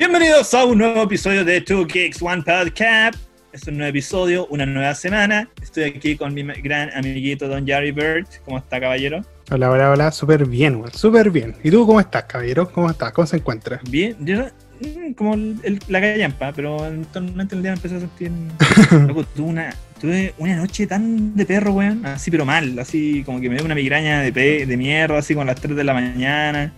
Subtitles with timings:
[0.00, 3.16] Bienvenidos a un nuevo episodio de Two Kicks One Podcast.
[3.52, 5.46] Es un nuevo episodio, una nueva semana.
[5.62, 8.26] Estoy aquí con mi gran amiguito Don Jerry Bird.
[8.46, 9.22] ¿Cómo está, caballero?
[9.50, 10.10] Hola, hola, hola.
[10.10, 10.82] Súper bien.
[10.94, 11.54] Súper bien.
[11.62, 12.72] ¿Y tú cómo estás, caballero?
[12.72, 13.12] ¿Cómo estás?
[13.12, 13.78] ¿Cómo se encuentra?
[13.90, 14.46] Bien, yo
[14.80, 18.32] mm, como el- el- la callampa, pero eventualmente el día me empecé a sentir.
[19.06, 22.06] Loco, tuve una, tuve una noche tan de perro, weón.
[22.06, 22.78] Así, pero mal.
[22.78, 25.76] Así como que me dio una migraña de, pe- de mierda, así con las 3
[25.76, 26.72] de la mañana.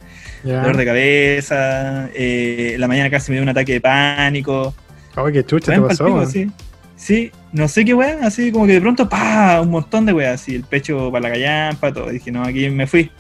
[0.45, 0.61] Ya.
[0.63, 2.09] Dolor de cabeza.
[2.15, 4.75] eh, la mañana casi me dio un ataque de pánico.
[5.15, 6.51] Ay, qué chucha te pasó, sí.
[6.97, 10.41] Sí, no sé qué weón, así como que de pronto, pa, un montón de weas,
[10.41, 12.11] así, el pecho para la callampa, todo.
[12.11, 13.11] Dije, no, aquí me fui,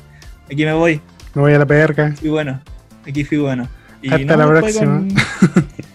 [0.47, 1.01] aquí me voy,
[1.35, 2.13] Me voy a la perca.
[2.19, 2.61] fui bueno,
[3.07, 3.69] aquí fui bueno.
[4.01, 4.85] Y Hasta la próxima.
[4.99, 5.09] con-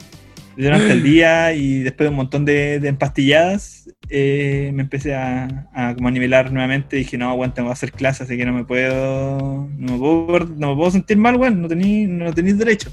[0.57, 5.67] Durante el día y después de un montón de, de empastilladas, eh, me empecé a,
[5.73, 6.97] a como a nivelar nuevamente.
[6.97, 10.39] Dije, no, weón, tengo que hacer clases, así que no me puedo, no me puedo,
[10.57, 12.91] no me puedo sentir mal, weón, no tenéis no tenéis derecho.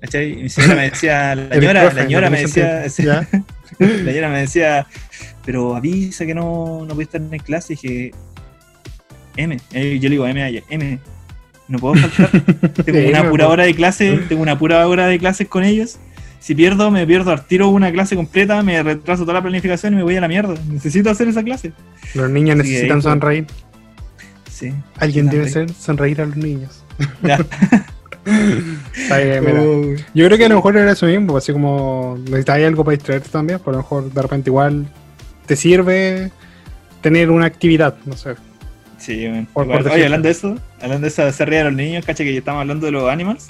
[0.00, 0.36] ¿Cachai?
[0.36, 2.82] Mi señora me decía, la señora, profe, la señora me decía,
[3.78, 4.86] la señora me decía,
[5.44, 7.72] pero avisa que no, no voy a estar en clase.
[7.72, 8.10] Y dije,
[9.36, 9.56] M.
[9.72, 10.98] Eh, yo le digo M a ella, M.
[11.68, 12.42] No puedo faltar.
[12.84, 15.98] Tengo una pura hora de clase, tengo una pura hora de clases con ellos.
[16.46, 19.96] Si pierdo, me pierdo al tiro una clase completa, me retraso toda la planificación y
[19.96, 20.54] me voy a la mierda.
[20.70, 21.72] Necesito hacer esa clase.
[22.14, 23.02] Los niños necesitan ahí, pues.
[23.02, 23.46] sonreír.
[24.48, 24.72] Sí.
[24.96, 26.84] Alguien debe ser sonreír a los niños.
[27.20, 27.44] Ya.
[28.96, 29.60] Está bien, mira.
[29.60, 30.04] Uy.
[30.14, 33.28] Yo creo que a lo mejor era eso mismo, así como necesitas algo para distraerte
[33.28, 34.86] también, por lo mejor de repente igual
[35.46, 36.30] te sirve
[37.00, 38.36] tener una actividad, no sé.
[38.98, 39.26] Sí.
[39.52, 42.36] Por- por oye, hablando de eso, hablando de esa ríe de los niños, cacha que
[42.36, 43.48] estamos hablando de los animals.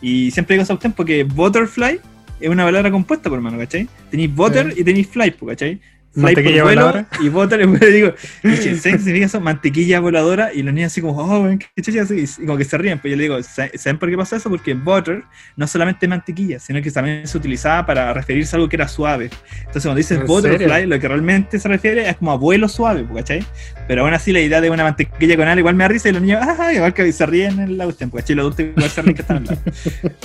[0.00, 2.00] Y siempre digo esa cuestión porque butterfly
[2.42, 3.88] es una palabra compuesta, por hermano, ¿cachai?
[4.10, 5.80] Tenéis butter y tenéis fly, ¿cachai?
[6.14, 7.06] Mantequilla voladora.
[7.20, 9.40] y butter, pues, digo, dije, ¿sabes qué significa eso?
[9.40, 12.76] Mantequilla voladora y los niños así como, oh, qué chucha, así, y como que se
[12.78, 12.98] ríen.
[12.98, 14.50] Pues yo le digo, "¿Sa- ¿saben por qué pasa eso?
[14.50, 15.24] Porque butter
[15.56, 18.88] no solamente es mantequilla, sino que también se utilizaba para referirse a algo que era
[18.88, 19.30] suave.
[19.60, 23.04] Entonces cuando dices ¿En butterfly, lo que realmente se refiere es como a vuelo suave,
[23.04, 23.44] pues, ¿cachai?
[23.88, 26.12] Pero aún así la idea de una mantequilla con ala igual me da risa y
[26.12, 29.02] los niños, ah, igual que se ríen en la cuestión, porque los adultos igual se
[29.02, 29.58] ríen que están al lado.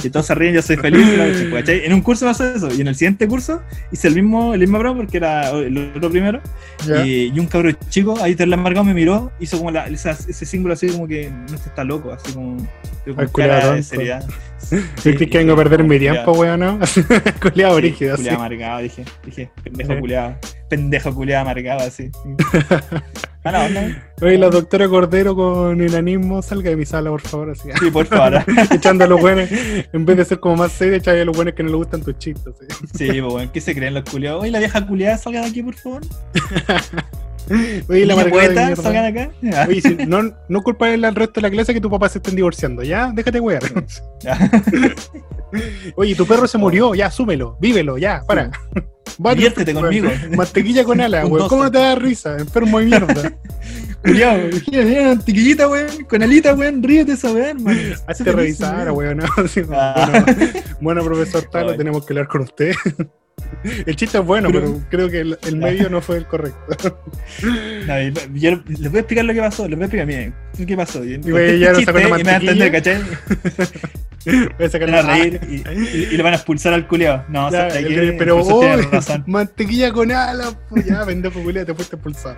[0.02, 1.06] Si todos se ríen, yo soy feliz
[1.50, 1.86] pues, ¿cachai?
[1.86, 4.78] En un curso pasó eso, y en el siguiente curso hice el mismo, el mismo
[4.80, 6.42] broma porque era el otro primero,
[7.06, 10.12] y, y un cabrón chico, ahí te la amargado me miró, hizo como la, esa-
[10.12, 12.58] ese símbolo así como que no este está loco, así como
[13.06, 14.28] con Ay, cara de seriedad.
[14.60, 16.60] ¿Sí que vengo a perder mi tiempo, weón?
[16.60, 16.80] ¿no?
[17.42, 18.24] Culeado Sí, brígido, así.
[18.24, 20.00] culiao amargado, dije, dije, pendejo Eh.
[20.00, 20.36] culiado,
[20.70, 22.10] pendejo culiado amargado, así.
[23.46, 23.96] Mala onda, ¿eh?
[24.22, 27.70] Oye, la doctora Cordero con enanismo, salga de mi sala, por favor, así.
[27.80, 28.44] Sí, por favor.
[28.72, 31.54] echando a los buenos, en vez de ser como más serio, echando a los buenos
[31.54, 32.54] que no le gustan tus chistes.
[32.60, 32.88] así.
[32.98, 34.42] Sí, pues bueno, ¿qué se creen los culiados?
[34.42, 36.02] Oye, la vieja culiada, salga de aquí, por favor.
[37.90, 39.32] Oye, la poeta, de acá.
[39.68, 42.84] Oye, si no, no al resto de la clase que tu papá se estén divorciando,
[42.84, 43.62] ya, déjate wear.
[45.96, 48.52] Oye, tu perro se murió, ya, súmelo, vívelo, ya, para.
[49.18, 49.86] Vale, Diviértete weón.
[49.86, 50.10] conmigo.
[50.36, 51.48] Mantequilla con ala, doce.
[51.48, 52.38] ¿Cómo te da risa?
[52.38, 53.34] Enfermo de mierda.
[54.04, 54.50] Mira,
[55.06, 57.78] mantequillita, weón, con alita, weón, ríete esa weón, man.
[58.08, 59.22] Hazte revisar, weón.
[59.22, 60.26] Ah.
[60.26, 61.78] bueno, bueno, profesor Talo, Ay.
[61.78, 62.74] tenemos que hablar con usted.
[63.64, 67.00] El chiste es bueno, Pero- pero creo que el, el medio no fue el correcto.
[67.88, 68.00] No,
[68.34, 70.34] yo les voy a explicar lo que pasó, les voy a explicar, miren,
[70.66, 71.04] ¿qué pasó?
[71.04, 72.72] Y, güey, ya no sacó una y me van a entender.
[72.72, 73.02] ¿cachai?
[74.28, 77.24] Voy a sacar Van a reír y, y- y le van a expulsar al culiado.
[77.30, 81.66] No, Ya, o sea, que- pero, tiene oh, mantequilla con alas, pues ya, pendejo culiao,
[81.66, 82.36] te fuiste expulsado.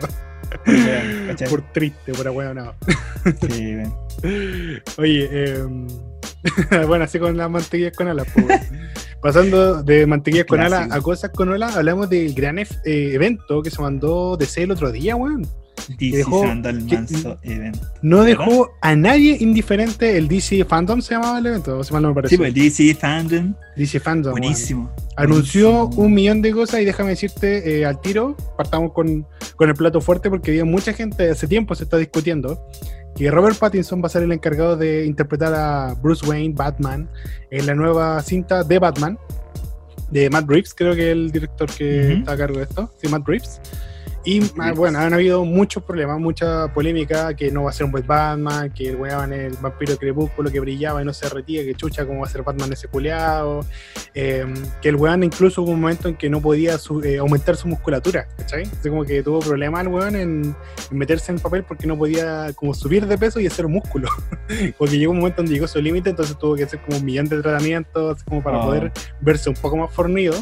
[1.27, 1.49] ¿cachai?
[1.49, 2.75] Por triste, por no.
[3.49, 3.93] Sí, weón.
[4.97, 5.63] Oye, eh,
[6.87, 8.61] bueno, así con las mantequillas con alas, pues.
[9.21, 13.61] Pasando de mantequillas con alas a cosas con alas, hablamos del gran ef- eh, evento
[13.61, 15.45] que se mandó DC el otro día, weón.
[15.97, 17.77] DC dejó- que- Manso Event.
[18.01, 18.45] No ¿Verdad?
[18.45, 22.15] dejó a nadie indiferente el DC Fandom, se llamaba el evento, se mal no me
[22.15, 22.35] parece.
[22.35, 24.31] Sí, pues DC Fandom, DC Fandom.
[24.31, 24.89] buenísimo.
[25.17, 29.25] Anunció un millón de cosas y déjame decirte eh, al tiro, partamos con,
[29.57, 32.61] con el plato fuerte porque había mucha gente, hace tiempo se está discutiendo
[33.27, 37.09] Robert Pattinson va a ser el encargado de interpretar a Bruce Wayne, Batman,
[37.51, 39.17] en la nueva cinta de Batman,
[40.09, 43.07] de Matt Reeves, creo que es el director que está a cargo de esto, sí,
[43.09, 43.59] Matt Reeves.
[44.29, 47.91] Y ah, bueno, han habido muchos problemas, mucha polémica, que no va a ser un
[47.91, 51.73] buen Batman, que el weón el vampiro crepúsculo que brillaba y no se derretía, que
[51.73, 53.65] chucha, cómo va a ser Batman ese culeado,
[54.13, 54.45] eh,
[54.81, 57.67] que el weón incluso hubo un momento en que no podía su- eh, aumentar su
[57.67, 58.63] musculatura, ¿cachai?
[58.63, 60.55] Así como que tuvo problemas el weón en,
[60.91, 64.09] en meterse en el papel porque no podía como subir de peso y hacer músculo,
[64.77, 67.27] porque llegó un momento donde llegó su límite, entonces tuvo que hacer como un millón
[67.29, 68.65] de tratamientos como para Oh.
[68.65, 68.91] poder
[69.21, 70.35] verse un poco más fornido.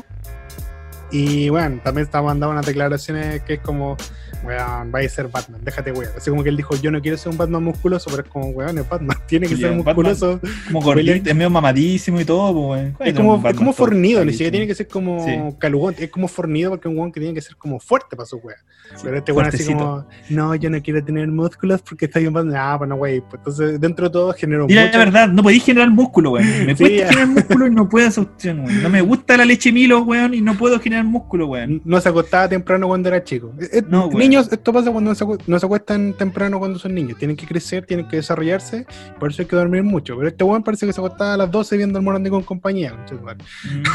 [1.12, 3.98] Y bueno, también está mandando unas declaraciones que es como,
[4.44, 6.12] weón, va a ser Batman, déjate weón.
[6.18, 8.48] Así como que él dijo, yo no quiero ser un Batman musculoso, pero es como,
[8.50, 10.39] weón, es Batman, tiene que ser musculoso.
[10.68, 12.95] Como gordito, es medio mamadísimo y todo, pues, weón.
[13.07, 15.31] Es como, es como fornido, ni siquiera tiene que ser como Sí.
[15.60, 18.25] calugón, es como fornido porque es un weón que tiene que ser como fuerte para
[18.28, 18.60] su weón.
[19.04, 22.56] Pero este weón así como, no, yo no quiero tener músculos porque estoy en Batman.
[22.57, 23.19] Ah, pues no, wey.
[23.22, 24.98] Pues entonces, dentro de todo, generó Mira, mucho.
[24.98, 26.66] la verdad, no podéis generar músculo, weón.
[26.66, 28.84] Me Sí, cuesta generar músculo y no puedo opción, weón.
[28.84, 31.81] No me gusta la leche Milo, weón, y no puedo generar músculo, weón.
[31.84, 33.54] No se acostaba temprano cuando era chico.
[33.60, 34.18] Eh, eh, No, weón.
[34.38, 35.12] Niños, esto pasa cuando
[35.48, 37.18] no se, acuestan temprano cuando son niños.
[37.18, 38.86] Tienen que crecer, tienen que desarrollarse,
[39.19, 40.16] por eso hay que dormir mucho.
[40.18, 42.94] Pero este weón parece que se acostaba a las 12 viendo el Morandi con compañía.
[43.24, 43.44] madre.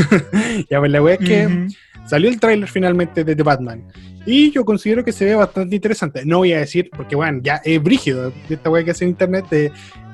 [0.71, 1.67] ya, pues la weá es que Ujú.
[2.06, 3.85] salió el tráiler finalmente de The Batman.
[4.25, 6.25] Y yo considero que se ve bastante interesante.
[6.25, 9.11] No voy a decir, porque bueno, ya es brígido de esta weá que hace en
[9.11, 9.73] internet de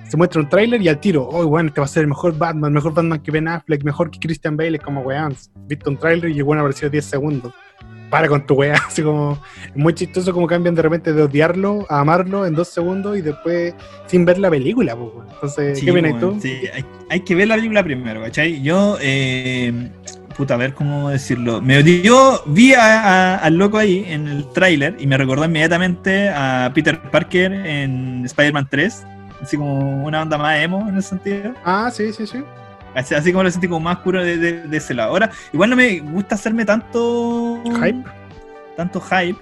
[0.09, 2.37] se muestra un tráiler y al tiro, oh, bueno, este va a ser el mejor
[2.37, 5.37] Batman, mejor Batman que Ben Affleck, mejor que Christian Bale, como weón,
[5.67, 7.53] viste un tráiler y weón apareció 10 segundos.
[8.11, 11.87] Para con tu weá, así como, es muy chistoso como cambian de repente de odiarlo
[11.91, 13.75] a amarlo en dos segundos y después
[14.07, 14.97] sin ver la película.
[15.35, 16.39] Entonces, Sí, ¿qué opinas tú?
[16.41, 18.63] sí, hay, hay que ver la película primero, ¿cachai?
[18.63, 19.91] Yo, eh,
[20.37, 21.61] puta, a ver cómo decirlo.
[21.61, 26.31] Me dio, vi a- a- al loco ahí en el tráiler y me recordó inmediatamente
[26.31, 29.05] a Peter Parker en Spider-Man 3.
[29.43, 31.53] Así como una onda más emo en ese sentido.
[31.65, 32.39] Ah, sí, sí, sí.
[32.95, 35.11] Así, así como lo sentí como más puro de, de- de ese lado.
[35.11, 38.03] Ahora, igual no me gusta hacerme tanto Hype.
[38.77, 39.39] tanto hype,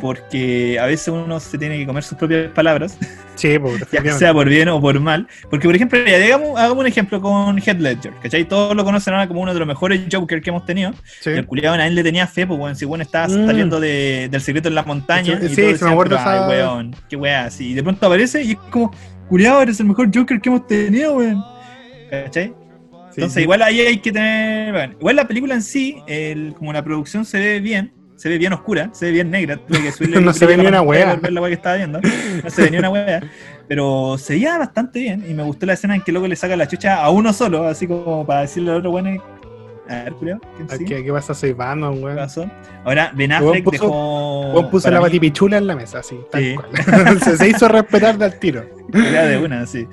[0.00, 2.98] porque a veces uno se tiene que comer sus propias palabras,
[3.36, 5.26] Sí, pues, ya sea por bien o por mal.
[5.48, 8.44] Porque, por ejemplo, ya, digamos, hagamos un ejemplo con Heath Ledger, ¿cachai?
[8.44, 10.92] Todos lo conocen ahora como uno de los mejores Joker que hemos tenido.
[11.20, 11.30] Sí.
[11.30, 13.46] Y el culiado a él le tenía fe, pues, weón, si bueno estaba Mm.
[13.46, 15.38] saliendo de- del secreto en la montaña.
[15.40, 17.70] Sí, y sí, todos se me acuerdo esa- weón, qué weá, así.
[17.70, 18.92] Y de pronto aparece y es como,
[19.28, 21.42] culiado, eres el mejor Joker que hemos tenido, weón.
[22.10, 22.46] ¿Cachai?
[22.48, 23.40] Sí, Entonces, sí.
[23.42, 24.72] igual ahí hay que tener.
[24.72, 28.38] bueno, igual la película en sí, el- como la producción se ve bien, se ve
[28.38, 29.56] bien oscura, se ve bien negra.
[29.56, 31.06] tuve que subirle No se ve ni una wea.
[31.06, 32.00] para ver la wea que estaba viendo.
[32.44, 33.20] No se ve ni una wea.
[33.66, 36.56] Pero se veía bastante bien y me gustó la escena en que luego le saca
[36.56, 39.10] la chucha a uno solo, así como para decirle al otro, bueno,
[39.88, 40.96] a ver, culiao, ¿quién ¿A sigue?
[40.96, 41.34] ¿Qué, ¿Qué pasa?
[41.34, 42.16] Soy Batman, ¿Qué weón.
[42.16, 42.50] pasó?
[42.84, 44.52] Ahora, Ben Weón Affleck puso- dejó.
[44.52, 46.54] Juan puso la batipichula en la mesa, así, tal Sí.
[46.54, 47.20] cual.
[47.38, 48.64] se, hizo respetar del tiro.
[48.92, 49.86] Ya de una, sí.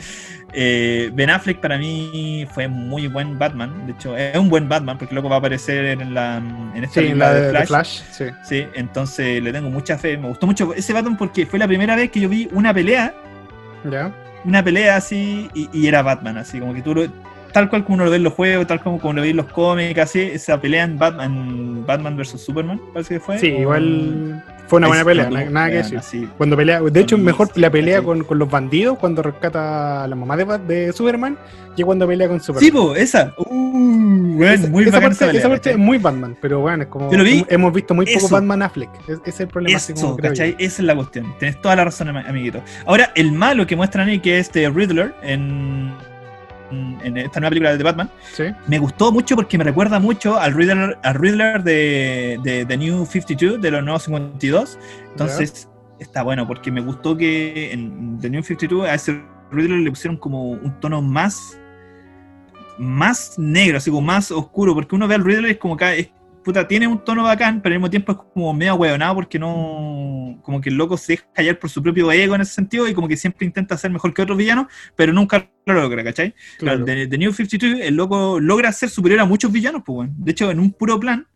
[0.60, 3.86] Eh, ben Affleck para mí fue muy buen Batman.
[3.86, 7.00] De hecho, es un buen Batman porque luego va a aparecer en, la, en esta
[7.00, 8.02] Sí, la de de, de Flash.
[8.10, 8.26] Sí.
[8.44, 10.18] Sí, entonces le tengo mucha fe.
[10.18, 13.14] Me gustó mucho ese Batman porque fue la primera vez que yo vi una pelea,
[13.88, 14.12] ¿Ya?
[14.46, 17.08] una pelea así, y, y era Batman, así como que tú lo,
[17.58, 19.38] tal cual como uno lo ve en los juegos, tal como, como lo ve en
[19.38, 23.40] los cómics, así, esa pelea en Batman, Batman vs Superman, parece que fue.
[23.40, 25.98] Sí, o- igual fue una buena Es pelea, nada que decir.
[25.98, 26.30] así.
[26.38, 30.16] Cuando pelea, de hecho, mejor la pelea con, con los bandidos cuando rescata a la
[30.16, 31.36] mamá de, de Superman
[31.76, 32.64] que cuando pelea con Superman.
[32.64, 33.34] Sí, po, esa.
[33.38, 36.90] Uh, esa, muy esa parte, esa pelea, esa parte es muy Batman, pero bueno, es
[36.90, 37.44] como vi.
[37.50, 38.28] hemos visto muy poco.
[38.30, 38.90] Batman Affleck.
[39.08, 39.78] Es- Ese es el problema.
[39.78, 40.38] así como Eso, creo yo.
[40.44, 40.56] ¿cachai?
[40.60, 41.34] Esa es la cuestión.
[41.40, 42.62] Tienes toda la razón, am- amiguito.
[42.86, 45.92] Ahora, el malo que muestran ahí, que es este Riddler, en,
[46.72, 48.44] en esta nueva película de Batman, Sí.
[48.68, 53.06] me gustó mucho porque me recuerda mucho al Riddler, al Riddler de, de The New
[53.06, 54.78] 52, de los nuevos 52.
[55.12, 55.70] Entonces,
[56.00, 59.22] está bueno, porque me gustó que en The New 52 a ese
[59.52, 61.58] Riddler le pusieron como un tono más
[62.80, 66.00] más negro, así como más oscuro, porque uno ve al Riddler y es como que
[66.00, 66.10] es-
[66.48, 70.40] puta, tiene un tono bacán, pero al mismo tiempo es como medio hueonado porque no,
[70.42, 72.94] como que el loco se deja callar por su propio ego en ese sentido y
[72.94, 76.34] como que siempre intenta ser mejor que otros villanos, pero nunca lo logra, ¿cachai?
[76.58, 76.86] Claro.
[76.86, 80.14] Pero de, de New 52, el loco logra ser superior a muchos villanos, pues bueno.
[80.20, 81.28] De hecho, en un puro plan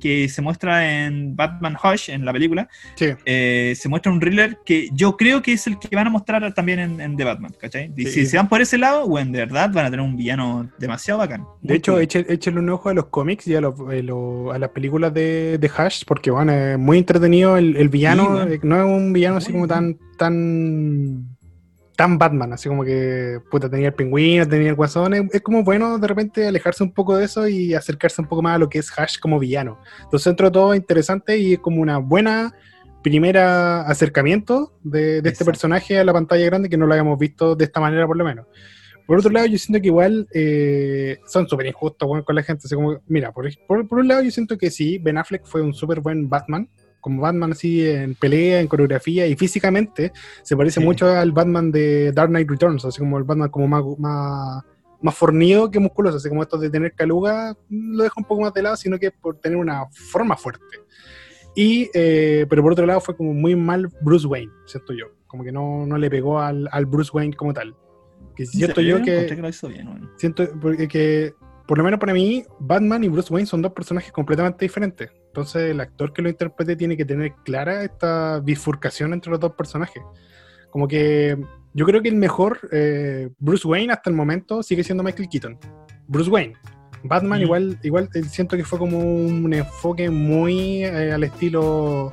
[0.00, 3.06] que se muestra en Batman Hush, en la película, Sí.
[3.24, 6.52] eh, se muestra un Riddler que yo creo que es el que van a mostrar
[6.54, 7.92] también en, en The Batman, ¿cachai?
[7.96, 8.10] Y Sí.
[8.12, 11.18] si se van por ese lado, bueno, de verdad van a tener un villano demasiado
[11.18, 11.44] bacán.
[11.62, 12.02] De hecho, cool.
[12.02, 14.04] échenle un ojo a los cómics y a, los- eh,
[14.54, 18.22] a las películas de, de Hash, porque bueno, es muy entretenido el, el villano.
[18.24, 18.52] Sí, bueno.
[18.52, 21.24] eh, No es un villano así como tan, tan,
[22.00, 25.12] tan Batman, así como que puta, tenía el pingüino, tenía el guasón.
[25.12, 28.40] Es, es como bueno de repente alejarse un poco de eso y acercarse un poco
[28.40, 29.78] más a lo que es Hash como villano.
[30.04, 32.54] Entonces, dentro de todo, interesante y es como una buena
[33.02, 37.54] primera acercamiento de, de este personaje a la pantalla grande que no lo habíamos visto
[37.54, 38.46] de esta manera por lo menos.
[39.06, 42.62] Por otro lado, yo siento que igual eh, son súper injustos weón, con la gente.
[42.64, 45.60] Así como, mira, por, por, por un lado yo siento que sí, Ben Affleck fue
[45.60, 46.66] un súper buen Batman.
[47.00, 50.86] Como Batman así en pelea, en coreografía y físicamente se parece Sí.
[50.86, 54.64] mucho al Batman de Dark Knight Returns, así como el Batman como más, más,
[55.02, 58.42] más fornido que musculoso, así como esto de tener caluga mm, lo deja un poco
[58.42, 60.64] más de lado, sino que por tener una forma fuerte.
[61.56, 65.06] Y, eh, pero por otro lado fue como muy mal Bruce Wayne, siento yo.
[65.26, 67.74] Como que no, no le pegó al, al Bruce Wayne como tal.
[68.36, 70.10] Que ¿En siento yo que que lo hizo bien, bueno.
[70.16, 71.34] siento porque que
[71.66, 75.70] por lo menos para mí Batman y Bruce Wayne son dos personajes completamente diferentes Entonces
[75.70, 80.02] el actor que lo interprete tiene que tener clara esta bifurcación entre los dos personajes.
[80.70, 81.38] Como que
[81.72, 85.58] yo creo que el mejor eh, Bruce Wayne hasta el momento sigue siendo Michael Keaton.
[86.08, 86.54] Bruce Wayne.
[87.04, 87.42] Batman Mm.
[87.44, 92.12] igual, igual eh, siento que fue como un enfoque muy eh, al estilo...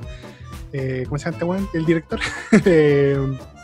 [0.72, 1.68] eh, ¿Cómo se llama este weón?
[1.74, 2.20] El director.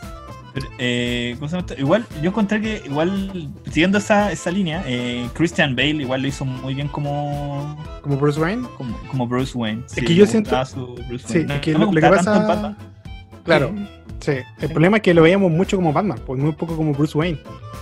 [0.55, 1.81] Pero, eh, ¿cómo se llama esto?
[1.81, 6.45] Igual, yo encontré que, igual, siguiendo esa, esa línea, eh, Christian Bale igual lo hizo
[6.45, 8.65] muy bien como, como Bruce Wayne.
[8.77, 9.83] como, como Bruce Wayne.
[9.87, 10.55] Sí, que yo siento-
[11.09, 11.55] Bruce Sí, Wayne.
[11.55, 12.77] es que No me lo- lo que pasa- Batman.
[13.43, 13.75] Claro,
[14.21, 14.31] sí.
[14.61, 17.37] El problema es que lo veíamos mucho como Batman, pues muy poco como Bruce Wayne.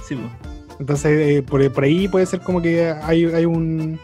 [0.08, 0.32] Sí, pues.
[0.80, 4.00] Entonces, eh, por, por ahí puede ser como que hay, hay un.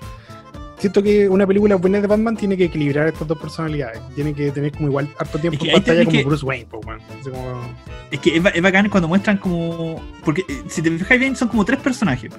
[0.80, 4.00] Siento que una película buena de Batman tiene que equilibrar estas dos personalidades.
[4.16, 6.68] Tiene que tener como igual harto tiempo Es que en pantalla como que- Bruce Wayne,
[6.72, 7.04] pues, bueno.
[7.20, 7.62] Así como-
[8.12, 10.02] Es que es, es bacán cuando muestran como.
[10.24, 12.32] Porque eh, si te fijas bien, son como tres personajes.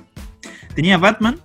[0.75, 1.38] Tenía Batman,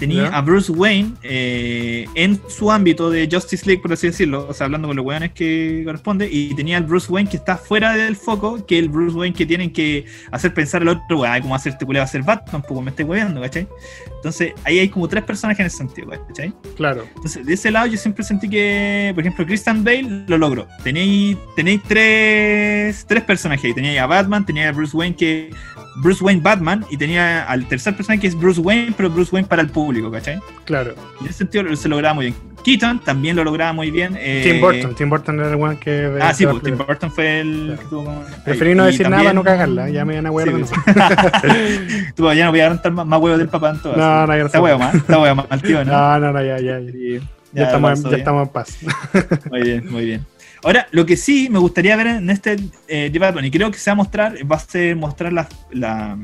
[0.00, 0.36] tenía Ya.
[0.36, 4.64] a Bruce Wayne eh, en su ámbito de Justice League, por así decirlo, o sea,
[4.64, 8.16] hablando con los weones que corresponde, y tenía al Bruce Wayne que está fuera del
[8.16, 11.54] foco, que el Bruce Wayne que tienen que hacer pensar al otro, weón, "Ay, ¿cómo
[11.54, 12.62] hacer este culeo va a ser Batman?
[12.66, 13.68] Pues me estoy weando, ¿cachai?
[14.16, 16.52] Entonces ahí hay como tres personajes en ese sentido, ¿cachai?
[16.76, 17.06] Claro.
[17.14, 20.66] Entonces, de ese lado yo siempre sentí que, por ejemplo, Christian Bale lo logró.
[20.82, 23.64] Tenéis, tenéis tres, tres personajes.
[23.64, 23.74] ahí.
[23.74, 25.50] Teníais a Batman, tenía a Bruce Wayne que.
[25.96, 29.48] Bruce Wayne Batman y tenía al tercer personaje que es Bruce Wayne, pero Bruce Wayne
[29.48, 30.40] para el público, ¿cachai?
[30.64, 30.94] Claro.
[31.20, 32.36] En ese sentido se lograba muy bien.
[32.62, 34.14] Keaton también lo lograba muy bien.
[34.18, 34.94] eh, Tim Burton.
[34.94, 36.18] Tim Burton era el one que.
[36.20, 36.76] Ah, sí, pues, Tim.
[36.76, 37.80] Burton fue el Claro.
[37.80, 38.24] que tuvo como.
[38.44, 39.88] Preferí no decir nada para no cagarla.
[39.88, 40.70] Ya me van a huear Sí, pues.
[42.14, 43.96] Tú, ya no voy a agarrar más, más huevos del papá en todo.
[43.96, 45.92] No, no, Está huevo más, está huevo más, tío, ¿no?
[45.92, 46.78] No, no, no, ya, ya.
[46.80, 47.20] Ya, Sí,
[47.52, 48.78] ya estamos, ya estamos en paz.
[49.50, 50.24] Muy bien, muy bien.
[50.62, 52.56] Ahora, lo que sí me gustaría ver en este
[52.86, 55.48] eh, de Batman, y creo que se va a mostrar, va a ser mostrar la,
[55.72, 56.16] la-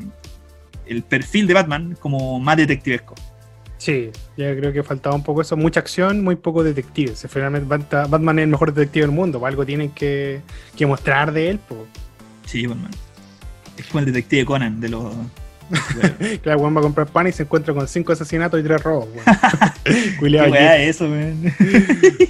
[0.87, 3.15] el perfil de Batman como más detectivesco.
[3.79, 5.57] Sí, ya creo que faltaba un poco eso.
[5.57, 7.15] Mucha acción, muy poco detective.
[7.15, 10.41] Si finalmente Bat- Batman es el mejor detective del mundo, pues algo tienen que,
[10.77, 11.61] que mostrar de él.
[11.69, 11.81] Pues.
[12.47, 12.91] Sí, Batman.
[13.77, 15.15] Es como el detective Conan de los.
[16.43, 19.09] Claro, Juan va a comprar pan y se encuentra con cinco asesinatos y tres robos.
[19.13, 19.25] weón.
[19.85, 21.53] ¿Qué Culeado, weá es eso, weón?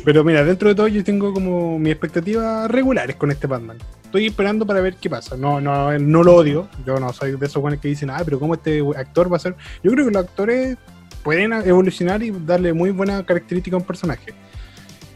[0.04, 3.76] Pero mira, dentro de todo yo tengo como mis expectativas regulares con este Batman.
[4.04, 5.36] Estoy esperando para ver qué pasa.
[5.36, 6.68] No, no, no lo odio.
[6.86, 9.40] Yo no soy de esos buenos que dicen, ah, pero ¿cómo este actor va a
[9.40, 9.54] ser?
[9.84, 10.78] Yo creo que los actores
[11.26, 14.32] pueden evolucionar y darle muy buena característica a un personaje.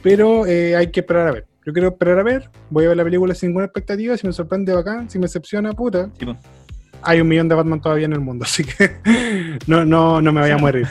[0.03, 1.47] Pero eh, hay que esperar a ver.
[1.65, 2.51] Yo quiero esperar a ver.
[2.69, 4.17] Voy a ver la película sin ninguna expectativa.
[4.17, 5.09] Si me sorprende, bacán.
[5.09, 6.11] Si me decepciona, puta.
[6.19, 6.37] Sí, po.
[7.03, 8.97] Hay un millón de Batman todavía en el mundo, así que
[9.69, 10.89] no, no, no me voy a morir.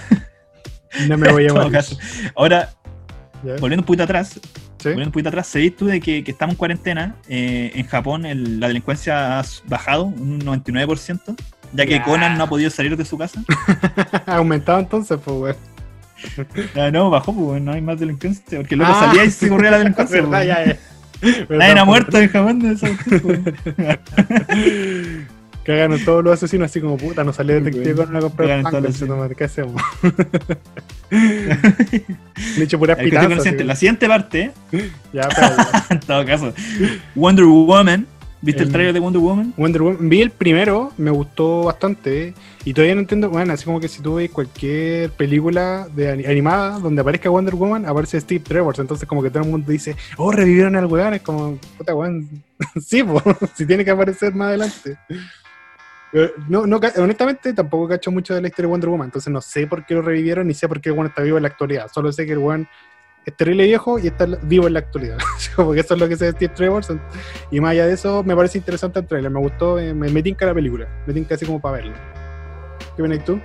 [1.09, 1.71] No me voy a morir.
[1.73, 1.97] caso.
[2.33, 2.69] Ahora,
[3.43, 3.55] ¿Ya?
[3.59, 4.39] volviendo un poquito atrás, ¿Sí?
[4.85, 7.15] volviendo un poquito atrás, ¿sabéis tú de que, que estamos en cuarentena?
[7.27, 11.35] Eh, en Japón el- la delincuencia ha bajado un 99%,
[11.73, 12.03] ya que Ya.
[12.03, 13.41] Conan no ha podido salir de su casa.
[14.25, 15.55] Ha aumentado entonces, pues, weón.
[16.75, 19.07] Ah, no, bajó, pues, weón, no hay más delincuencia, porque luego Ah.
[19.07, 20.21] salía y se corría la delincuencia.
[20.21, 20.47] verdad, pues.
[20.47, 20.77] ya, ya.
[21.49, 21.85] Nadie ha pues.
[21.85, 22.87] muerto en Japón de esa
[23.21, 23.39] pues.
[25.65, 29.35] Cagaron todos los asesinos así como puta, no salió detective con una comprar cagaron pan,
[29.37, 29.79] ¿qué hacemos?
[31.11, 31.27] Le
[32.57, 33.29] he hecho pura La cuestión pitazo.
[33.29, 33.63] consciente.
[33.65, 34.51] La siguiente parte,
[35.13, 35.85] Ya, pero ya.
[35.89, 36.53] en todo caso,
[37.15, 38.07] Wonder Woman.
[38.41, 39.53] ¿Viste el El- trailer de Wonder Woman?
[39.57, 42.33] Wonder Woman, vi el primero, me gustó bastante.
[42.63, 46.25] Y todavía no entiendo, bueno, así como que si tú ves cualquier película de ani-
[46.25, 48.75] animada donde aparezca Wonder Woman, aparece Steve Trevor.
[48.79, 51.13] Entonces, como que todo el mundo dice, oh, revivieron al weón.
[51.15, 52.29] Es como, puta weón.
[52.81, 53.03] sí,
[53.55, 54.97] si tiene que aparecer más adelante.
[56.47, 59.07] No, no, honestamente, tampoco cacho mucho de la historia de Wonder Woman.
[59.07, 61.37] Entonces, no sé por qué lo revivieron ni sé por qué el weón está vivo
[61.37, 61.87] en la actualidad.
[61.93, 62.67] Solo sé que el weón
[63.25, 65.17] es terrible viejo y está vivo en la actualidad.
[65.55, 66.83] como que eso es lo que sé de Steve Trevor.
[67.51, 69.29] y más allá de eso, me parece interesante el trailer.
[69.31, 70.87] Me gustó, eh, me, me tinca la película.
[71.05, 71.93] Me tinca así como para verla.
[72.95, 73.39] ¿Qué ven tú?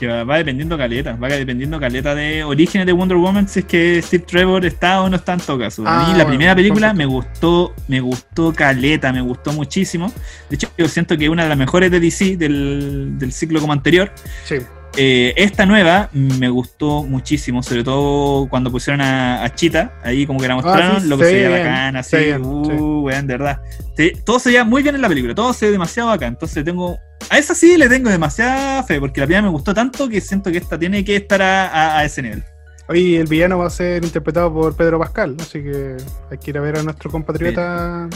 [0.00, 3.64] Que va, va dependiendo caleta, va dependiendo caleta de orígenes de Wonder Woman, si es
[3.64, 5.86] que Steve Trevor está o no está en todo caso.
[5.86, 6.98] A Ah, mí la bueno, primera película perfecto.
[6.98, 10.12] me gustó, me gustó caleta, me gustó muchísimo.
[10.50, 13.58] De hecho, yo siento que es una de las mejores de DC del, del ciclo
[13.60, 14.12] como anterior.
[14.44, 14.56] Sí.
[14.98, 20.40] Eh, esta nueva me gustó muchísimo, sobre todo cuando pusieron a, a Chita, ahí como
[20.40, 22.70] que la mostraron, Ah, sí, lo que se se veía bacán, así, bien, uh, sí.
[22.72, 23.60] weón, de verdad.
[23.96, 26.64] Sí, todo se veía muy bien en la película, todo se ve demasiado bacán, entonces
[26.64, 26.98] tengo,
[27.28, 30.50] a esa sí le tengo demasiada fe, porque la primera me gustó tanto que siento
[30.50, 32.42] que esta tiene que estar a, a- a ese nivel.
[32.88, 35.96] Hoy el villano va a ser interpretado por Pedro Pascal, así que
[36.30, 38.08] hay que ir a ver a nuestro compatriota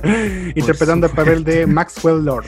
[0.54, 2.46] interpretando el papel de Maxwell Lord.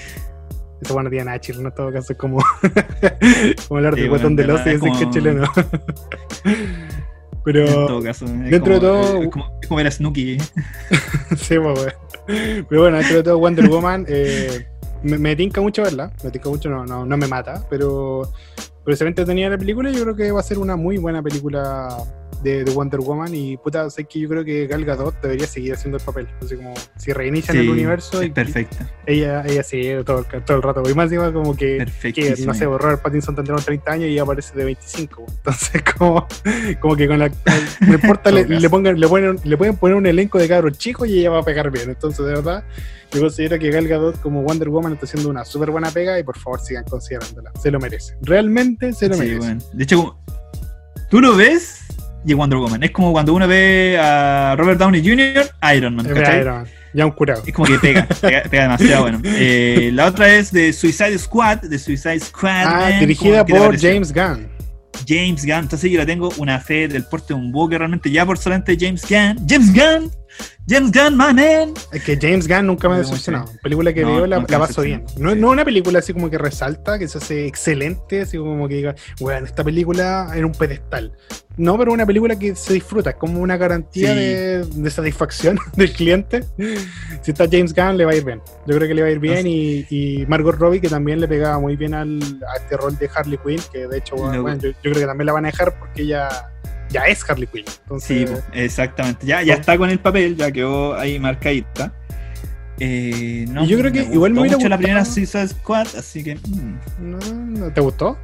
[0.80, 2.38] Eso bueno tiene nada de chileno en todo caso, es como,
[3.68, 5.44] como hablar Sí, del bueno, botón de los y es que es como- chileno.
[6.44, 10.38] En Pero todo caso, es dentro de como- todo- es como, es como era Snooki.
[11.36, 11.94] Sí, pues.
[12.68, 14.66] Pero bueno, dentro de todo, Wonder Woman eh,
[15.02, 16.12] me, me tinca mucho verla.
[16.22, 18.30] Me tinca mucho, no, no, no me mata, pero,
[18.84, 20.98] pero se ve entretenida la película y yo creo que va a ser una muy
[20.98, 21.88] buena película
[22.42, 25.74] de, de Wonder Woman y puta, sé que yo creo que Gal Gadot debería seguir
[25.74, 26.28] haciendo el papel.
[26.42, 28.88] Así como si reinician Sí, el universo y perfecta.
[29.06, 30.82] ella, ella sigue todo el, todo el rato.
[30.88, 34.12] Y más encima como que, que no sé, Robert Pattinson tendrá unos 30 años y
[34.12, 35.24] ella aparece de 25.
[35.28, 36.26] Entonces como,
[36.80, 37.28] como que con la...
[37.80, 41.08] No importa, le, le, pongan, le, ponen, le pueden poner un elenco de cabros chicos
[41.08, 41.90] y ella va a pegar bien.
[41.90, 42.64] Entonces de verdad,
[43.12, 46.22] yo considero que Gal Gadot como Wonder Woman está haciendo una súper buena pega y
[46.22, 47.50] por favor sigan considerándola.
[47.60, 48.16] Se lo merece.
[48.22, 49.38] Realmente se lo Sí, merece.
[49.38, 49.60] bueno.
[49.72, 50.18] De hecho,
[51.10, 51.78] tú lo ves
[52.24, 52.82] y Wonder Woman.
[52.82, 56.06] Es como cuando uno ve a Robert Downey Jr., Iron Man.
[56.06, 57.42] Iron Man, Ya un curado.
[57.46, 59.20] Es como que pega, pega, pega demasiado bueno.
[59.24, 62.64] Eh, la otra es de Suicide Squad, de Suicide Squad.
[62.66, 63.00] Ah, man.
[63.00, 63.78] dirigida ¿Cómo- qué te por?
[63.80, 64.48] James Gunn.
[65.08, 65.58] James Gunn.
[65.60, 68.76] Entonces yo le tengo una fe del porte de un buque realmente ya por solamente
[68.78, 69.46] James Gunn.
[69.48, 70.10] James Gunn.
[70.68, 71.74] James Gunn, my man.
[71.92, 73.46] Es que James Gunn nunca me ha decepcionado.
[73.48, 73.58] sí.
[73.62, 75.04] Película que No, veo la, la paso bien.
[75.16, 75.38] No, Sí.
[75.40, 78.94] no una película así como que resalta, que se hace excelente, así como que diga,
[79.18, 81.12] bueno, esta película en un pedestal.
[81.56, 84.14] No, pero una película que se disfruta, es como una garantía Sí.
[84.18, 86.44] de, de satisfacción del cliente.
[87.22, 88.40] Si está James Gunn, le va a ir bien.
[88.66, 89.46] Yo creo que le va a ir bien.
[89.46, 93.10] Y, y Margot Robbie, que también le pegaba muy bien al, a este rol de
[93.14, 94.42] Harley Quinn, que de hecho, bueno, No.
[94.42, 96.28] bueno, yo, yo creo que también la van a dejar porque ella
[96.90, 97.64] ya es Harley Quinn.
[98.00, 99.26] Sí, Entonces, exactamente.
[99.26, 101.92] Ya, ya está con el papel, ya quedó ahí marcadita.
[102.78, 106.36] Eh, no, Y yo creo que igual me hubiera la primera Suicide Squad, así que
[106.36, 108.16] mm, no, ¿no ¿te gustó?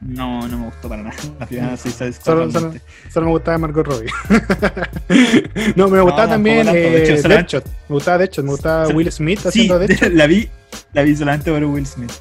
[0.00, 2.24] no, no me gustó para nada la primera Suicide Squad.
[2.24, 2.86] Solo- solo- realmente.
[3.10, 4.10] Solo me gustaba Margot Robbie.
[5.76, 7.64] no, me gustaba también eh, Deadshot.
[7.88, 10.12] Me gustaba Deadshot, me gustaba Will Smith Sí, haciendo Deadshot.
[10.12, 10.48] la vi,
[10.92, 12.12] la vi solamente por Will Smith.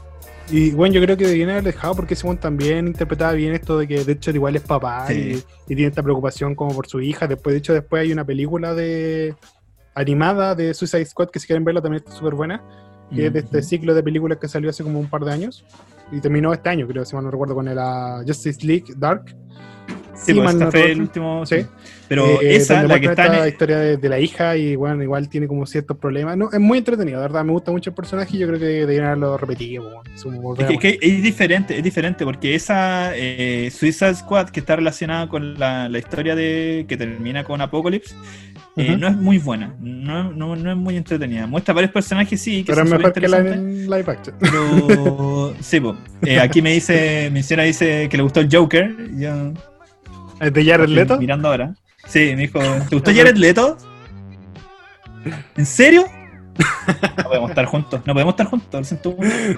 [0.51, 4.03] Y bueno, yo creo que haber dejado porque Simon también interpretaba bien esto de que
[4.03, 5.43] Deadshot igual es papá Sí.
[5.67, 7.27] y, y tiene esta preocupación como por su hija.
[7.27, 9.35] Después, de hecho, después hay una película de
[9.95, 12.63] animada de Suicide Squad que si quieren verla también está súper buena.
[13.13, 15.63] Que es de este ciclo de películas que salió hace como un par de años.
[16.11, 19.35] Y terminó este año, creo, si mal no recuerdo, con el ah, Justice League Dark.
[20.15, 21.45] Sí, pues esta fue el último.
[21.45, 21.61] Sí.
[21.61, 21.67] sí.
[22.07, 25.29] Pero Eh, esa, la que está el- historia de, de la hija y bueno, igual
[25.29, 26.37] tiene como ciertos problemas.
[26.37, 28.65] No, es muy entretenido, de verdad, me gusta mucho el personaje y yo creo que
[28.65, 29.83] deberían haberlo repetido.
[30.21, 34.49] como, es Es a que, que es diferente, es diferente, porque esa eh, Suicide Squad
[34.49, 38.13] que está relacionada con la, la historia de que termina con Apocalypse,
[38.75, 41.47] eh, no es muy buena, no, no, no es muy entretenida.
[41.47, 44.35] Muestra varios personajes, sí, que Pero es son mejor que la en live action.
[44.39, 45.95] Pero sí, po.
[46.23, 48.95] Eh, aquí me dice, mi señora dice que le gustó el Joker.
[49.15, 49.53] Yo
[50.39, 51.17] ¿Es de Jared Leto?
[51.19, 51.73] mirando ahora.
[52.07, 53.77] Sí, me dijo, ¿te gustó Jared Leto?
[55.55, 56.05] ¿En serio?
[57.17, 58.95] No podemos estar juntos, no podemos estar juntos.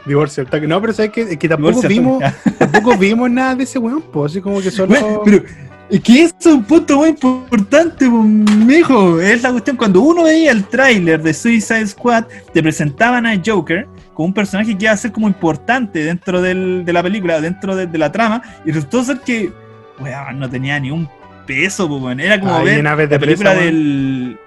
[0.05, 0.45] Divorcio.
[0.67, 2.23] No, pero sabes que, es que tampoco Divorcio, vimos,
[2.57, 4.89] tampoco vimos nada de ese weón, pues así como que solo.
[4.89, 5.43] Bueno, pero
[5.89, 9.19] es que eso es un punto muy importante, po, mijo.
[9.19, 9.75] Es la cuestión.
[9.75, 14.77] Cuando uno veía el tráiler de Suicide Squad, te presentaban a Joker como un personaje
[14.77, 18.11] que iba a ser como importante dentro del- de la película, dentro de, de la
[18.11, 19.51] trama, y resultó ser que,
[19.99, 21.09] weón, no tenía ni un
[21.45, 22.19] peso, po, weón.
[22.19, 24.37] Era como Ay, ver en Aves la de película Presa, del.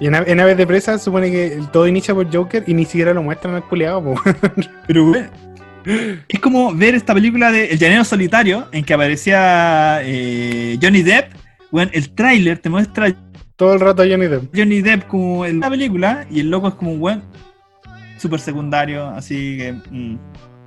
[0.00, 3.14] Y en, en Aves de Presa supone que todo inicia por Joker y ni siquiera
[3.14, 4.36] lo muestran al culiado, pues.
[4.86, 5.30] Pero, weón,
[6.28, 11.32] Es como ver esta película de El Llanero Solitario, en que aparecía eh, Johnny Depp.
[11.70, 13.14] Weón, el tráiler te muestra
[13.56, 14.54] Todo el rato Johnny Depp.
[14.54, 17.22] Johnny Depp como en la película y el loco es como un weón
[18.18, 19.72] súper secundario, así que.
[19.90, 20.18] mm.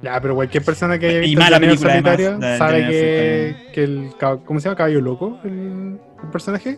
[0.05, 3.83] Ya, pero cualquier persona que haya Y visto mala el además, solitario sabe que, que
[3.83, 4.11] el.
[4.45, 4.75] ¿Cómo se llama?
[4.77, 6.77] Caballo loco, el, el personaje.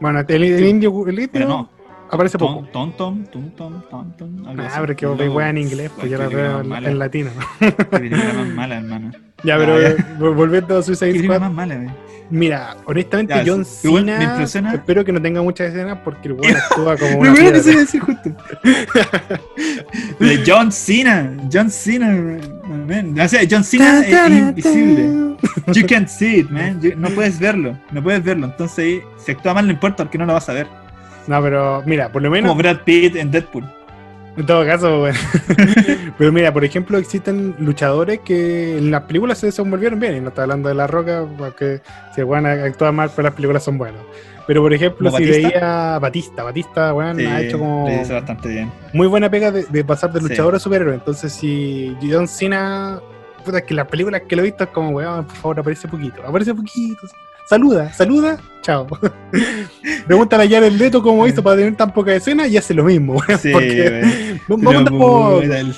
[0.00, 1.70] Bueno, el, el indio, el Pero indio no,
[2.10, 2.66] aparece poco.
[2.72, 3.82] Tom, Tom, Tom, Tom,
[4.16, 7.30] Tom, Ah, pero que vos en inglés, pues yo la veo en, en latino.
[7.60, 9.10] qué película más mala, hermano.
[9.44, 9.88] Ya, Ah, pero ya.
[9.90, 11.88] eh, vol- volviendo a Suicide Squad, más mala, wey.
[12.30, 14.72] mira, honestamente Ya, John igual me Cena, impresiona.
[14.74, 17.52] espero que no tenga muchas escenas porque el weón actúa como Me una voy a
[17.52, 17.80] piedra.
[17.80, 18.30] decir justo.
[20.18, 22.08] De John Cena, John Cena,
[22.88, 23.18] man.
[23.20, 25.36] O sea, John Cena es invisible.
[25.74, 26.80] You can't see it, man.
[26.96, 28.46] No puedes verlo, no puedes verlo.
[28.46, 30.66] Entonces, si actúa mal, no importa porque no lo vas a ver.
[31.26, 33.64] No, pero mira, por lo menos, Como Brad Pitt en Deadpool.
[34.36, 35.16] en todo caso, weón.
[36.18, 40.28] pero mira, por ejemplo, existen luchadores que en las películas se desenvolvieron bien, y no
[40.28, 41.80] está hablando de La Roca, porque
[42.14, 44.00] si weón actúa mal, pero las películas son buenas.
[44.46, 45.48] Pero por ejemplo, ¿Como si Batista?
[45.48, 48.70] veía Batista, Batista, weón, Sí, ha hecho como hizo bastante bien.
[48.92, 50.28] muy buena pega de, de pasar de Sí.
[50.28, 50.94] luchador a superhéroe.
[50.94, 53.00] Entonces, si John Cena,
[53.44, 55.88] puta, es que las películas que lo he visto es como, weón, por favor, aparece
[55.88, 57.00] poquito, aparece poquito.
[57.48, 58.86] Saluda, saluda, chao.
[60.06, 63.22] Pregúntale a Jared Leto cómo hizo para tener tan poca escena y hace lo mismo.
[63.40, 65.52] Sí, porque güey.
[65.60, 65.74] el-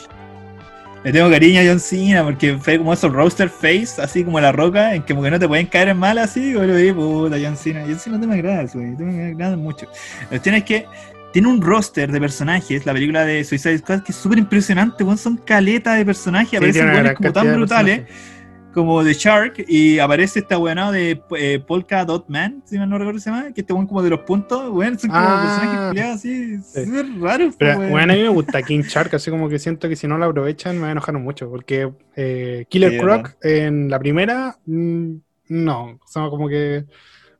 [1.04, 4.50] Le tengo cariño a John Cena porque fue como esos roaster face, así como la
[4.50, 7.56] roca, en que como que no te pueden caer en mal así, vi, puta, John
[7.56, 7.82] Cena.
[7.86, 9.86] John Cena no te me agradas, güey, te me agradas mucho.
[10.22, 10.86] La cuestión es que
[11.32, 15.36] tiene un roster de personajes, la película de Suicide Squad, que es súper impresionante, son
[15.36, 17.98] caletas de personajes, Sí, aparecen como tan brutales.
[18.00, 18.37] personajes.
[18.74, 22.98] Como de Shark y aparece esta weonado de eh, Polka Dot Man, si mal no
[22.98, 25.40] recuerdo se llama, que este weón como de los puntos, weón, son como Ah.
[25.42, 26.84] personajes así, Sí.
[26.84, 27.90] súper raros, Pero weón.
[27.90, 30.26] bueno, a mí me gusta King Shark, así como que siento que si no lo
[30.26, 35.12] aprovechan me va a enojar mucho, porque eh, Killer Sí, Croc en la primera, mm,
[35.48, 36.84] no, o sea, como que,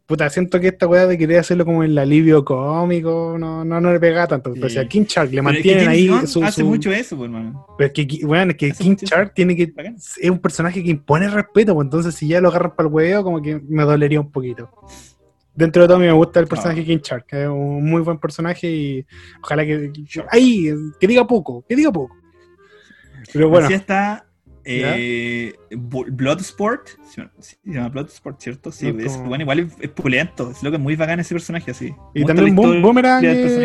[0.09, 3.93] puta, siento que esta weá de querer hacerlo como el alivio cómico, no, no, no
[3.93, 4.55] le pega tanto.
[4.55, 4.63] Sí.
[4.63, 6.43] O sea, King Shark le Pero es que mantienen ahí su...
[6.43, 7.67] hace su- mucho eso, pues, hermano.
[7.77, 8.97] pero es que, bueno, es que Hace King.
[8.97, 9.71] Shark tiene que...
[10.17, 13.23] Es un personaje que impone respeto, pues entonces si ya lo agarran para el huevo,
[13.23, 14.71] como que me dolería un poquito.
[15.55, 16.85] Dentro de todo a mí me gusta el personaje Ah.
[16.85, 19.07] King Shark, que es un muy buen personaje y
[19.43, 19.93] ojalá que...
[20.31, 22.17] Ahí, que diga poco, que diga poco.
[23.31, 24.25] Pero bueno, Así está
[24.69, 27.23] eh, Bloodsport, se
[27.65, 28.71] llama Bloodsport, ¿cierto?
[28.73, 31.21] Sí, No, es, como- bueno, igual es, es pulento, es lo que es muy bacán
[31.21, 31.95] ese personaje así.
[32.15, 33.25] y también Boom- Boomerang,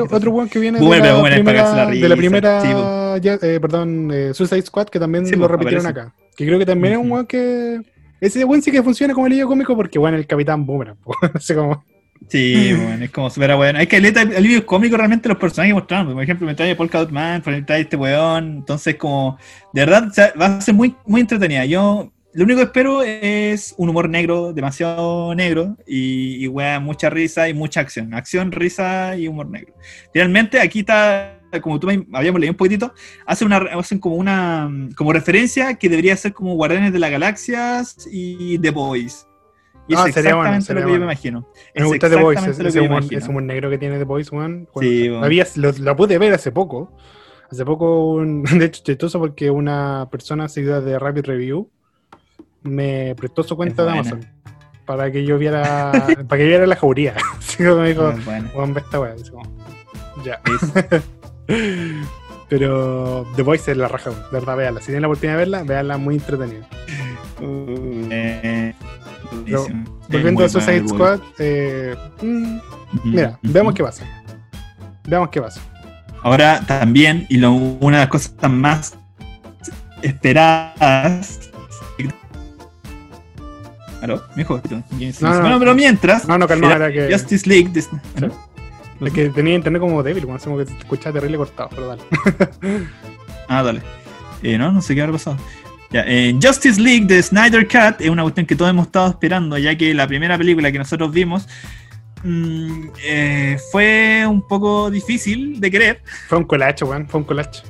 [0.10, 3.34] otro weón que viene Boomerang, de la Boomerang, primera, la de la risa, primera ya,
[3.42, 6.08] eh, perdón, eh, Suicide Squad, que también Sí, lo repitieron aparece.
[6.10, 6.16] acá.
[6.36, 7.82] Que creo que también es un weón que...
[8.20, 10.98] Ese weón sí que funciona como alivio cómico porque, bueno, el Capitán Boomerang.
[10.98, 11.13] po.
[11.34, 11.84] Así como...
[12.29, 13.79] Sí, bueno, es como súper bueno.
[13.79, 16.13] Es que el alivio cómico realmente los personajes que mostraron.
[16.13, 18.57] Por ejemplo, me trae Polka Dot Man, me trae este weón.
[18.57, 19.38] Entonces, como,
[19.73, 21.65] de verdad, o sea, va a ser muy, muy entretenida.
[21.65, 27.09] Yo, lo único que espero es un humor negro, demasiado negro, y, y weón, mucha
[27.09, 28.13] risa y mucha acción.
[28.13, 29.73] Acción, risa y humor negro.
[30.12, 32.93] Finalmente, aquí está, como tú me habíamos leído un poquitito,
[33.25, 38.07] hacen, una, hacen como una como referencia que debería ser como Guardianes de las Galaxias
[38.12, 39.27] y The Boys.
[39.88, 41.12] Y Ah, es sería bueno, exactamente sería lo que yo me bueno.
[41.12, 41.48] imagino.
[41.76, 43.19] Me Es gusta The Voice, exactamente ese, humor, imagino.
[43.19, 44.30] ese humor negro que tiene The Voice.
[44.34, 45.46] Bueno, Sí, bueno.
[45.56, 46.91] lo, la pude ver hace poco.
[47.52, 51.69] Hace poco, un- de hecho, chistoso porque una persona seguidora de Rapid Review
[52.63, 53.93] me prestó su cuenta Es de.
[54.00, 54.26] Amazon
[54.86, 55.91] para que yo viera,
[56.28, 57.15] para que viera la jauría.
[57.38, 58.13] Así como me dijo,
[58.56, 59.15] weón, ve esta weá.
[60.26, 60.39] Ya.
[60.46, 61.04] Es-
[62.50, 64.10] Pero The Voice es la raja.
[64.12, 64.80] De verdad, véanla.
[64.82, 66.67] Si tienen la oportunidad de verla, véanla muy entretenida.
[67.41, 68.53] eh,
[69.60, 70.00] buenísimo.
[70.10, 72.58] Volviendo a Suicide Squad, eh, mm,
[73.06, 74.04] mira, veamos qué pasa.
[75.08, 75.62] Veamos qué pasa.
[76.22, 78.98] Ahora también, y lo- una de las cosas más
[80.02, 81.50] esperadas.
[84.02, 84.22] ¿Aló?
[84.36, 84.84] Mijo, No, no,
[85.22, 85.60] bueno, no.
[85.60, 86.28] pero mientras.
[86.28, 87.13] No, no, calma, era era que.
[87.13, 87.70] Justice League.
[87.70, 88.32] des- ¿aló?
[89.02, 92.02] Es que tenía internet como débil, como como que te escuchaba terrible cortado, pero dale.
[93.48, 93.82] Ah, dale.
[94.42, 95.38] Eh, no, no sé qué habrá pasado.
[95.93, 99.60] Ya, eh, Justice League de Snyder Cut es una cuestión que todos hemos estado esperando,
[99.60, 101.47] ya que la primera película que nosotros vimos
[102.23, 106.01] mm, eh, fue un poco difícil de creer.
[106.27, 107.62] Fue un colacho, weón, fue un colacho.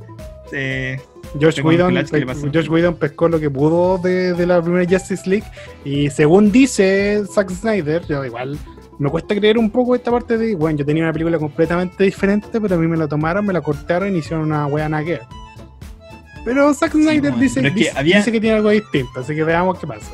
[0.53, 1.01] Eh,
[1.41, 5.45] Josh Whedon, pescó lo que pudo de, de la primera Justice League
[5.83, 8.57] y según dice Zack Snyder, yo igual
[8.99, 12.61] me cuesta creer un poco esta parte de, bueno, yo tenía una película completamente diferente,
[12.61, 15.21] pero a mí me la tomaron, me la cortaron y hicieron una wea ver.
[16.45, 19.43] Pero Zack Snyder dice, es que dice, había- dice que tiene algo distinto, así que
[19.43, 20.11] veamos qué pasa.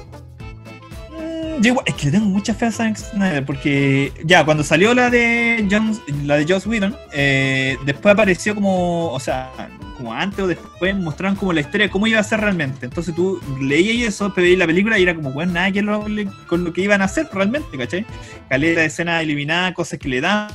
[1.12, 4.64] Mm, Yo igual- es que le tengo mucha fe a Zack Snyder porque ya cuando
[4.64, 9.52] salió la de John, la de Joss Whedon, eh, después apareció como, o sea,
[9.98, 12.86] como antes o después mostraron como la historia de cómo iba a ser realmente.
[12.86, 16.06] Entonces tú leías eso, pero veías la película y era como, bueno, nada que lo-
[16.48, 18.06] con lo que iban a hacer realmente, ¿cachai?
[18.48, 20.48] Caleta de escena eliminada, cosas que le dan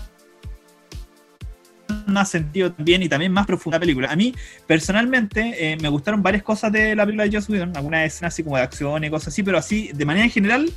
[2.07, 4.11] más sentido también y también más profunda la película.
[4.11, 4.35] A mí,
[4.67, 8.43] personalmente, eh, me gustaron varias cosas de la película de Joss Whedon, algunas escenas así
[8.43, 10.71] como de acción y cosas así, pero así, de manera en general,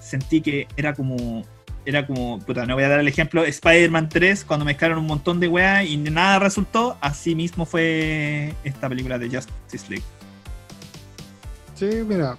[0.00, 1.44] sentí que era como.
[1.86, 5.48] Era como, no voy a dar el ejemplo, Spider-Man 3, cuando mezclaron un montón de
[5.48, 10.04] weas y nada resultó, así mismo fue esta película de Justice League.
[11.74, 12.36] Sí, mira.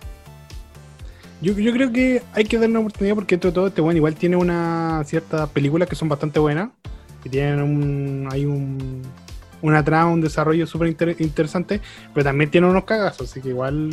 [1.42, 3.98] Yo, yo creo que hay que darle una oportunidad porque dentro de todo este bueno
[3.98, 6.70] igual tiene una ciertas películas que son bastante buenas.
[7.24, 8.28] Que tienen un.
[8.32, 9.02] hay un.
[9.62, 11.80] una trama, un desarrollo súper inter- interesante.
[12.14, 13.92] Pero también tiene unos cagazos, así que igual.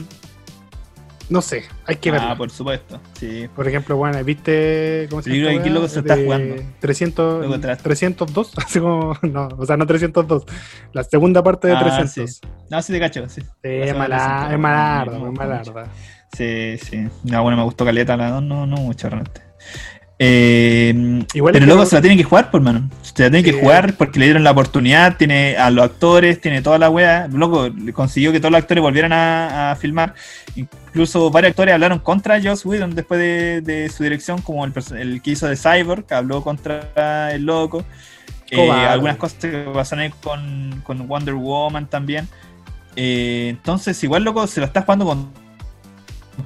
[1.31, 2.31] No sé, hay que verla.
[2.31, 3.49] Ah, por supuesto, sí.
[3.55, 5.53] Por ejemplo, bueno, ¿viste cómo se llama?
[5.59, 6.55] esta loco se está jugando.
[6.81, 7.83] 300, Luego atrás.
[7.83, 10.45] 302, así como, no, o sea, no 302,
[10.95, 12.13] la segunda parte de Ah, 300.
[12.37, 12.41] sí.
[12.71, 13.43] No, sí te cacho, sí.
[13.63, 15.85] Es mala, es malarda, muy malarda.
[16.35, 17.07] Sí, sí.
[17.25, 19.43] No, bueno, me gustó Caleta, la dos no, no mucho realmente.
[20.21, 22.89] Eh, Igual pero que luego no- se la tienen que jugar, por mano.
[23.03, 23.51] Se la tienen Sí.
[23.53, 27.29] que jugar porque le dieron la oportunidad, tiene a los actores, tiene toda la wea.
[27.33, 30.15] Loco, consiguió que todos los actores volvieran a, a filmar.
[30.57, 34.73] Incluso varios actores hablaron contra Joss Whedon después de, de su dirección, como el,
[35.23, 37.85] que hizo de Cyborg, que habló contra el loco.
[38.51, 42.27] Eh, algunas cosas que pasaron ahí con, con Wonder Woman también.
[42.97, 45.29] Eh, entonces, igual, loco, se lo está jugando con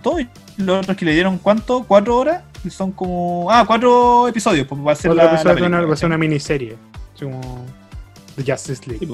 [0.01, 0.21] todo.
[0.21, 0.29] Y
[0.59, 1.85] los otros que le dieron, ¿cuánto?
[1.85, 2.43] ¿Cuatro horas?
[2.65, 3.49] Y son como.
[3.51, 4.67] Ah, cuatro episodios.
[4.67, 6.77] Pues va a ser la, la una- va a ser una miniserie,
[7.19, 7.41] como
[8.37, 9.09] The Justice League.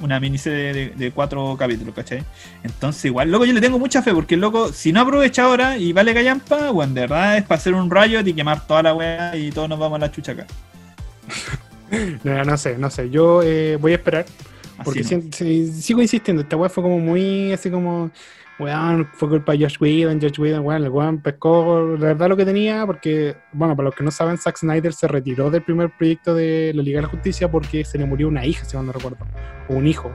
[0.00, 2.24] Una miniserie de, de cuatro capítulos, ¿cachai?
[2.62, 5.76] Entonces, igual, loco, yo le tengo mucha fe, porque el loco, si no aprovecha ahora
[5.76, 8.94] y vale callampa, bueno, de verdad es para hacer un rayo y quemar toda la
[8.94, 10.46] weá y todos nos vamos a la chucha acá.
[12.22, 13.10] No, no sé, no sé.
[13.10, 14.24] Yo eh, voy a esperar.
[14.84, 15.08] Porque no.
[15.08, 18.10] si- si- sigo insistiendo, esta weá fue como muy así como,
[18.60, 22.36] weón, fue culpa de Josh Whedon, Josh Whedon, weón, el weón pescó la verdad lo
[22.36, 25.90] que tenía, porque, bueno, para los que no saben, Zack Snyder se retiró del primer
[25.96, 28.86] proyecto de la Liga de la Justicia porque se le murió una hija, si mal
[28.86, 29.18] no recuerdo,
[29.68, 30.10] o un hijo.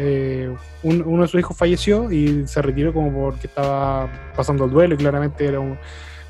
[0.00, 4.70] Eh, un- uno de sus hijos falleció y se retiró como porque estaba pasando el
[4.70, 5.76] duelo y claramente era un...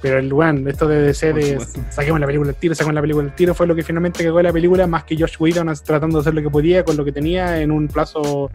[0.01, 1.59] Pero el weón, esto de DC de
[1.91, 4.41] saquemos la película al tiro, saquemos la película al tiro, fue lo que finalmente cagó
[4.41, 7.11] la película, más que Josh Whedon tratando de hacer lo que podía con lo que
[7.11, 8.49] tenía en un plazo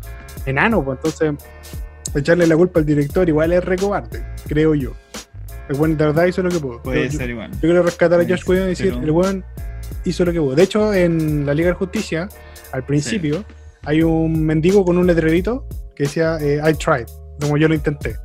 [0.46, 1.34] enano, pues entonces
[2.16, 4.94] echarle la culpa al director igual es recobarde, creo yo.
[5.70, 6.82] El weón de verdad hizo lo que pudo.
[6.84, 7.52] Puede yo, ser igual.
[7.52, 9.46] yo quiero rescatar a Josh Whedon y decir, pero- el weón
[10.06, 10.56] hizo lo que pudo.
[10.56, 12.28] De hecho, en la Liga de Justicia,
[12.72, 13.46] al principio,
[13.86, 17.06] hay un mendigo con un letrerito que decía, eh, I tried,
[17.40, 18.16] como yo lo intenté.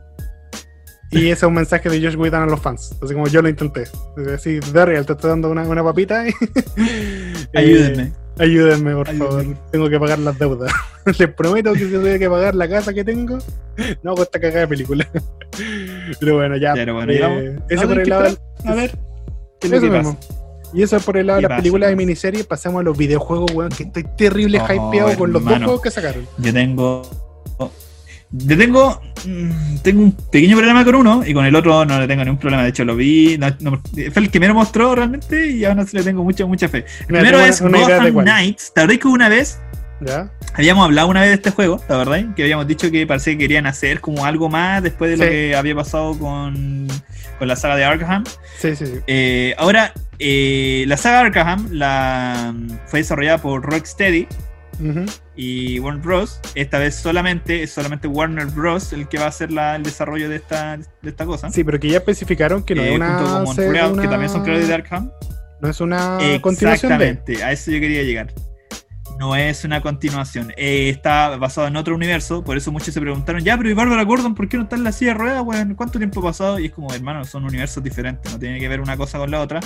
[1.10, 3.48] Y ese es un mensaje de Josh Whedon a los fans, así como yo lo
[3.48, 3.84] intenté.
[4.34, 6.28] Así, Daryl, te estoy dando una, una papita.
[6.28, 6.32] y-
[7.54, 8.94] Eh, Ayúdenme.
[8.94, 9.54] por Ayúdenme.
[9.54, 9.70] favor.
[9.70, 10.72] Tengo que pagar las deudas.
[11.18, 13.38] Les prometo que si tengo que pagar la casa que tengo,
[14.02, 15.08] no hago esta cagada de película.
[16.20, 16.72] Pero bueno, ya.
[16.74, 18.98] Pero bueno, eh, ese por el lado del- A ver,
[19.60, 20.18] ¿qué eso mismo.
[20.74, 22.46] Y eso es por el lado de ¿Qué las pasa, películas de miniseries.
[22.46, 25.90] Pasamos a los videojuegos, weón, que estoy terrible Oh, hypeado con los dos juegos que
[25.90, 26.26] sacaron.
[26.36, 27.02] Yo tengo.
[28.30, 29.00] Yo tengo.
[29.26, 32.38] mm, Tengo un pequeño problema con uno y con el otro no le tengo ningún
[32.38, 32.62] problema.
[32.62, 33.38] De hecho, lo vi.
[33.38, 33.80] no- no-
[34.12, 36.78] fue el que me lo mostró realmente y aún así le tengo mucha, mucha fe.
[37.00, 38.12] El Mira, primero es Gotham.
[38.24, 38.72] Knights.
[38.74, 39.58] ¿Te acordás que una vez
[40.00, 40.30] ¿Ya?
[40.54, 41.82] habíamos hablado una vez de este juego?
[41.88, 42.34] ¿La verdad?
[42.36, 45.56] Que habíamos dicho que parecía que querían hacer como algo más después de lo que
[45.56, 46.86] había pasado con,
[47.38, 48.24] con la saga de Arkham.
[48.60, 48.92] Sí, sí, sí.
[49.06, 52.52] Eh, ahora, eh, la saga Arkham la,
[52.86, 54.26] fue desarrollada por Rocksteady
[54.80, 55.04] Ujú.
[55.36, 56.40] y Warner Bros.
[56.54, 58.92] Esta vez solamente es solamente Warner Bros.
[58.92, 61.50] el que va a hacer la- el desarrollo de esta, de esta cosa.
[61.50, 63.18] Sí, pero que ya especificaron que no Eh, es una.
[63.18, 65.10] junto con se- Montreal, una- que también son creadores de Arkham.
[65.60, 67.08] No es una continuación de.
[67.08, 68.32] Exactamente, a eso yo quería llegar.
[69.18, 73.42] No es una continuación, eh, está basado en otro universo, por eso muchos se preguntaron,
[73.42, 75.74] ya, pero ¿y Bárbara Gordon por qué no está en la silla de ruedas, weón?
[75.74, 76.60] ¿Cuánto tiempo ha pasado?
[76.60, 79.40] Y es como, hermano, son universos diferentes, no tiene que ver una cosa con la
[79.40, 79.58] otra.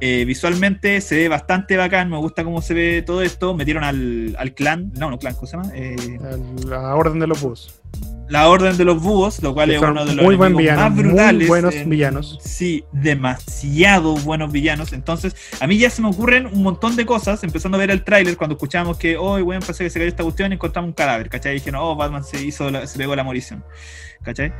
[0.00, 3.54] Eh, visualmente se ve bastante bacán, me gusta cómo se ve todo esto.
[3.54, 5.70] Metieron al, al clan, no, no clan, ¿cómo se llama?
[5.74, 6.18] Eh,
[6.66, 7.80] La orden de los búhos.
[8.32, 10.58] La Orden de los Búhos, lo cual Que es uno de los muy buen enemigos
[10.74, 11.48] villano, más muy brutales.
[11.48, 12.38] buenos en- villanos.
[12.42, 14.92] Sí, demasiado buenos villanos.
[14.92, 18.04] Entonces, a mí ya se me ocurren un montón de cosas, empezando a ver el
[18.04, 20.94] tráiler cuando escuchamos que, oh, weón, pensé que se cayó esta cuestión y encontramos un
[20.94, 21.52] cadáver, ¿cachai?
[21.52, 23.62] Y dije, no, oh, Batman se hizo, la- se pegó la morición,
[24.22, 24.52] ¿cachai?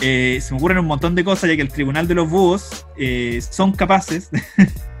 [0.00, 2.84] Eh, se me ocurren un montón de cosas, ya que el Tribunal de los Búhos
[2.98, 4.28] eh, son capaces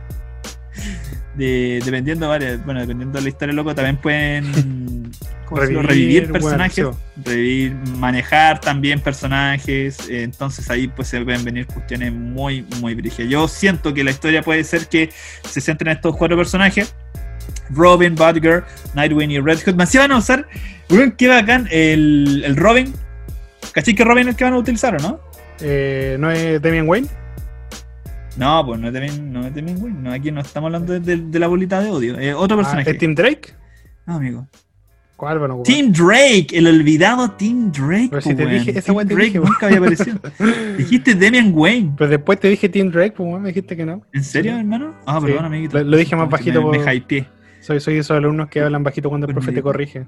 [1.36, 4.44] de, dependiendo varias, bueno, dependiendo de la historia loco, también pueden
[5.50, 7.22] revivir, bueno, personajes, sí.
[7.24, 13.30] revivir, manejar también personajes, eh, entonces ahí pues se pueden venir cuestiones muy, muy brígidas.
[13.30, 15.10] Yo siento que la historia puede ser que
[15.48, 16.94] se centren en estos cuatro personajes.
[17.70, 19.74] Robin, Batgirl, Nightwing y Red Hood.
[19.74, 20.46] Más si van a usar,
[21.18, 22.92] qué bacán, el, el Robin.
[23.72, 25.20] ¿Cachai que Robin es el que van a utilizar o no?
[25.60, 27.08] Eh, ¿No es Damian Wayne?
[28.36, 31.00] No, pues no es de no es de Wayne, no, aquí no estamos hablando de,
[31.00, 32.18] de- de la bolita de odio.
[32.18, 32.90] Es otro Ah, personaje.
[32.90, 33.54] ¿Es Tim Drake?
[34.06, 34.46] No, amigo.
[35.16, 35.72] ¿Cuál ocupar?
[35.72, 38.08] Tim Drake, el olvidado Tim Drake.
[38.10, 40.18] Pero si po, te dije- esa Tim Drake dije, nunca había aparecido.
[40.76, 41.92] Dijiste Damian Wayne.
[41.96, 44.02] Pero después te dije Tim Drake, pues me dijiste que no.
[44.12, 44.58] ¿En serio, Sí.
[44.58, 44.94] hermano?
[45.06, 45.26] Ah, Sí.
[45.26, 45.78] perdón, amiguito.
[45.78, 47.26] Lo- lo dije más bajito Me, me por- hypeé.
[47.64, 50.06] Soy, soy esos alumnos que hablan bajito cuando el profe te corrige.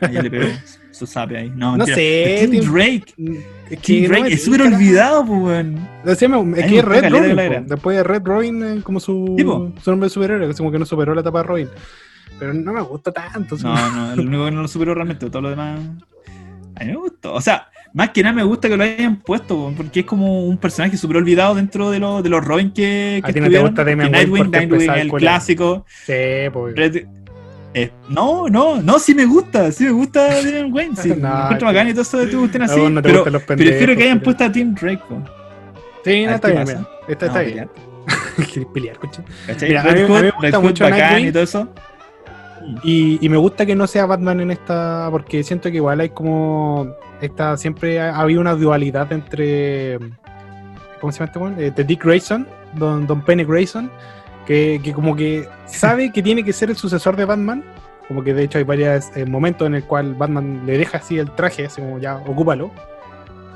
[0.00, 0.46] Ahí le pegó
[0.90, 1.52] su sape ahí.
[1.54, 3.04] No, sé, Tim Drake.
[3.70, 5.88] Es no Drake es súper olvidado, pues, weón.
[6.04, 7.36] No sé, me- es que Red Robin.
[7.36, 7.64] que.
[7.68, 9.34] Después de Red Robin, eh, como su,
[9.82, 11.68] su nombre de superhéroe, que como que no superó la etapa de Robin.
[12.40, 13.56] Pero no me gusta tanto.
[13.62, 15.80] No, no, el único que no lo superó realmente, todo lo demás.
[16.76, 17.34] A mí me gustó.
[17.34, 20.58] O sea, más que nada me gusta que lo hayan puesto, porque es como un
[20.58, 23.58] personaje súper olvidado dentro de, lo- de los Robin que, A que ti no te
[23.60, 25.86] gusta Damian Nightwing, Nightwing, el clásico.
[26.04, 26.12] Sí,
[26.52, 26.74] pues.
[26.76, 27.06] Red-
[27.76, 31.42] eh, no, no, no, sí me gusta, sí me gusta Damian Wayne, sí, No, me
[31.44, 33.70] encuentro bacán y todo eso de tu cuestión así, A no te pero los pendejos,
[33.70, 35.22] prefiero que hayan puesto a Tim Drake, po.
[36.04, 36.88] Sí, A no, está bien, mira.
[37.08, 37.68] Esta está a bien.
[38.72, 39.22] pelear, coche.
[39.62, 41.28] Mira, a mí- a me gusta mucho Nightwing.
[41.28, 41.68] y todo eso.
[42.82, 46.10] Y, y me gusta que no sea Batman en esta, porque siento que igual hay
[46.10, 49.98] como, esta, siempre ha, ha habido una dualidad entre,
[51.00, 53.90] ¿cómo se llama este de Dick Grayson, Don, Don Penny Grayson,
[54.46, 57.64] que, que como que sabe que tiene que ser el sucesor de Batman,
[58.08, 61.18] como que de hecho hay varios eh, momentos en el cual Batman le deja así
[61.18, 62.70] el traje, así como ya, ocúpalo.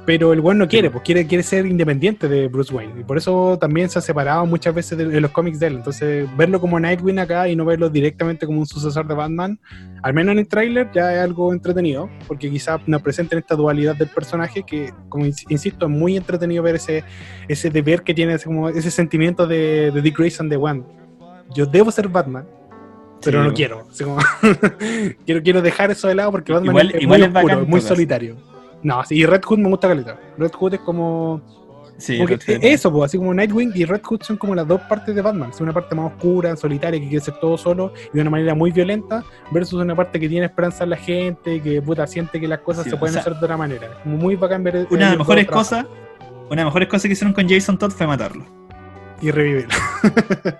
[0.09, 3.03] Pero el weón no quiere, pues quiere, quiere ser independiente de Bruce Wayne.
[3.03, 5.75] Y por eso también se ha separado muchas veces de, de los cómics de él.
[5.75, 9.61] Entonces, verlo como Nightwing acá y no verlo directamente como un sucesor de Batman,
[10.03, 13.97] al menos en el tráiler ya es algo entretenido, porque quizás nos presenten esta dualidad
[13.97, 17.05] del personaje que, como ins- insisto, es muy entretenido ver ese,
[17.47, 20.85] ese deber que tiene, ese, como ese sentimiento de, de Dick Grayson de One.
[21.55, 22.47] Yo debo ser Batman,
[23.23, 23.87] pero Sí, no quiero.
[24.03, 24.17] Como,
[25.27, 25.43] quiero.
[25.43, 28.37] Quiero dejar eso de lado porque Batman Igual- es, igual muy es oscuro, muy solitario.
[28.83, 30.19] No, sí, y Red Hood me gusta caleta.
[30.37, 31.41] Red Hood es como
[31.99, 34.81] Sí, como que eso, pues, así como Nightwing y Red Hood son como las dos
[34.83, 35.51] partes de Batman.
[35.51, 38.55] Es una parte más oscura, solitaria, que quiere ser todo solo y de una manera
[38.55, 42.47] muy violenta, versus una parte que tiene esperanza en la gente, que puta siente que
[42.47, 43.89] las cosas Sí, se pueden sea, hacer de otra manera.
[44.05, 44.87] Como muy bacán ver.
[44.91, 45.87] Una de las mejores cosas,
[46.47, 48.45] una de las mejores cosas que hicieron con Jason Todd fue matarlo,
[49.21, 49.67] Y revivir.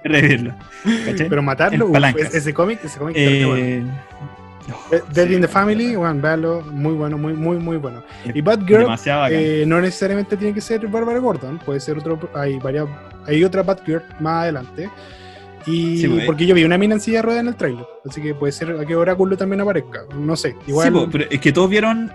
[0.03, 0.55] revivirlo.
[1.07, 1.29] ¿cachai?
[1.29, 3.93] Pero matarlo, uf, ese cómic, ese cómic está bueno.
[4.69, 8.03] Eh, Eh, Dead sí, in the Family, bueno, véalo, muy bueno, muy, muy, muy bueno.
[8.25, 9.39] Y demasiado bacán.
[9.41, 12.19] Eh, no necesariamente tiene que ser Barbara Gordon, puede ser otro.
[12.35, 12.87] Hay varias,
[13.27, 14.91] hay otra Batgirl más adelante.
[15.67, 16.25] Y Sí, pues.
[16.25, 18.53] porque yo vi una mina en silla de ruedas en el trailer, así que puede
[18.53, 20.01] ser a que Oráculo también aparezca.
[20.19, 20.89] No sé, igual.
[20.89, 22.11] Sí, po, pero es que todos vieron,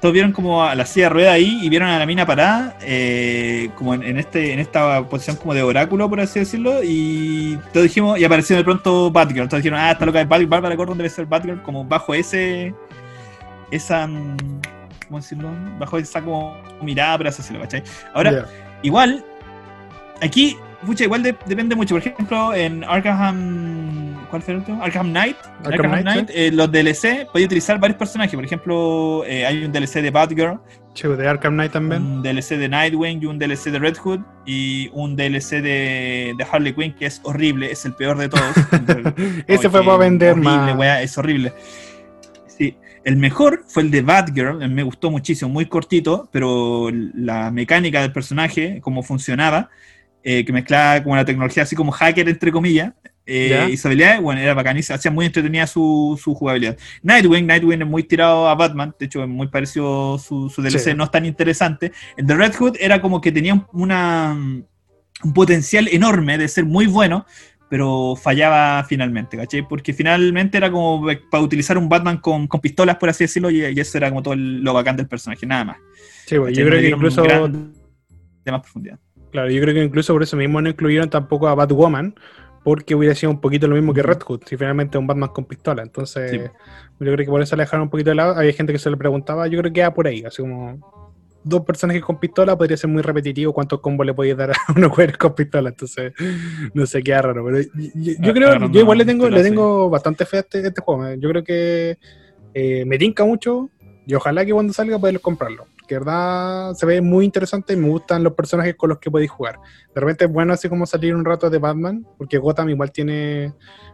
[0.00, 2.76] todos vieron como a la silla de rueda ahí y vieron a la mina parada,
[2.82, 7.58] eh, como en, en este, en esta posición como de oráculo, por así decirlo, y
[7.72, 9.48] todos dijimos, y apareció de pronto Batgirl.
[9.48, 12.72] Todos dijeron, ah, está loca de Batgirl, Bárbara Gordon debe ser Batgirl, como bajo ese,
[13.70, 14.36] esa, mm,
[15.08, 15.50] ¿cómo decirlo?
[15.78, 17.82] Bajo esa como mirada, por así decirlo, ¿cachai?
[18.14, 18.30] Ahora.
[18.82, 19.24] Igual,
[20.22, 20.56] aquí,
[20.86, 21.96] pucha, igual de- depende mucho.
[21.96, 24.16] Por ejemplo, en Arkham.
[24.30, 24.82] ¿Cuál fue el último?
[24.82, 25.36] Arkham Knight.
[25.64, 28.34] Arkham Arkham, Knight, Knight, eh, los DLC, podéis utilizar varios personajes.
[28.34, 30.60] Por ejemplo, eh, hay un DLC de Batgirl,
[30.94, 32.02] Che, de Arkham Knight también.
[32.02, 36.46] un DLC de Nightwing y un DLC de Red Hood y un DLC de, de
[36.50, 38.42] Harley Quinn que es horrible, es el peor de todos.
[39.46, 40.76] Ese fue para vender horrible, más.
[40.76, 41.52] wea, es horrible.
[42.46, 47.50] Sí, el mejor fue el de Batgirl, eh, me gustó muchísimo, muy cortito, pero la
[47.50, 49.70] mecánica del personaje, cómo funcionaba,
[50.22, 52.92] eh, que mezclaba como la tecnología así como hacker, entre comillas,
[53.24, 53.68] eh, Ya.
[53.68, 56.76] y su habilidad, bueno, era bacanísima, hacía muy entretenida su, su jugabilidad.
[57.02, 60.78] Nightwing, Nightwing es muy tirado a Batman, de hecho es muy parecido su, su DLC,
[60.78, 60.94] Sí.
[60.94, 61.92] no es tan interesante.
[62.16, 66.86] El de Red Hood era como que tenía una, un potencial enorme de ser muy
[66.86, 67.26] bueno,
[67.70, 69.60] pero fallaba finalmente, ¿cachai?
[69.68, 73.62] Porque finalmente era como para utilizar un Batman con, con pistolas, por así decirlo, y,
[73.62, 75.76] y eso era como todo lo bacán del personaje, nada más.
[76.24, 76.54] Sí, pues, ¿cachai?
[76.54, 77.22] yo creo que incluso.
[77.22, 77.74] gran-
[78.42, 78.98] de más profundidad.
[79.30, 82.14] Claro, yo creo que incluso por eso mismo no incluyeron tampoco a Batwoman,
[82.64, 85.44] porque hubiera sido un poquito lo mismo que Red Hood, si finalmente un Batman con
[85.44, 85.82] pistola.
[85.82, 86.38] Entonces, Sí.
[86.38, 88.34] yo creo que por eso la dejaron un poquito de lado.
[88.36, 90.78] Había gente que se le preguntaba, yo creo que era por ahí, así como
[91.44, 94.90] dos personajes con pistola podría ser muy repetitivo cuántos combos le podías dar a unos
[94.90, 96.12] jugadores con pistola, entonces
[96.74, 97.44] no sé, queda raro.
[97.46, 100.40] Pero yo, yo- yo Ah, creo, yo igual le tengo, le tengo bastante fe a
[100.40, 101.06] este, este juego.
[101.06, 101.16] eh.
[101.18, 101.96] Yo creo que
[102.54, 103.70] eh, me tinca mucho
[104.08, 105.66] y ojalá que cuando salga poder comprarlo.
[105.86, 109.30] Que verdad se ve muy interesante y me gustan los personajes con los que podéis
[109.30, 109.60] jugar.
[109.94, 113.52] De repente es bueno así como salir un rato de Batman, porque Gotham igual tiene,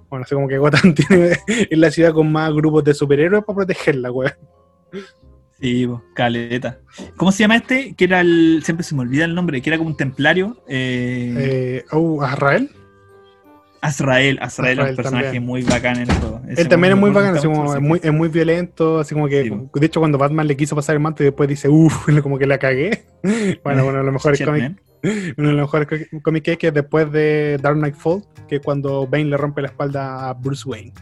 [0.09, 3.57] bueno, así como que Gotham tiene es la ciudad con más grupos de superhéroes para
[3.57, 4.33] protegerla, weón.
[5.59, 6.79] Sí, caleta.
[7.17, 7.97] ¿Cómo se llama este?
[7.97, 8.63] Que era el.
[8.65, 10.63] Siempre se me olvida el nombre, que era como un templario.
[10.69, 12.71] Eh, Eh, oh, Azrael.
[13.85, 15.45] Azrael, Azrael es un personaje también.
[15.45, 16.41] muy bacán en el juego.
[16.49, 19.29] Ese Él también es muy bacán, así como es muy, es muy violento, así como
[19.29, 22.07] que, Sí, de hecho cuando Batman le quiso pasar el manto y después dice, uff,
[22.23, 23.05] como que la cagué.
[23.65, 24.35] Bueno, bueno, a lo mejor.
[25.37, 28.57] Uno de los mejores cómics que es que es después de Dark Knight Fall, que
[28.57, 30.93] es cuando Bane le rompe la espalda a Bruce Wayne.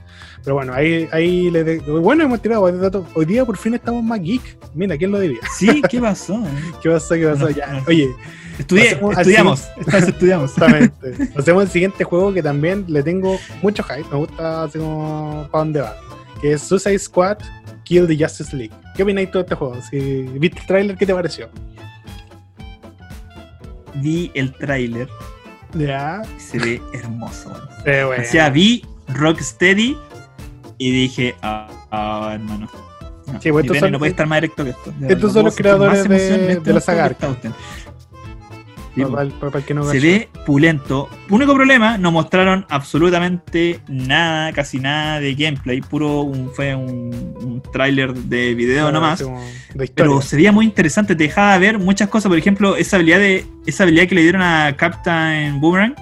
[0.42, 3.06] Pero bueno, ahí, ahí le de- bueno, hemos tirado datos.
[3.14, 4.56] Hoy día por fin estamos más geek.
[4.74, 5.38] Mira, ¿quién lo diría?
[5.56, 6.42] Sí, ¿qué pasó?
[6.82, 7.14] ¿Qué pasó?
[7.14, 7.44] ¿Qué pasó?
[7.44, 7.82] No, Ya, no.
[7.86, 8.08] Oye,
[8.58, 9.68] Estudié, Hacemos- estudiamos.
[10.08, 10.50] Estudiamos.
[10.50, 11.30] justamente.
[11.36, 14.04] Hacemos el siguiente juego que también le tengo mucho hype.
[14.10, 15.96] Me gusta así como para dónde va.
[16.40, 17.38] Que es Suicide Squad
[17.84, 18.72] Kill the Justice League.
[18.96, 19.76] ¿Qué opináis tú de este juego?
[19.90, 19.98] Si
[20.38, 21.48] viste el tráiler, ¿qué te pareció?
[23.94, 25.08] Vi el tráiler,
[25.74, 26.22] Ya.
[26.38, 27.52] se ve hermoso.
[27.84, 28.22] Eh, bueno.
[28.22, 29.96] O sea, vi Rocksteady
[30.78, 32.68] y dije, ah, ah, hermano.
[33.26, 34.92] No, Sí, pues son- no puede estar más directo que esto.
[34.98, 37.50] De estos son los creadores de- emoción en este de la saga que está usted.
[38.94, 41.08] Sí, Para, para- para que no Se ve pulento.
[41.30, 45.80] Único problema, no mostraron absolutamente nada, casi nada de gameplay.
[45.80, 49.20] Puro un, fue un, un tráiler de video nomás.
[49.74, 49.90] de.
[49.94, 52.28] Pero se veía muy interesante, te dejaba ver muchas cosas.
[52.28, 55.94] Por ejemplo, esa habilidad de esa habilidad que le dieron a Captain Boomerang,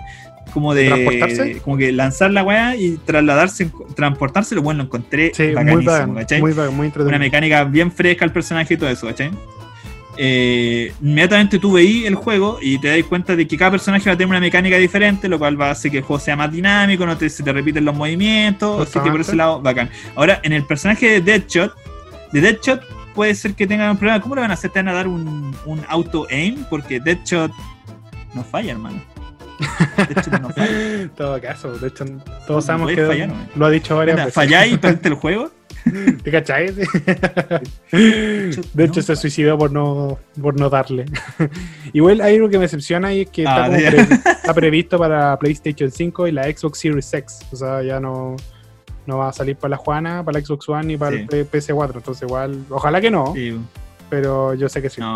[0.52, 1.58] como de ¿Transportarse?
[1.62, 5.90] como que lanzar la weá y trasladarse, transportarse, lo bueno lo encontré Sí, muy bacanísimo,
[5.92, 6.40] bacán, ¿cachai?
[6.40, 6.92] muy bacán, muy.
[6.96, 9.30] Una mecánica bien fresca al personaje y todo eso, ¿cachai?
[10.16, 14.14] Eh, inmediatamente tú veís el juego y te das cuenta de que cada personaje va
[14.14, 16.50] a tener una mecánica diferente, lo cual va a hacer que el juego sea más
[16.50, 19.88] dinámico, no te, se te repiten los movimientos, así que por ese lado, bacán.
[20.16, 21.74] Ahora, en el personaje de Deadshot,
[22.32, 22.82] de Deadshot
[23.14, 24.20] puede ser que tengan un problema.
[24.20, 24.70] ¿Cómo lo van a hacer?
[24.70, 26.64] ¿Te van a dar un, un auto-aim?
[26.68, 27.52] Porque Deadshot
[28.34, 29.02] no falla, hermano.
[29.96, 31.08] Deadshot no falla.
[31.16, 32.04] todo caso, de hecho,
[32.46, 34.34] todos sabemos que fallar, lo ha dicho varias Mira, veces.
[34.34, 35.50] ¿Falláis y perdiste el juego?
[36.22, 36.72] ¿Te cachai?
[37.92, 41.06] De hecho, se suicidó por no, por no darle.
[41.92, 45.38] Igual hay algo que me decepciona y es que está, Ah, pre- está previsto para
[45.38, 47.38] PlayStation 5 y la Xbox Series X.
[47.52, 48.36] O sea, ya no,
[49.06, 51.22] no va a salir para la Juana, para la Xbox One ni para Sí.
[51.30, 51.96] el P- PS4.
[51.96, 53.56] Entonces, igual, ojalá que no, Sí,
[54.08, 55.00] pero yo sé que sí.
[55.00, 55.14] no,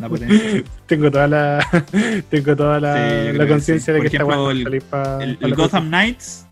[0.00, 0.62] la potencia.
[0.86, 1.84] tengo toda la
[2.30, 5.54] tengo toda la, Sí, conciencia de que ejemplo, va a el- salir para El, el
[5.54, 6.44] Gotham Knights.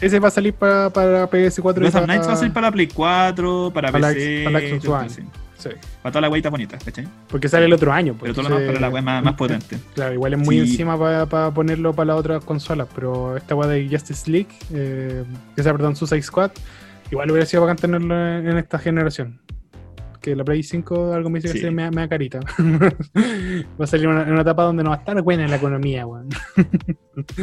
[0.00, 2.66] Ese va a salir para, para PS4 y Gotham para, Knights va a ser para
[2.68, 5.08] la Play 4 para, para la PC, para la Xbox todo, One.
[5.10, 5.22] sí.
[5.58, 5.68] sí,
[6.02, 7.08] para todas las weitas bonitas, ¿cachai?
[7.28, 9.24] porque sale el otro año pues, Pero todo lo demás entonces- para la wea más,
[9.24, 9.78] más potente.
[9.94, 10.60] Claro, igual es muy Sí.
[10.72, 15.24] encima para ponerlo para las otras consolas, pero esta weá de Justice League, eh,
[15.56, 16.50] que sea, perdón, Suicide Squad,
[17.10, 19.40] igual hubiera sido bacán tenerlo en, en esta generación.
[20.20, 21.64] Que la Play 5 algo me dice que Sí.
[21.64, 22.40] se me, me da carita.
[23.80, 26.06] va a salir una- en una etapa donde no va a estar buena la economía,
[26.06, 26.28] weón.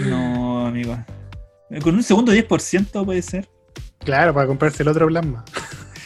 [0.09, 0.97] No, amigo.
[1.81, 3.47] Con un segundo 10% puede ser.
[3.99, 5.43] Claro, para comprarse el otro plasma.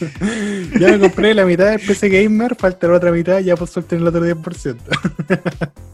[0.80, 4.00] ya me compré la mitad del PC Gamer, falta la otra mitad, ya pues suelten
[4.00, 4.76] el otro 10%.
[5.26, 5.42] Pero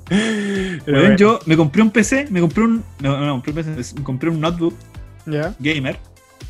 [0.86, 2.84] Bueno, bueno, Yo me compré un PC, me compré un.
[3.00, 4.74] No, no, compré un PC, me compré un notebook
[5.26, 5.54] ¿Ya?
[5.58, 5.98] gamer.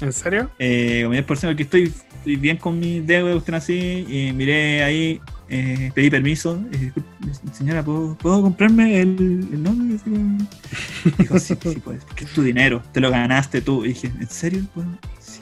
[0.00, 0.50] ¿En serio?
[0.58, 4.04] Eh, con mi 10% porque estoy, estoy bien con mi deuda, cuestión así.
[4.08, 6.60] Y miré ahí, eh, pedí permiso.
[6.72, 6.92] eh,
[7.52, 10.38] señora, ¿puedo, ¿puedo comprarme el, el como-
[11.18, 12.04] Dijo, sí, sí, puedes.
[12.14, 13.84] Que es tu dinero, te lo ganaste tú.
[13.84, 14.62] Y dije, ¿en serio?
[14.74, 15.40] Bueno, sí,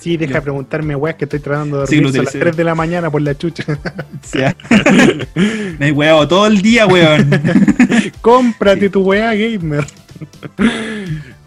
[0.00, 2.38] Sí, deja de preguntarme, weá, que estoy tratando de Sí, dormir a las utilicé.
[2.38, 3.64] 3 de la mañana por la chucha.
[4.22, 4.56] Sea,
[5.78, 7.28] me he hueado todo el día, weón.
[8.22, 9.84] Cómprate tu weá gamer.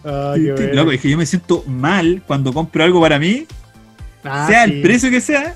[0.03, 0.73] Ay, qué bueno.
[0.75, 3.47] Loco, es que yo me siento mal cuando compro algo para mí,
[4.23, 4.71] Ah, sea sí.
[4.73, 5.55] el precio que sea.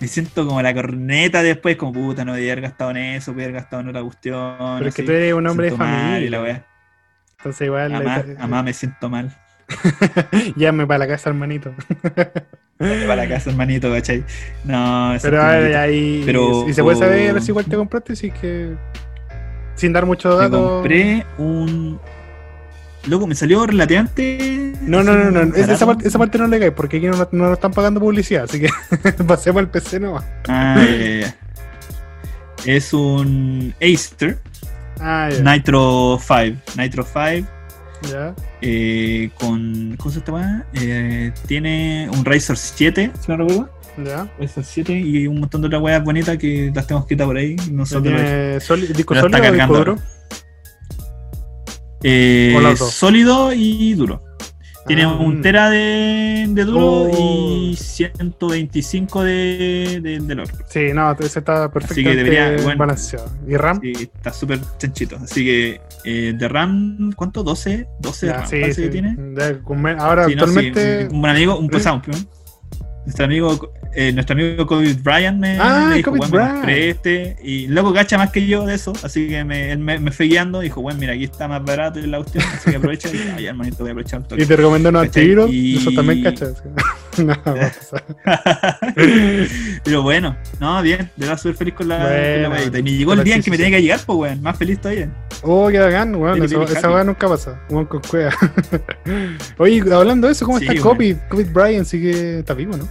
[0.00, 3.46] Me siento como la corneta después, como puta, no debía haber gastado en eso, podía
[3.46, 4.56] haber gastado en otra cuestión.
[4.78, 6.30] Pero es que tú eres un hombre de mal y familia.
[6.30, 6.66] la wea.
[7.38, 7.94] Entonces igual
[8.38, 9.34] amá, me siento mal.
[10.56, 11.72] llame para la casa, hermanito.
[12.78, 14.22] Para la casa, hermanito, ¿cachai?
[14.64, 18.74] No, Pero es ahí, Pero- y se puede saber si igual te compraste, sí que
[19.74, 20.70] sin dar mucho Me datos.
[20.72, 21.98] compré un.
[23.06, 24.72] Loco, me salió relativamente.
[24.82, 25.54] No, no, no, no.
[25.54, 28.00] es- esa, parte, esa parte no le cae porque aquí no, no nos están pagando
[28.00, 28.68] publicidad, así que
[29.26, 30.24] pasemos al PC nomás.
[30.48, 31.34] Ah, ya, ya.
[32.64, 34.38] Es un Acer
[35.00, 35.40] Ah, ya.
[35.52, 36.60] Nitro 5.
[36.76, 37.48] Nitro 5
[38.10, 38.34] ya.
[38.60, 39.94] eh, con.
[39.98, 40.64] ¿Cómo se llama?
[40.74, 43.70] Eh, tiene un Razer 7, si no recuerdo.
[44.04, 44.28] Ya.
[44.38, 47.56] Razer 7 y un montón de otras weas bonitas que las tengo escritas por ahí.
[47.70, 49.96] Nosotros ¿Tiene soli- disco sólido o disco cargando duro?
[52.02, 54.22] Eh, sólido y duro.
[54.86, 57.10] Tiene Ah, un tera de, de duro Oh.
[57.18, 60.56] y 125 de, de, del otro.
[60.68, 62.78] Sí, no, ese está Así perfectamente que debería, bueno.
[62.78, 63.28] balanceado.
[63.48, 63.80] ¿Y RAM?
[63.80, 65.16] Sí, está súper chanchito.
[65.16, 67.42] Así que eh, de RAM, ¿cuánto?
[67.42, 68.48] 12, 12 de Ya, RAM.
[68.48, 68.82] sí, sí.
[68.82, 69.16] que tiene.
[69.36, 69.58] Ya,
[69.98, 71.08] ahora Sí, no, sí, actualmente.
[71.10, 72.02] un buen amigo, un pasado,
[73.04, 76.96] nuestro amigo, eh, nuestro amigo Kobe Bryant me, Ah, dijo, Kobe "Weón, me compré Bryant.
[76.96, 80.10] este y loco cacha más que yo de eso, así que me, él me, me
[80.12, 83.12] fue guiando, dijo, bueno, mira, aquí está más barato la cuestión, así que aprovecha y
[83.12, 84.42] dije, hermanito, voy a aprovechar un toque.
[84.42, 85.50] Y te recomendó unos antivirus.
[85.50, 86.62] Y- Eso también cachas.
[87.18, 87.34] no.
[89.84, 92.78] Pero bueno, no, bien, de verdad súper feliz con la, con la Bueno.
[92.78, 94.80] Y me llegó el día en que me tenía que llegar, pues weón, más feliz
[94.80, 95.08] todavía.
[95.42, 96.42] Oh, qué bacán, weón.
[96.42, 97.60] Eso- esa weá nunca pasa.
[97.70, 98.32] Weón con cueva.
[99.58, 100.80] Oye, hablando de eso, ¿cómo Sí, está.
[100.80, 101.16] COVID?
[101.28, 102.40] COVID Bryant sigue.
[102.40, 102.88] Está vivo, ¿no?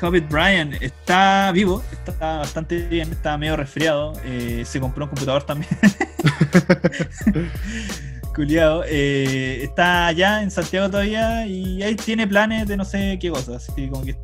[0.00, 4.12] Kobe Bryant está vivo, está bastante bien, está medio resfriado.
[4.24, 5.68] eh, se compró un computador también.
[8.34, 8.84] Culiado.
[8.86, 13.68] eh, está allá en Santiago todavía y ahí tiene planes de no sé qué cosas.
[13.68, 14.16] así como que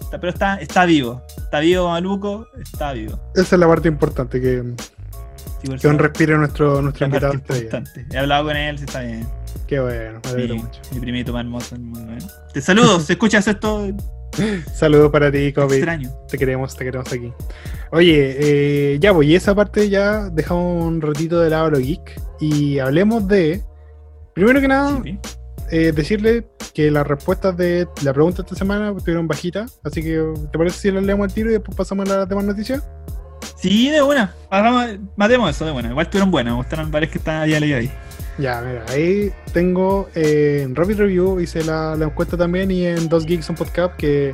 [0.00, 1.22] está- pero está, está vivo.
[1.38, 2.46] Está vivo, maluco.
[2.60, 3.18] Está vivo.
[3.34, 4.62] Esa es la parte importante, que,
[5.62, 7.34] Sí, que un eso, respiro nuestro, nuestro es invitado.
[8.12, 9.26] He hablado con él, sí está bien.
[9.66, 10.80] Qué bueno, me alegro mucho.
[10.92, 12.12] mi primito más hermoso del mundo.
[12.12, 12.18] ¿eh?
[12.52, 13.86] Te saludo, si escuchas esto,
[14.74, 15.74] Saludos para ti, COVID.
[15.74, 16.10] extraño.
[16.28, 17.32] Te queremos, te queremos aquí.
[17.92, 22.20] Oye, eh, ya, pues, y esa parte ya dejamos un ratito de lado lo geek
[22.40, 23.62] y hablemos de.
[24.34, 25.18] Primero que nada, Sí,
[25.70, 30.58] eh, decirle que las respuestas de la pregunta esta semana estuvieron bajitas, así que ¿te
[30.58, 32.82] parece si las leemos al tiro y después pasamos a las demás noticias?
[33.56, 34.34] Sí, de buena.
[35.16, 35.90] Matemos eso de buena.
[35.90, 36.54] Igual estuvieron buenas.
[36.54, 37.92] Me gustaron varias que están ya leídas ahí.
[38.38, 43.08] Ya, mira, ahí tengo eh, en Rapid Review, hice la, la encuesta también y en
[43.08, 44.30] 2 Geeks on Podcast que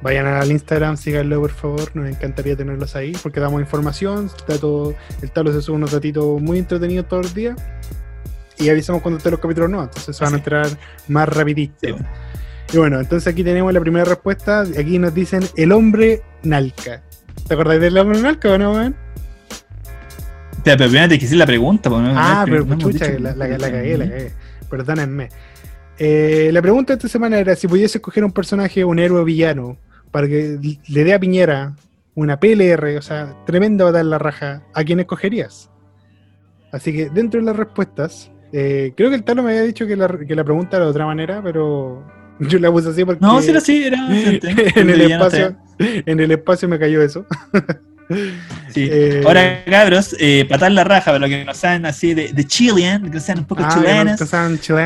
[0.00, 4.30] vayan al Instagram, síganlo por favor, nos encantaría tenerlos ahí porque damos información,
[5.22, 7.56] el tablo se sube unos datitos muy entretenidos todos los días
[8.58, 10.40] y avisamos cuando estén los capítulos nuevos, entonces se van a Sí.
[10.40, 10.66] enterar
[11.08, 11.74] más rapidito.
[11.80, 11.94] Sí.
[12.72, 14.62] Y bueno, entonces aquí tenemos la primera respuesta.
[14.62, 17.02] Aquí nos dicen el hombre Nalca.
[17.46, 18.96] ¿Te acordáis del hombre Nalca o no, weón?
[20.64, 21.90] Pero primero te quise la pregunta.
[21.90, 24.30] pues, no- Ah, pero hemos chucha, la, la- la cagué, la cagué.
[24.70, 25.28] Perdónenme.
[25.98, 29.76] Eh, la pregunta de esta semana era: si pudiese escoger un personaje, un héroe villano,
[30.10, 30.58] para que
[30.88, 31.74] le dé a Piñera
[32.14, 35.70] una PLR, o sea, tremenda batalla en la raja, ¿a quién escogerías?
[36.70, 39.96] Así que dentro de las respuestas, eh, creo que el Talo me había dicho que
[39.96, 42.02] la, que la pregunta era de otra manera, pero
[42.40, 43.98] yo la puse así porque No, sí era así, era.
[44.76, 47.26] en el espacio, en el espacio me cayó eso.
[48.72, 48.88] Sí.
[48.90, 52.44] Eh, Ahora, cabros, eh, patar la raja, para los que no saben así de, de
[52.46, 54.20] Chilean, que no sean un poco Ah, no chilenos.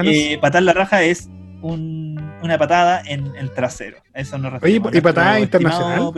[0.06, 1.28] eh, patar la raja es
[1.62, 3.98] un- una patada en el trasero.
[4.14, 4.94] Eso nos referimos.
[4.94, 6.12] ¿y patada internacional?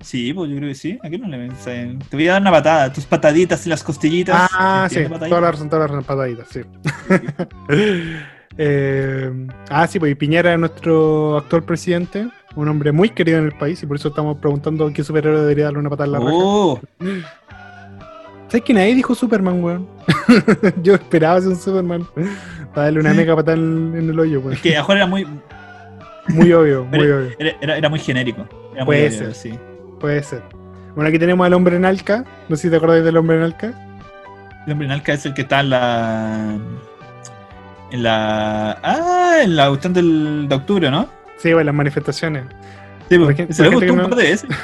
[0.00, 0.98] Sí, pues yo creo que sí.
[1.02, 1.52] ¿A qué no le ven?
[2.08, 4.48] Te voy a dar una patada, tus pataditas y las costillitas.
[4.52, 5.28] Ah, sí, ¿entiendes, patadita?
[5.28, 6.60] toda la razón, toda la razón, pataditas, sí.
[8.60, 9.30] Eh,
[9.70, 12.26] ah, sí, pues y Piñera es nuestro actual presidente,
[12.62, 15.64] un hombre muy querido en el país, y por eso estamos preguntando qué superhéroe debería
[15.66, 16.30] darle una patada en la raja.
[16.32, 16.80] Oh,
[18.48, 19.86] ¿Sabes que nadie dijo Superman, weón?
[20.82, 22.06] Yo esperaba ser un Superman
[22.74, 24.58] para darle una mega patada en, en el hoyo, es weón.
[24.62, 25.26] que a era muy,
[26.28, 27.30] Muy obvio, muy Pero- obvio.
[27.38, 28.46] era, era- era muy genérico.
[28.74, 29.34] Era muy Puede obvio, ser.
[29.34, 29.58] sí.
[30.00, 30.42] Puede ser.
[30.94, 32.24] Bueno, aquí tenemos al hombre en Alca.
[32.48, 33.72] No sé si te acordáis del hombre en Alca.
[34.66, 36.56] El hombre en Alca es el que está en la.
[37.92, 38.78] En la.
[38.82, 41.08] Ah, en la cuestión del, de octubre, ¿no?
[41.38, 42.44] Sí, bueno, las manifestaciones.
[43.08, 44.50] Sí, pues, ejemplo, se lo un no- par de veces.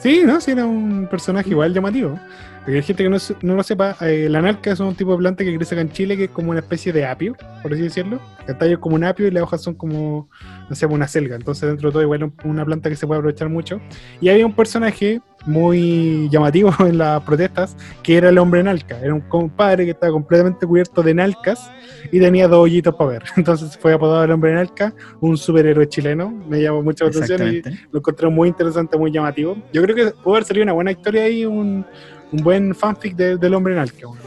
[0.00, 0.40] Sí, ¿no?
[0.40, 2.16] Sí, era un personaje igual llamativo.
[2.60, 5.18] Porque hay gente que no, no lo sepa, eh, la narca es un tipo de
[5.18, 7.82] planta que crece acá en Chile que es como una especie de apio, por así
[7.82, 8.20] decirlo.
[8.46, 10.28] El tallo es como un apio y las hojas son como,
[10.70, 11.34] no sé, una selga.
[11.34, 13.80] Entonces, dentro de todo, igual una planta que se puede aprovechar mucho.
[14.20, 18.98] Y había un personaje muy llamativo en las protestas que era el hombre nalca.
[19.00, 21.70] Era un compadre que estaba completamente cubierto de nalcas
[22.12, 23.22] y tenía dos hoyitos para ver.
[23.36, 26.30] Entonces, fue apodado el hombre nalca, un superhéroe chileno.
[26.48, 29.56] Me llamó mucho la atención y lo encontré muy interesante, muy llamativo.
[29.72, 31.84] Yo creo que pudo haber salido una buena historia ahí, un,
[32.30, 34.06] un buen fanfic de- del hombre en Alca.
[34.06, 34.18] weón.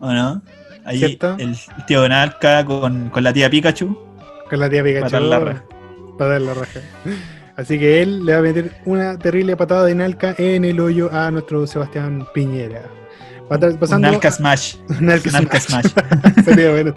[0.00, 0.42] ¿O no?
[0.84, 1.36] Ahí ¿Cierto?
[1.38, 1.54] el
[1.86, 3.98] tío Donalca con, con la tía Pikachu.
[4.48, 5.04] Con la tía Pikachu.
[5.04, 5.64] Patar la raja.
[6.16, 6.80] Patar la raja.
[7.58, 11.10] Así que él le va a meter una terrible patada de Nalca en el hoyo
[11.12, 12.82] a nuestro Sebastián Piñera.
[13.48, 14.76] Pata- Un Pasando Nalca Smash.
[15.00, 15.86] Nalca Nalca Smash.
[15.88, 16.34] Smash.
[16.44, 16.94] Sería bueno.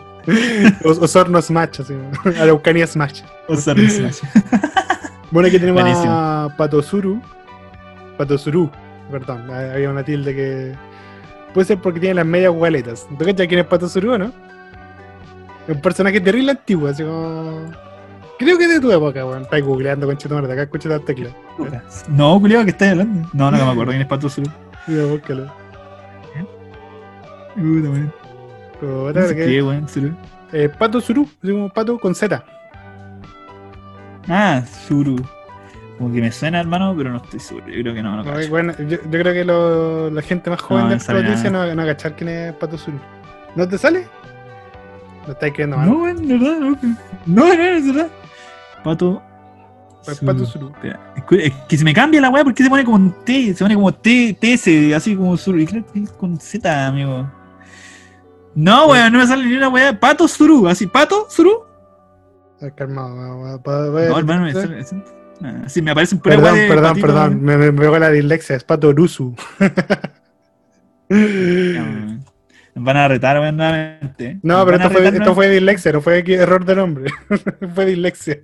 [0.85, 1.93] Os- Osorno Smash, así.
[2.39, 3.21] Araucania Smash.
[3.49, 4.19] O Sorry Smash.
[5.31, 6.11] Bueno, aquí tenemos Buenísimo.
[6.11, 7.21] a Patosuru.
[8.17, 8.69] Patosuru,
[9.09, 10.75] perdón, había una tilde que.
[11.53, 13.07] Puede ser porque tiene las medias gualetas.
[13.17, 14.25] ¿Tú cachas quién es Patosuru no?
[15.69, 17.61] Es un personaje terrible antiguo, así como.
[18.43, 19.43] Creo que es de tu época, weón.
[19.43, 21.31] Estás googleando con chetumare, acá escucha las teclas.
[22.09, 23.29] No, culiado, que estás hablando.
[23.33, 24.45] No, no me acuerdo quién es Pato Sur.
[24.87, 25.45] Mira, búscalo.
[27.55, 29.45] No sé ¿qué?
[29.45, 30.11] qué, weón, Suru.
[30.53, 32.43] Eh, Pato Suru, así como pato con Z.
[34.27, 35.17] Ah, Suru.
[35.97, 37.67] Como que me suena, hermano, pero no estoy seguro.
[37.67, 38.49] Yo creo que no, no No, cacho.
[38.49, 41.49] bueno, yo, yo creo que lo- la gente más joven No, de no esta noticia
[41.51, 42.97] no, va- no a cachar quién es Pato Suru.
[43.55, 44.07] ¿No te sale?
[45.27, 45.87] Lo estáis creyendo mal.
[45.89, 46.77] No, de verdad, no.
[47.27, 48.07] No, no, es verdad.
[48.83, 49.21] Pato.
[50.03, 50.25] Suru.
[50.25, 50.69] Pato Suru.
[50.69, 53.63] Espera, es que- se me cambia la weá porque se pone como un T, se
[53.63, 55.59] pone como T, TS, así como Suru.
[55.59, 57.29] Y creo que es con Z, amigo.
[58.55, 59.97] No, weón, no me sale ni una weá.
[59.99, 61.63] Pato Suru, así, Pato Suru.
[62.61, 64.79] Ah, Calmado, va- No, hermano, me sale.
[64.79, 64.93] es-
[65.43, 67.41] ah, Sí, me aparece un pura Perdón, perdón, perdón.
[67.41, 68.55] Me, me, me pegó la dislexia.
[68.55, 69.35] Es Pato Rusu.
[71.09, 72.23] weón.
[72.73, 74.39] Nos van a retar, weón, nuevamente.
[74.43, 77.11] No, pero esto fue, esto fue dislexia, no fue error de nombre.
[77.75, 78.39] fue dislexia.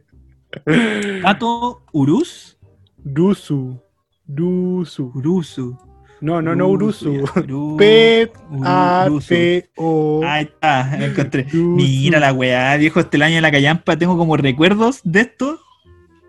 [1.21, 2.57] Pato Urus.
[3.03, 3.79] Rusu.
[4.27, 5.11] Rusu.
[5.15, 5.77] Urusu.
[6.19, 7.11] No, no, no Urusu.
[7.35, 9.29] Uru- P Uru- A Urusu.
[9.29, 10.21] T O.
[10.25, 11.43] Ahí está, encontré.
[11.53, 11.75] Urusu.
[11.75, 13.95] Mira la weá, viejo, este año de la callampa.
[13.97, 15.59] Tengo como recuerdos de esto,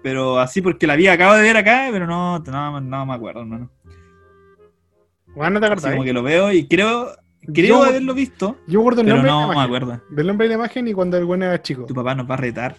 [0.02, 3.40] pero así porque la vi, acabo de ver acá, pero no, no, no me acuerdo,
[3.40, 3.70] hermano.
[5.34, 5.90] Bueno, no te acordás.
[5.92, 7.08] como que lo veo y creo,
[7.54, 10.00] creo Yo- haberlo visto, Yo guardo el pero nombre no la me acuerdo.
[10.10, 11.84] Del nombre la imagen y cuando el bueno era chico.
[11.86, 12.76] Tu papá nos va a retar.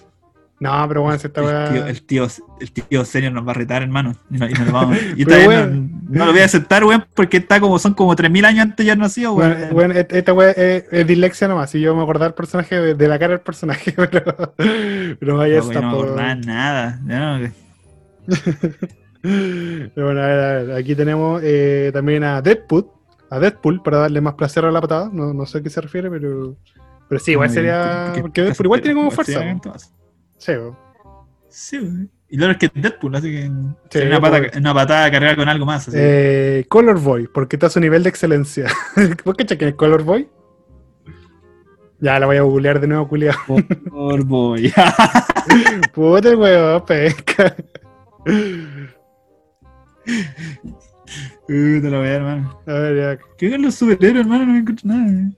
[0.59, 1.69] No, pero bueno, esta El weá.
[1.71, 2.27] tío, el tío,
[2.59, 4.13] el tío serio nos va a retar, hermano.
[4.29, 5.67] Y, no, y nos vamos- y no,
[6.09, 8.95] no lo voy a aceptar, weón, porque está como, son como 3.000 años antes ya
[8.95, 9.55] nacido, weón.
[9.71, 11.69] Bueno, esta weá es, es dislexia nomás.
[11.69, 15.59] Si yo me acordaba el personaje de, de la cara del personaje, pero, pero vaya
[15.59, 16.99] No, no me acordaba nada.
[17.03, 17.49] No,
[19.21, 22.87] Pero bueno, a ver, a ver, aquí tenemos eh, también a Deadpool,
[23.29, 25.09] a Deadpool para darle más placer a la patada.
[25.11, 26.55] No, no sé a qué se refiere, pero,
[27.07, 28.13] pero sí, igual sería.
[28.21, 29.41] Porque Deadpool igual tiene como fuerza.
[30.39, 30.75] Sí, po.
[31.49, 32.11] Sí, weón.
[32.31, 33.51] Y lo es que es Deadpool, así que
[33.89, 35.87] Sí, una, pata, una patada cargada con algo más.
[35.87, 35.97] Así.
[35.99, 38.67] Eh, Color Boy, porque está a su nivel de excelencia.
[39.25, 40.29] ¿Vos cachai quién es Color Boy?
[42.01, 43.35] Ya la voy a googlear de nuevo, culiao.
[43.89, 44.71] Por boy.
[45.93, 47.55] Puta el huevo, pesca.
[51.49, 52.61] Uh, te lo voy a dar, hermano.
[52.67, 53.25] A ver, ya.
[53.37, 54.45] ¿Qué son los superhéroes, hermano?
[54.45, 55.31] No me encuentro nada.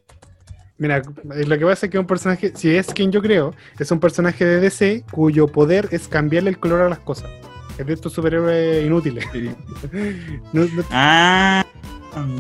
[0.81, 3.91] Mira, eh, lo que pasa es que un personaje, si es quien yo creo, es
[3.91, 7.29] un personaje de DC cuyo poder es cambiarle el color a las cosas.
[7.77, 9.25] Es de estos superhéroes inútiles.
[10.53, 11.63] No- no- Ah,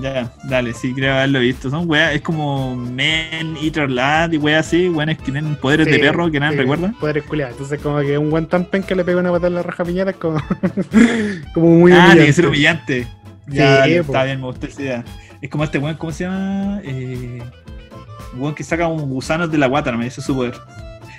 [0.01, 1.69] ya, dale, sí, creo haberlo visto.
[1.69, 5.99] Son weas, es como Men, Eater Lad y weas así, weones que tienen poderes de
[5.99, 6.93] perro que nadie sí, recuerda.
[6.99, 7.53] Poderes culiados.
[7.53, 10.17] Entonces, como que un tan penca le pega una patada en la raja Piñera es
[10.17, 10.41] como,
[11.53, 13.03] como muy ah, tiene que ser humillante.
[13.47, 15.05] Sí, Ya, dale, está bien, me gustó esa idea.
[15.41, 16.81] Es como este weón, ¿cómo se llama?
[16.83, 17.41] Eh,
[18.37, 20.53] weón que saca como gusanos de la guata, no me dice su poder.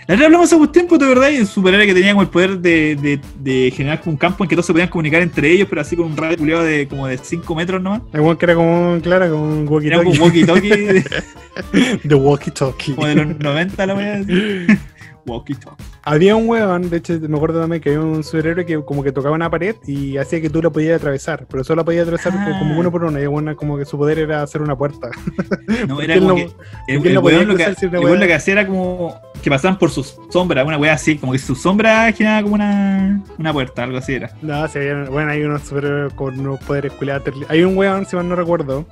[0.09, 2.29] La verdad hablamos hace un tiempo, de verdad, y un superhéroe que tenía como el
[2.29, 5.49] poder de, de, de generar como un campo en que todos se podían comunicar entre
[5.53, 8.03] ellos, pero así con un radio culiado de como de 5 metros nomás.
[8.13, 10.45] El weón que era como, claro, como un walkie Era como un talkie.
[10.45, 12.95] walkie-talkie de- The walkie talkie.
[12.95, 14.21] como de los 90, la wea.
[15.27, 15.85] Walkie-talkie.
[16.05, 19.13] Había un weón, de hecho me acuerdo también que había un superhéroe que como que
[19.13, 22.33] tocaba una pared y hacía que tú la podías atravesar, pero solo la podías atravesar
[22.37, 22.57] Ah.
[22.59, 25.09] como uno por uno, y weón como que su poder era hacer una puerta.
[25.89, 26.51] No, ¿Por era como no- que.
[26.89, 29.79] El, el no podía weón lo que, el lo que hacía era como que pasaban
[29.79, 33.83] por sus sombras, una wea así, como que su sombra generaba como una, una puerta,
[33.85, 34.31] algo así era.
[34.43, 37.23] No, habían- bueno, hay unos superhéroes con unos poderes culiados.
[37.49, 38.87] Hay un weón, si mal no recuerdo,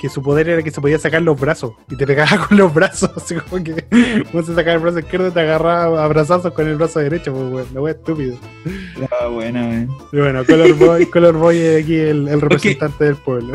[0.00, 2.72] que su poder era que se podía sacar los brazos y te pegaba con los
[2.72, 3.84] brazos, así como que
[4.32, 7.32] vos se sacaba el brazo izquierdo y te agarraba a brazazos con el brazo derecho,
[7.32, 8.36] pues weón, la wea estúpido.
[8.96, 9.88] Era buena, weón.
[10.12, 13.52] Y bueno, Color Boy, Color Boy es aquí el, el representante del pueblo.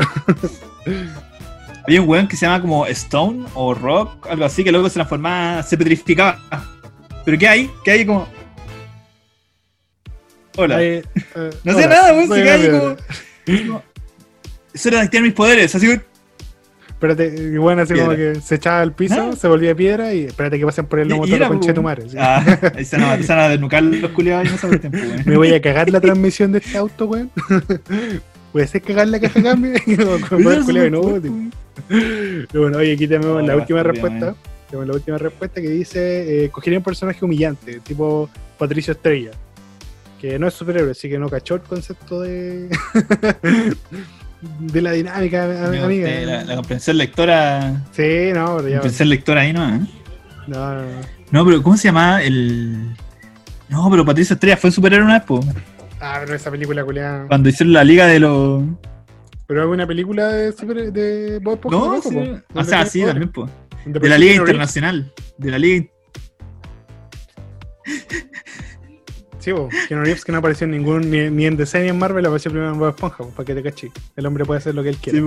[1.86, 4.94] Había un weón que se llama como Stone o Rock, algo así, que luego se
[4.94, 6.38] transformaba, se petrificaba.
[7.24, 7.70] Pero ¿qué hay?
[7.84, 8.26] ¿Qué hay como.?
[10.56, 10.82] Hola.
[10.82, 11.02] Eh,
[11.64, 12.96] No sé hola, nada, weón, se Gabriel.
[13.66, 13.82] como.
[14.72, 16.00] Eso era activar mis poderes, así que.
[16.94, 19.36] Espérate, y bueno, así como que se echaba al piso, Ah.
[19.36, 21.82] se volvía piedra y espérate que pasen por el Y- y lomo todo con tu
[21.82, 22.08] madre.
[22.08, 22.16] sí.
[22.18, 22.42] Ah,
[22.76, 23.04] ahí se van
[23.38, 25.22] a, a desnucar los culiados y no saben el tiempo, weón.
[25.26, 27.30] Me voy a cagar la transmisión de este auto, weón.
[28.52, 29.72] ¿Puede ser cagar la caja de cambio?
[30.28, 31.50] Con poder culiao inútil.
[31.90, 34.34] Y bueno, oye, aquí tenemos la última respuesta.
[34.70, 39.32] Tenemos la última respuesta que dice: eh, cogería un personaje humillante, tipo Patricio Estrella.
[40.20, 42.68] Que no es superhéroe, así que no cachó el concepto de.
[44.60, 46.06] de la dinámica, Amigo, amiga.
[46.08, 47.82] usted, La, la comprensión lectora.
[47.92, 48.74] Sí, no, pero ya.
[48.76, 49.68] Comprensión lectora ahí, ¿no?
[49.76, 49.80] ¿eh?
[50.46, 50.88] No, no, no.
[51.30, 52.94] No, pero ¿cómo se llamaba el.
[53.68, 55.40] No, pero Patricio Estrella fue superhéroe una vez, po.
[56.00, 57.26] Ah, pero esa película culiada.
[57.28, 58.62] Cuando hicieron la liga de los.
[59.46, 62.42] Pero hay una película de, super, de Bob Esponja No, sí.
[62.54, 63.06] O sea, tiene sí, poderes.
[63.06, 63.48] también, po.
[63.86, 64.34] De la Liga.
[64.36, 65.12] Internacional.
[65.38, 65.86] De la Liga.
[69.44, 69.52] Sí,
[69.88, 72.50] Keanu Reeves que no apareció en ningún, ni, ni en DC ni en Marvel, apareció
[72.50, 73.92] primero en Bob Esponja, po, para que te caché.
[74.16, 75.18] El hombre puede hacer lo que él quiera.
[75.18, 75.24] Sí,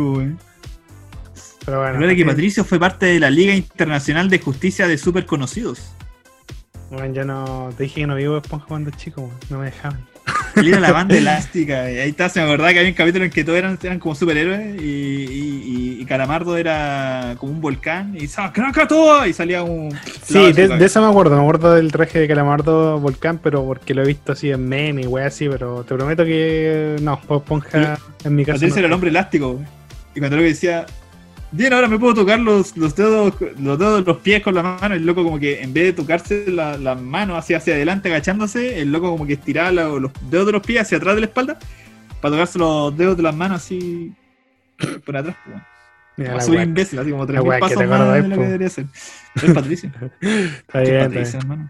[1.63, 4.97] pero bueno, Recuerda que eh, Patricio fue parte de la Liga Internacional de Justicia de
[4.97, 5.93] Super Conocidos.
[6.89, 7.69] bueno, yo no.
[7.77, 10.03] Te dije que no vi Bob Esponja cuando chico, no me dejaban.
[10.65, 11.91] Era la banda elástica.
[11.91, 13.99] Y ahí está, se me acordaba que había un capítulo en que todos eran, eran
[13.99, 14.81] como superhéroes.
[14.81, 18.15] Y, y, y Calamardo era como un volcán.
[18.19, 19.25] Y ¡Saca todo!
[19.25, 19.97] Y salía un.
[20.23, 21.35] Sí, de, de eso me acuerdo.
[21.35, 25.03] Me acuerdo del traje de Calamardo Volcán, pero porque lo he visto así en meme
[25.03, 25.47] y wey así.
[25.49, 28.55] Pero te prometo que no, Bob Esponja en mi caso.
[28.55, 28.79] Patricio no.
[28.79, 29.59] era el hombre elástico.
[30.15, 30.85] Y cuando luego decía,
[31.51, 34.63] bien, ahora me puedo tocar los, los dedos, los dedos de los pies con la
[34.63, 34.95] mano.
[34.95, 38.79] El loco como que en vez de tocarse la- las manos hacia, hacia adelante agachándose,
[38.81, 41.27] el loco como que estiraba la- los dedos de los pies hacia atrás de la
[41.27, 41.57] espalda
[42.21, 44.13] para tocarse los dedos de las manos así
[45.05, 45.35] por atrás.
[45.45, 45.59] güey.
[46.17, 48.85] Mira, la soy imbécil, así como tres la pasos más de lo que debería ser.
[49.35, 49.91] Es Patricio.
[50.01, 51.03] Está ¿Qué bien, está bien.
[51.09, 51.69] Patricio, hermano?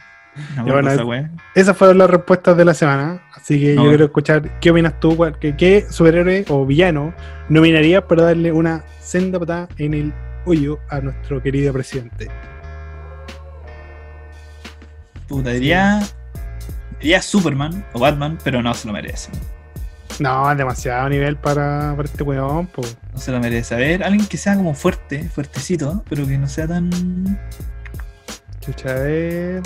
[0.63, 1.29] Bueno.
[1.55, 3.21] Esas fueron las respuestas de la semana.
[3.35, 3.89] Así que No, yo bueno.
[3.91, 5.17] quiero escuchar qué opinas tú.
[5.39, 7.13] ¿Qué, qué superhéroe o villano
[7.49, 10.13] nominarías para darle una senda patada en el
[10.45, 12.29] hoyo a nuestro querido presidente?
[15.27, 16.01] Puta, diría.
[16.99, 19.29] Diría Superman o Batman, pero no se lo merece.
[20.19, 22.65] No, es demasiado nivel para, para este weón.
[22.67, 22.81] po.
[23.13, 23.75] No se lo merece.
[23.75, 26.89] A ver, alguien que sea como fuerte, fuertecito, pero que no sea tan.
[28.61, 29.61] Chucha, a ver.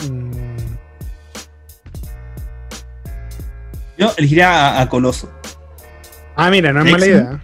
[4.02, 5.32] Yo elegiría a, a Coloso.
[6.36, 7.41] Ah, mira, no es mala idea.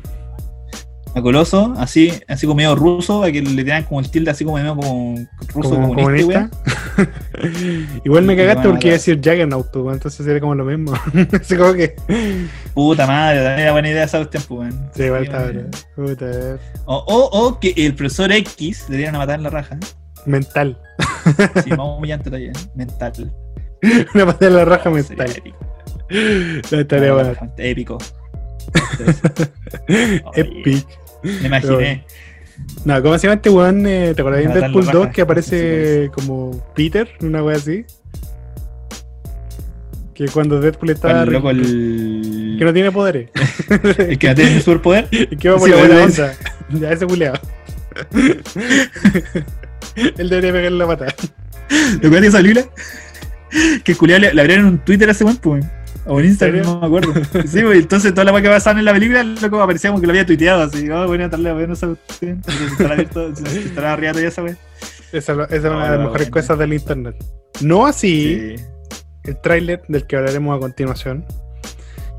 [1.14, 4.44] A Coloso, así, así como medio ruso, a que le tengan como el tilde así
[4.44, 5.16] como medio como
[5.54, 8.00] ruso Como comunista, comunista.
[8.04, 10.94] Igual me cagaste porque iba a decir Juggernaut, pues, entonces sería como lo mismo.
[11.40, 11.96] Así como que.
[12.10, 12.50] weón.
[12.74, 14.74] Puta madre, también era buena idea esa cuestión, pues.
[14.96, 15.52] Sí, igual está.
[15.96, 16.58] Puta.
[16.86, 19.78] O, o, o que el profesor X le dieran a matar en la raja.
[20.26, 20.80] Mental.
[21.64, 22.54] Sí, más humillante todavía.
[22.76, 23.32] Mental.
[24.16, 25.44] Una patada en la raja mental.
[26.72, 27.34] La tarea buena.
[27.58, 27.98] Épico.
[30.36, 30.86] Epic.
[31.24, 32.06] Me imaginé.
[32.86, 33.86] No, ¿cómo se llama este weón?
[33.86, 35.14] Eh, ¿Te acuerdas de Deadpool la 2 raja.
[35.14, 37.10] que aparece como Peter?
[37.22, 37.86] Una wea así.
[40.14, 41.24] Que cuando Deadpool está.
[41.24, 42.56] El loco, el.
[42.58, 43.30] Que no tiene poderes.
[44.00, 45.08] el que no tiene superpoder.
[45.12, 46.34] Y que va por Sí, la buena bueno, onda.
[46.70, 47.40] Ya, ese culeado.
[50.18, 51.06] Él debería pegarle la pata.
[51.68, 52.66] ¿Te acuerdas de esa película?
[53.84, 55.66] Que el culiao le, le abrieron un Twitter hace buen pues.
[56.08, 57.14] O en Instagram, no me acuerdo.
[57.48, 60.00] Sí, pues, entonces toda la cosa que pasaban en la película, el loco aparecía como
[60.02, 60.90] que lo había tuiteado así.
[60.90, 62.42] Oh, bueno, tal vez, bueno, esa cuestión.
[62.72, 64.58] Estará abierto, estará arriba todavía esa wea.
[65.12, 67.16] Esa, esa es una de las mejores cosas del internet.
[67.62, 68.64] No así Sí.
[69.24, 71.26] el tráiler del que hablaremos a continuación.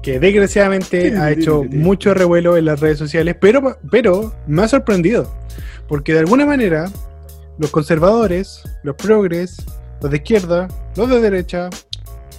[0.03, 5.33] Que desgraciadamente ha hecho mucho revuelo en las redes sociales, pero, pero me ha sorprendido.
[5.87, 6.89] Porque de alguna manera,
[7.59, 9.57] los conservadores, los progres,
[10.01, 11.69] los de izquierda, los de derecha,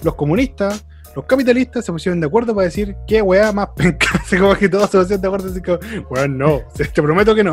[0.02, 0.84] los comunistas,
[1.14, 4.08] los capitalistas se pusieron de acuerdo para decir qué weá más penca.
[4.22, 5.78] Así como que todos se pusieron de acuerdo, así como,
[6.10, 7.52] weá, no, te prometo que no.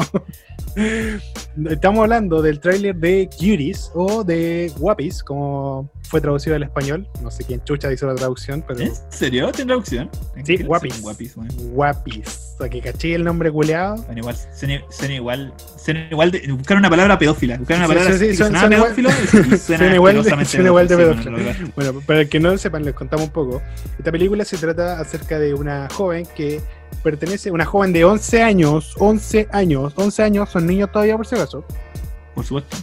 [1.70, 7.08] Estamos hablando del tráiler de Cuties o de Guapis, como fue traducido al español.
[7.22, 9.52] No sé quién chucha hizo la traducción, pero ¿En serio?
[9.52, 10.10] ¿Tiene traducción?
[10.44, 11.02] Sí, ¿Qué guapis.
[11.02, 11.36] Guapis.
[11.72, 12.54] Guapis.
[12.56, 13.98] O sea, que caché el nombre culeado.
[14.04, 18.18] Bueno, igual, suena, suena igual, suena igual de, buscar una palabra pedófila, buscar una palabra
[18.18, 22.02] sí, suena- suena igual- pedófilo y suena, suena igual de- suena igual de lo- Bueno,
[22.06, 23.62] para el que no lo sepan, les contamos un poco.
[24.00, 26.62] Esta película se trata acerca de una joven que
[27.04, 31.36] pertenece, una joven de 11 años, 11 años, 11 años, son niños todavía por si
[31.36, 31.64] acaso,
[32.34, 32.78] Por supuesto.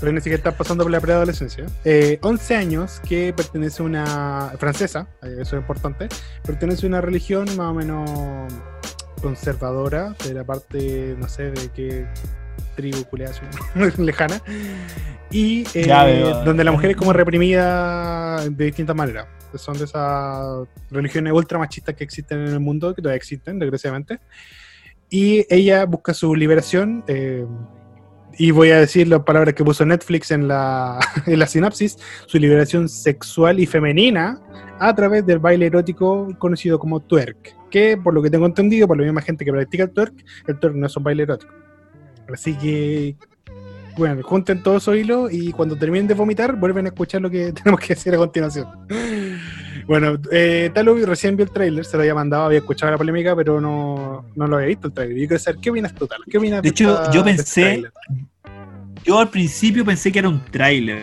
[0.00, 1.66] Pero ni siquiera están pasando por la preadolescencia.
[1.84, 6.08] Eh, 11 años que pertenece a una francesa, eh, eso es importante,
[6.44, 8.52] pertenece a una religión más o menos
[9.22, 12.06] conservadora, de la parte, no sé, de qué
[12.76, 13.40] tribu así,
[14.02, 14.40] lejana,
[15.30, 16.04] y eh, Ya
[16.44, 19.26] donde la mujer es como reprimida de distintas maneras.
[19.56, 24.18] Son de esas religiones ultra machistas que existen en el mundo, que todavía existen, desgraciadamente.
[25.10, 27.04] Y ella busca su liberación.
[27.06, 27.46] eh,
[28.38, 32.38] y voy a decir las palabras que puso Netflix en la, en la sinapsis, su
[32.38, 34.40] liberación sexual y femenina
[34.78, 38.98] a través del baile erótico conocido como twerk, que por lo que tengo entendido, por
[38.98, 40.14] la misma gente que practica el twerk,
[40.46, 41.52] el twerk no es un baile erótico.
[42.32, 43.16] Así que,
[43.96, 47.52] bueno, junten todos esos hilos y cuando terminen de vomitar, vuelven a escuchar lo que
[47.64, 48.66] tenemos que decir a continuación.
[49.86, 53.36] Bueno, eh, Talo recién vio el tráiler, se lo había mandado, había escuchado la polémica,
[53.36, 55.16] pero no, no lo había visto el tráiler.
[55.18, 56.24] Yo quiero saber, ¿qué opinas tú, Talo?
[56.30, 57.84] ¿Qué opinas De hecho, yo este pensé,
[59.04, 61.02] yo al principio pensé que era un tráiler,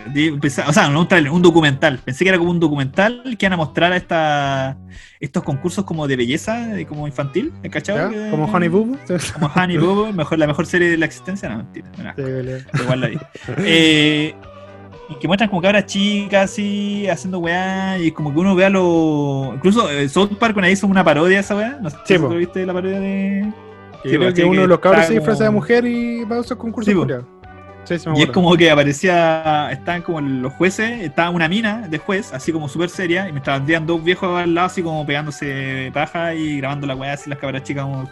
[0.68, 2.00] o sea, no un tráiler, un documental.
[2.00, 4.78] Pensé que era como un documental que iban a mostrar a esta,
[5.20, 7.54] estos concursos como de belleza, como infantil.
[7.64, 8.10] ¿Ya?
[8.10, 8.98] Que- Como Honey Boo.
[9.34, 11.92] Como Honey Boo mejor, la mejor serie de la existencia, no, mentira.
[11.98, 12.66] no, Sí, vale.
[12.82, 13.18] igual la vi.
[13.60, 14.34] Eh,
[15.12, 19.52] y que muestran como cabras chicas así, haciendo weá, y como que uno vea lo.
[19.56, 21.78] Incluso eh, South Park una hizo una parodia de esa weá.
[21.82, 23.52] No sé Sí, si tú viste la parodia de.
[24.04, 26.92] Sí, que uno de los cabros se disfraza de mujer y va a esos concursos
[26.92, 27.00] Sí.
[27.84, 31.88] Sí, sí, me Y es como que aparecía, estaban como los jueces, estaba una mina
[31.88, 35.06] de juez, así como súper seria, y mientras vendían dos viejos al lado, así como
[35.06, 38.08] pegándose paja y grabando la weá, así las cabras chicas como.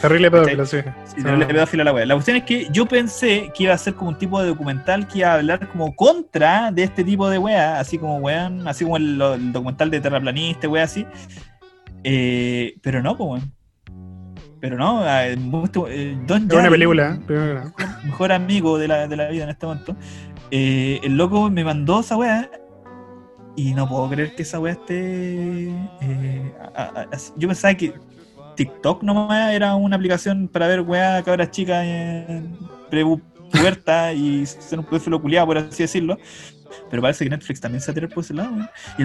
[0.00, 0.78] Terrible pedófilo, sí.
[1.04, 2.06] Sí, no le pedófilo a la wea.
[2.06, 5.08] La cuestión es que yo pensé que iba a ser como un tipo de documental
[5.08, 8.84] que iba a hablar como contra de este tipo de wea, así como weón, así
[8.84, 11.06] como el, el documental de terraplanista, wea así.
[12.02, 13.63] Eh, pero no, pues weón.
[14.64, 17.60] Pero no, eh, mucho- eh, Don Es una película, ¿eh?
[18.06, 19.94] mejor amigo de la, de la vida en este momento,
[20.50, 22.50] eh, el loco me mandó esa wea
[23.56, 25.68] y no puedo creer que esa wea esté...
[26.00, 27.92] eh, a- a- a- yo pensaba que
[28.56, 32.56] TikTok nomás era una aplicación para ver weá cabras chicas en
[33.52, 36.16] puerta y ser un pedófilo culiado, por así decirlo.
[36.88, 38.50] Pero parece que Netflix también se va por ese lado.
[38.98, 39.02] Y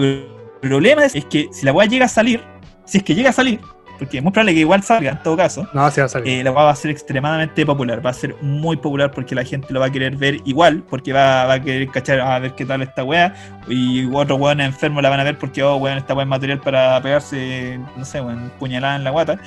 [0.00, 0.26] el
[0.60, 2.42] problema es, es que si la weá llega a salir,
[2.90, 3.60] si es que llega a salir,
[3.98, 6.28] porque es muy probable que igual salga en todo caso, No, se va a salir.
[6.40, 9.72] eh, la va a ser extremadamente popular, va a ser muy popular porque la gente
[9.72, 12.64] lo va a querer ver igual, porque va, va a querer cachar a ver qué
[12.64, 13.34] tal esta weá,
[13.68, 16.60] y otros weones enfermos la van a ver porque, oh, weón, esta weá es material
[16.60, 19.38] para pegarse, no sé, weón, puñalada en la guata.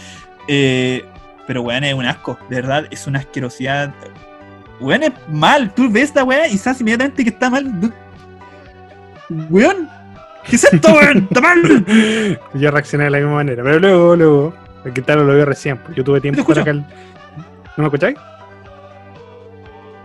[0.47, 1.03] Eh,
[1.47, 3.93] pero weón, es un asco, de verdad, es una asquerosidad.
[4.79, 7.91] Weón, es mal, tú ves esta weá y sabes inmediatamente que está mal.
[9.49, 9.89] Weón,
[10.49, 11.27] ¿qué es esto, weón?
[11.29, 11.85] ¡Está mal!
[12.53, 13.63] Yo reaccioné de la misma manera.
[13.63, 14.53] Pero luego, luego,
[14.85, 15.77] el que tal lo vio recién.
[15.77, 18.15] pues, Yo tuve tiempo para que el- ¿No me escucháis?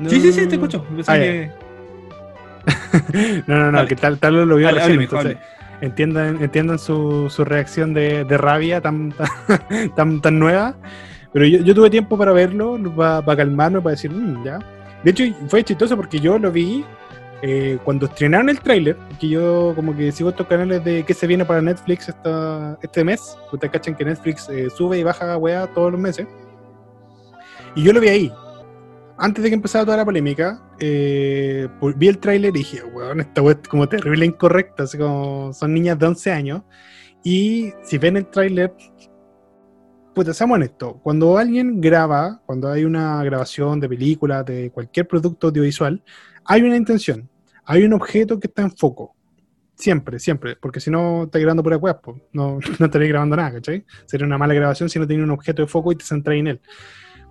[0.09, 0.84] Sí, sí, sí, te escucho.
[1.07, 1.51] Ah, que-
[3.47, 3.89] No, no, no, Dale.
[3.89, 5.01] que tal, tal lo vio Dale, recién.
[5.01, 5.86] entonces, hable.
[5.86, 9.28] entiendan, entiendan su, su reacción de, de rabia tan, tan,
[9.97, 10.74] tan, tan nueva.
[11.32, 14.59] Pero yo, yo tuve tiempo para verlo, para calmarme, para decir, "Mm, ya.
[15.05, 16.84] De hecho, fue chistoso porque yo lo vi
[17.43, 21.26] eh, cuando estrenaron el tráiler, que yo como que sigo estos canales de qué se
[21.26, 25.66] viene para Netflix esta, este mes, ustedes cachan que Netflix eh, sube y baja weá
[25.68, 26.26] todos los meses,
[27.76, 28.32] y yo lo vi ahí.
[29.16, 33.41] Antes de que empezara toda la polémica, eh, vi el tráiler y dije, weón, esta
[33.41, 36.62] weá es como terrible incorrecta, así como son niñas de 11 años,
[37.22, 38.74] y si ven el tráiler,
[40.12, 45.47] pues seamos esto cuando alguien graba, cuando hay una grabación de película, de cualquier producto
[45.49, 46.03] audiovisual,
[46.49, 47.28] hay una intención,
[47.64, 49.14] hay un objeto que está en foco.
[49.76, 53.53] Siempre, siempre, porque si no estás grabando por web, pues, no, no estaréis grabando nada,
[53.53, 53.84] ¿cachai?
[54.07, 56.46] Sería una mala grabación si no tiene un objeto de foco y te centráis en
[56.49, 56.61] él.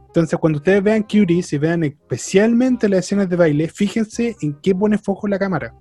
[0.07, 4.73] Entonces, cuando ustedes vean Cuties y vean especialmente las escenas de baile, fíjense en qué
[4.73, 5.73] pone foco la cámara.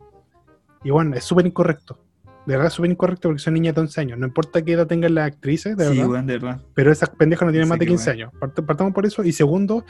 [0.82, 2.02] Y bueno, es súper incorrecto.
[2.44, 4.18] De verdad, es súper incorrecto porque son niñas de 11 años.
[4.18, 6.22] No importa qué edad tengan las actrices, de Sí, verdad.
[6.24, 6.60] de verdad.
[6.74, 8.32] Pero esas pendejas no tienen Sí, más de qué 15 años.
[8.40, 9.22] Part- Partamos por eso.
[9.24, 9.84] Y segundo,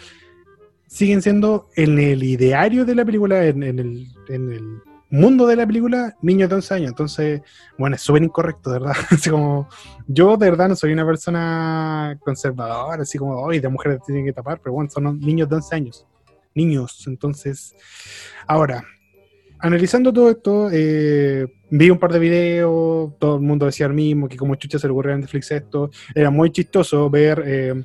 [0.86, 5.66] siguen siendo en el ideario de la película, en, el, en el mundo de la
[5.66, 6.88] película, niños de 11 años.
[6.90, 7.42] Entonces,
[7.78, 8.92] bueno, es súper incorrecto, verdad.
[9.10, 9.68] Así como,
[10.06, 14.32] yo de verdad no soy una persona conservadora, así como, hoy de mujeres tienen que
[14.32, 16.06] tapar, pero bueno, son niños de 11 años.
[16.54, 17.74] Niños, entonces.
[18.46, 18.84] Ahora,
[19.58, 24.28] analizando todo esto, eh, vi un par de videos, todo el mundo decía lo mismo,
[24.28, 27.84] que como chucha se le ocurrió a Netflix esto, era muy chistoso ver, eh,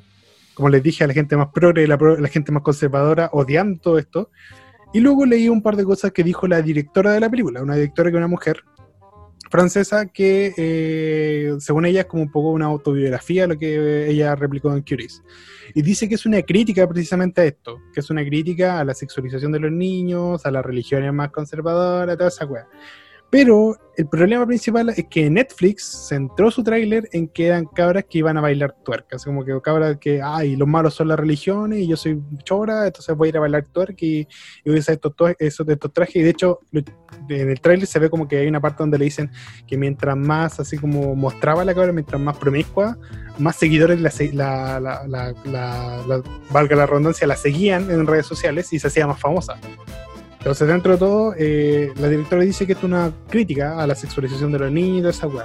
[0.62, 3.98] como les dije, a la gente más progre, la, la gente más conservadora odiando todo
[3.98, 4.30] esto.
[4.92, 7.74] Y luego leí un par de cosas que dijo la directora de la película, una
[7.74, 8.62] directora que es una mujer
[9.50, 14.72] francesa que, eh, según ella, es como un poco una autobiografía lo que ella replicó
[14.72, 15.20] en Curious.
[15.74, 18.94] Y dice que es una crítica precisamente a esto, que es una crítica a la
[18.94, 22.68] sexualización de los niños, a las religiones más conservadoras, toda esa weá.
[23.32, 28.18] Pero el problema principal es que Netflix centró su tráiler en que eran cabras que
[28.18, 31.88] iban a bailar tuercas, como que cabras que, ay, los malos son las religiones y
[31.88, 34.28] yo soy chora, entonces voy a ir a bailar tuerca y,
[34.66, 36.16] voy a usar estos, estos trajes.
[36.16, 39.06] Y de hecho, en el tráiler se ve como que hay una parte donde le
[39.06, 39.30] dicen
[39.66, 42.98] que mientras más, así como mostraba la cabra, mientras más promiscua,
[43.38, 48.06] más seguidores la, se- la, la, la- la- la- valga la redundancia, la seguían en
[48.06, 49.56] redes sociales y se hacía más famosa.
[50.42, 53.94] Entonces, dentro de todo, eh, la directora dice que esto es una crítica a la
[53.94, 55.44] sexualización de los niños y toda esa weá.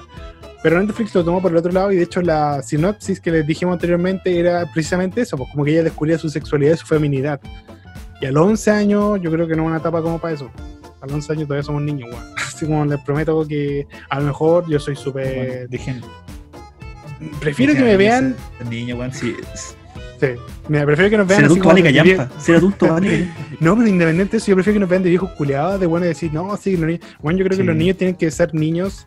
[0.63, 3.45] Pero Netflix lo tomó por el otro lado y de hecho la sinopsis que les
[3.45, 7.39] dijimos anteriormente era precisamente eso, pues como que ella descubría su sexualidad y su feminidad.
[8.19, 10.49] Y a los 11 años yo creo que no es una etapa como para eso.
[10.99, 12.25] A los 11 años todavía somos niños, weón.
[12.35, 15.67] Así como les prometo que a lo mejor yo soy súper...
[15.69, 16.07] Bueno,
[17.39, 18.35] Prefiero que me vean...
[18.67, 19.35] Niño, weón, sí.
[20.19, 20.27] Sí.
[20.67, 22.29] Mira, prefiero que nos vean Ser adulto vale callampa.
[22.39, 23.29] Ser adulto vale.
[23.59, 26.05] No, pero independiente de eso, yo prefiero que nos vean de viejos culiados, de bueno
[26.05, 27.01] decir, no, sí, los niños.
[27.21, 29.05] Bueno, yo creo que los niños tienen que ser niños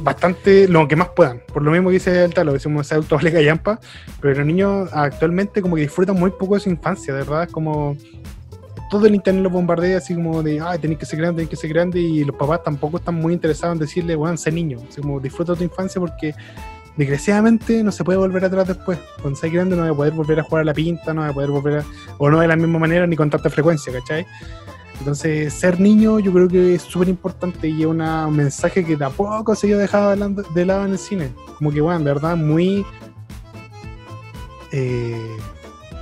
[0.00, 1.40] bastante lo que más puedan.
[1.52, 3.80] Por lo mismo que dice el talo, decimos ser adultos vale callampa,
[4.20, 7.50] pero los niños actualmente como que disfrutan muy poco de su infancia, de verdad, es
[7.50, 7.96] como
[8.90, 11.56] todo el internet los bombardea así como de, ay, tenés que ser grande, tenés que
[11.56, 15.00] ser grande, y los papás tampoco están muy interesados en decirle, bueno, sé niño, así
[15.00, 16.34] como disfruta tu infancia porque
[16.96, 18.98] desgraciadamente no se puede volver atrás después.
[19.20, 21.30] Cuando seas grande no vas a poder volver a jugar a la pinta, no vas
[21.30, 21.84] a poder volver a,
[22.18, 24.26] o no de la misma manera ni con tanta frecuencia, ¿cachai?
[24.98, 28.96] Entonces, ser niño yo creo que es súper importante y es una- un mensaje que
[28.96, 30.10] tampoco se ha dejado
[30.54, 31.28] de lado- en el cine.
[31.58, 32.84] Como que, bueno, en verdad, muy
[34.72, 35.36] eh,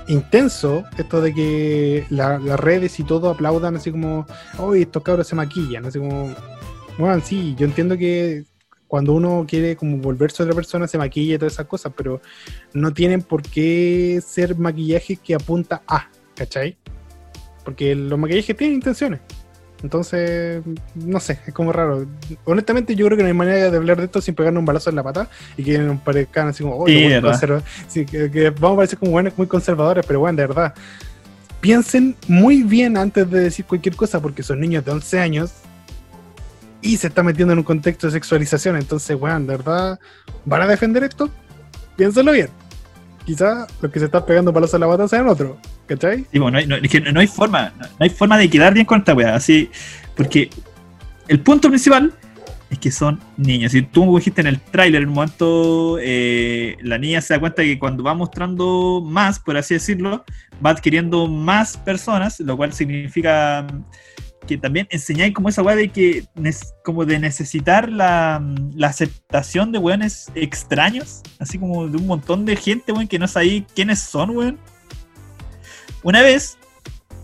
[0.09, 4.27] intenso esto de que la- las redes y todo aplaudan así como,
[4.59, 6.35] oye, estos cabros se maquillan, así como,
[6.99, 8.45] bueno, sí, yo entiendo que
[8.95, 12.21] cuando uno quiere como volverse otra persona se maquilla y todas esas cosas, pero
[12.75, 16.77] no tienen por qué ser maquillaje que apunta a, ¿cachai?
[17.65, 19.19] Porque los maquillajes tienen intenciones.
[19.83, 20.63] Entonces,
[20.95, 22.07] no sé, es como raro.
[22.45, 24.91] Honestamente, yo creo que no hay manera de hablar de esto sin pegarnos un balazo
[24.91, 27.33] en la pata y que nos parezcan así como, oye, verdad.
[27.33, 30.73] conserva- sí, que, que vamos a parecer como buenos, muy conservadores, pero bueno, de verdad.
[31.61, 35.53] Piensen muy bien antes de decir cualquier cosa, porque son niños de 11 años
[36.85, 38.77] y se está metiendo en un contexto de sexualización.
[38.77, 39.99] Entonces, weón, de verdad,
[40.45, 41.31] ¿van a defender esto?
[41.97, 42.49] Piénsenlo bien.
[43.25, 45.57] Quizá los que se están pegando palos a la bata sean otros,
[45.87, 46.27] ¿cachai?
[46.31, 48.75] Sí, bueno, no hay, no, es que no hay forma, no, hay forma de quedar
[48.75, 49.71] bien con esta weá, así,
[50.15, 50.51] porque
[51.29, 52.13] el punto principal
[52.69, 53.73] es que son niños.
[53.73, 57.63] Si tú dijiste en el tráiler, en un momento eh, la niña se da cuenta
[57.63, 60.23] que cuando va mostrando más, por así decirlo,
[60.65, 63.67] va adquiriendo más personas, lo cual significa
[64.47, 66.25] que también enseñáis como esa weá de que
[66.85, 68.43] como de necesitar la,
[68.75, 73.29] la aceptación de weones extraños, así como de un montón de gente, weón, que no
[73.29, 74.59] sabéis quiénes son, weón.
[76.03, 76.59] Una vez,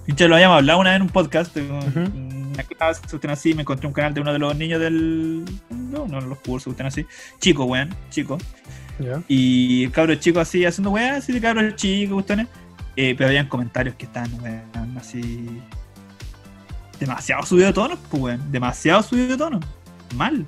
[0.07, 3.87] ya lo habíamos hablado una vez en un podcast, de una clase, así, me encontré
[3.87, 5.45] un canal de uno de los niños del.
[5.71, 7.07] No, no los cursos, así.
[7.39, 8.39] Chico, weón, chico.
[9.29, 12.49] Y el cabro chico así haciendo weá, así de cabro chico, cuestiones.
[12.97, 15.61] Eh, pero habían comentarios que estaban, weón, así.
[17.01, 18.53] Demasiado subido de tono, pues, weón.
[18.53, 19.61] Demasiado subido de tono.
[20.15, 20.47] Mal.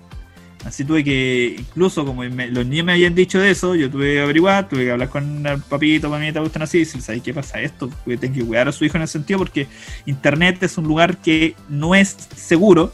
[0.65, 4.13] Así tuve que, incluso como me- los niños me habían dicho de eso, yo tuve
[4.15, 7.35] que averiguar, tuve que hablar con el papito, mamita, gustan así, y decir, ¿sabes qué
[7.35, 7.89] pasa esto?
[7.89, 9.67] Porque tengo que cuidar a su hijo en ese sentido, porque
[10.07, 12.93] Internet es un lugar que no es seguro,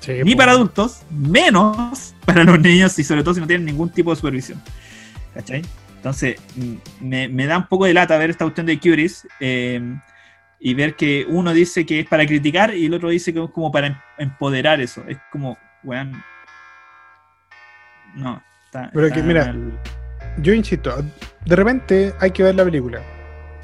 [0.00, 0.38] Sí, ni po.
[0.38, 4.16] para adultos, menos para los niños, y sobre todo si no tienen ningún tipo de
[4.16, 4.62] supervisión.
[5.34, 5.62] ¿Cachai?
[5.96, 6.74] Entonces, mm,
[7.06, 9.80] me, me da un poco de lata ver esta cuestión de Curis eh,
[10.64, 13.50] y ver que uno dice que es para criticar y el otro dice que es
[13.50, 15.02] como para em- empoderar eso.
[15.08, 16.22] Es como, weón.
[18.14, 18.90] No, está.
[18.92, 19.72] Pero está que, mira, mal.
[20.38, 21.02] Yo insisto,
[21.44, 23.00] de repente hay que ver la película.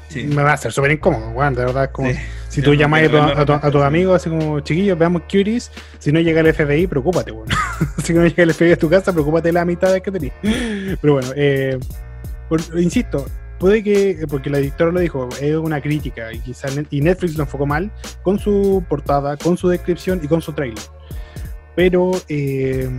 [0.09, 0.23] Sí.
[0.25, 1.53] Me va a hacer súper incómodo, weón.
[1.53, 2.17] De verdad, es como Sí.
[2.49, 5.71] si tú llamas a, tu- a tu- a tus amigos, así como, chiquillos, veamos Cuties.
[5.99, 7.47] Si no llega el FBI, preocúpate, weón.
[8.03, 10.33] si no llega el FBI a tu casa, preocúpate de la mitad que tenés.
[10.99, 11.77] Pero bueno, eh,
[12.49, 13.25] por- insisto,
[13.59, 17.43] puede que, porque la editora lo dijo, es una crítica y quizás y Netflix lo
[17.43, 17.91] enfocó mal
[18.23, 20.83] con su portada, con su descripción y con su trailer.
[21.75, 22.89] Pero eh,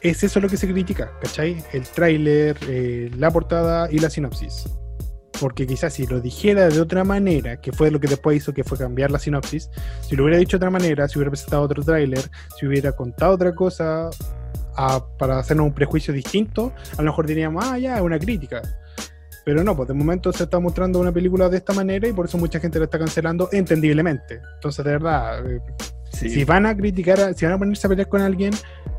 [0.00, 1.62] es eso lo que se critica, ¿cachai?
[1.72, 4.68] El tráiler, eh, la portada y la sinopsis.
[5.40, 8.62] Porque quizás si lo dijera de otra manera, que fue lo que después hizo que
[8.62, 11.82] fue cambiar la sinopsis, si lo hubiera dicho de otra manera, si hubiera presentado otro
[11.82, 12.22] tráiler,
[12.58, 14.10] si hubiera contado otra cosa
[14.76, 18.62] a- para hacernos un prejuicio distinto, a lo mejor diríamos, ah, ya, es una crítica.
[19.44, 22.26] Pero no, pues de momento se está mostrando una película de esta manera y por
[22.26, 24.40] eso mucha gente la está cancelando entendiblemente.
[24.54, 25.60] Entonces, de verdad, eh,
[26.12, 26.28] Sí.
[26.30, 28.52] si van a criticar, a- si van a ponerse a pelear con alguien,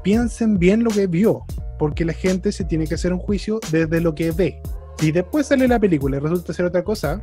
[0.03, 1.43] piensen bien lo que vio,
[1.79, 4.61] porque la gente se tiene que hacer un juicio desde lo que ve.
[4.99, 7.21] Si después sale la película y resulta ser otra cosa,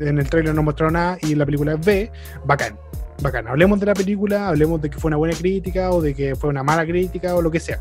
[0.00, 2.10] en el trailer no mostraron nada y la película es B,
[2.44, 2.76] bacán,
[3.20, 3.48] bacán.
[3.48, 6.50] Hablemos de la película, hablemos de que fue una buena crítica o de que fue
[6.50, 7.80] una mala crítica o lo que sea.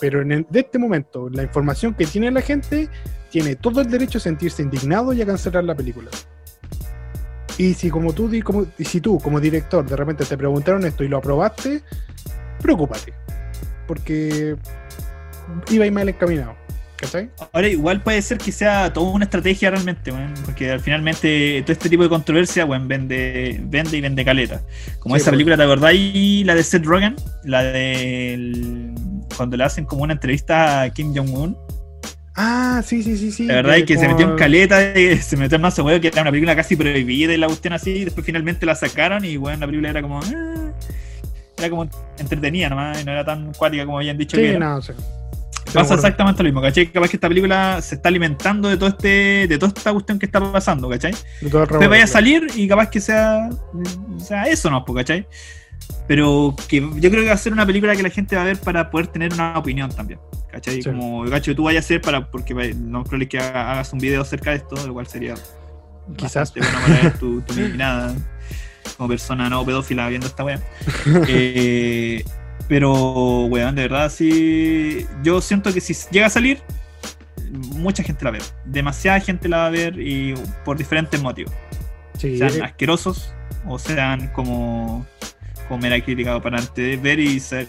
[0.00, 2.88] Pero en de este momento, la información que tiene la gente
[3.30, 6.10] tiene todo el derecho a sentirse indignado y a cancelar la película.
[7.56, 11.04] Y si como tú, como, y si tú como director de repente te preguntaron esto
[11.04, 11.82] y lo aprobaste,
[12.60, 13.12] preocúpate.
[13.86, 14.56] Porque
[15.70, 16.63] iba ir mal encaminado.
[16.96, 17.28] ¿Cachai?
[17.52, 21.72] Ahora, igual puede ser que sea toda una estrategia realmente, weón, porque al finalmente todo
[21.72, 24.62] este tipo de controversia, weón, vende, vende y vende caleta.
[25.00, 25.34] Como Sí, esa pues.
[25.34, 26.46] película, ¿te acordáis?
[26.46, 28.92] La de Seth Rogen, la de
[29.36, 31.56] cuando le hacen como una entrevista a Kim Jong-un.
[32.36, 33.46] Ah, sí, sí, sí, sí.
[33.46, 36.08] La verdad es que se metió en caleta, y se metió en más huevo que
[36.08, 39.36] era una película casi prohibida y la cuestión así, y después finalmente la sacaron y
[39.36, 40.20] bueno, la película era como.
[40.20, 40.72] ah,
[41.58, 41.88] era como
[42.18, 44.58] entretenida nomás, y no era tan cuática como habían dicho que Sí, era.
[44.58, 44.80] no.
[45.80, 46.86] Pasa exactamente lo mismo, ¿cachai?
[46.90, 50.26] Capaz que esta película se está alimentando de todo este, de toda esta cuestión que
[50.26, 51.12] está pasando, ¿cachai?
[51.40, 53.48] Después revuelo, vaya a salir y capaz que sea,
[54.18, 54.84] sea eso, ¿no?
[54.84, 55.26] Pues, ¿cachai?
[56.06, 58.46] Pero que yo creo que va a ser una película que la gente va a
[58.46, 60.20] ver para poder tener una opinión también,
[60.50, 60.82] ¿cachai?
[60.82, 60.88] Sí.
[60.90, 64.22] Como, gacho, tú vayas a hacer para, porque no creo que haga- hagas un video
[64.22, 65.34] acerca de esto, lo cual sería
[66.16, 66.52] Quizás.
[66.54, 67.54] bueno para ver tu, tu
[68.96, 70.60] como persona no pedófila viendo esta weá.
[71.28, 72.22] Eh,
[72.68, 75.06] pero, weón, de verdad, sí.
[75.22, 76.60] Yo siento que si llega a salir,
[77.50, 78.38] mucha gente la ve.
[78.64, 80.34] Demasiada gente la va a ver y
[80.64, 81.52] por diferentes motivos.
[82.18, 83.34] Sí, Sean eh, asquerosos
[83.66, 85.06] o sean como,
[85.68, 87.68] como mera crítica para antes de ver y ser.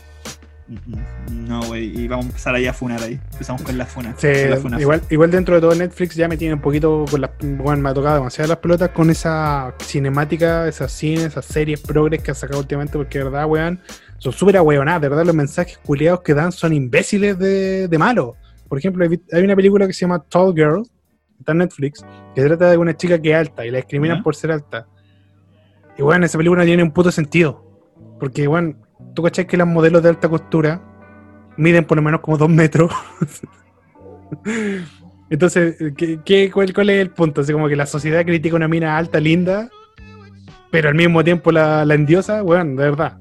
[1.29, 3.19] No, güey, y vamos a empezar ahí a funar ahí.
[3.33, 4.15] Empezamos con la funa.
[4.17, 7.29] Sí, la igual, igual dentro de todo Netflix ya me tiene un poquito con las
[7.39, 12.23] bueno, me ha tocado demasiado las pelotas con esa cinemática, esas cines, esas series progres
[12.23, 13.79] que han sacado últimamente, porque verdad, weón,
[14.17, 18.35] son súper ahueonadas, de verdad los mensajes culiados que dan son imbéciles de, de malo.
[18.67, 20.83] Por ejemplo, hay una película que se llama Tall Girl,
[21.39, 22.03] está en Netflix,
[22.33, 24.87] que trata de una chica que es alta y la discriminan por ser alta.
[25.97, 27.63] Y bueno, esa película no tiene un puto sentido.
[28.19, 28.75] Porque, bueno,
[29.13, 30.81] tú cachai que los modelos de alta costura
[31.57, 32.91] miden por lo menos como dos metros.
[35.29, 37.41] Entonces, ¿qué, qué- cuál, cuál es el punto?
[37.41, 39.69] Así como que la sociedad critica una mina alta, linda,
[40.71, 43.17] pero al mismo tiempo la, la endiosa, weón, de verdad.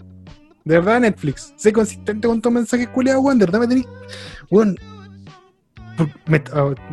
[0.65, 3.87] De verdad, Netflix, sé consistente con tus mensajes culiados, weón, de verdad me tenéis.
[4.51, 4.79] Weón.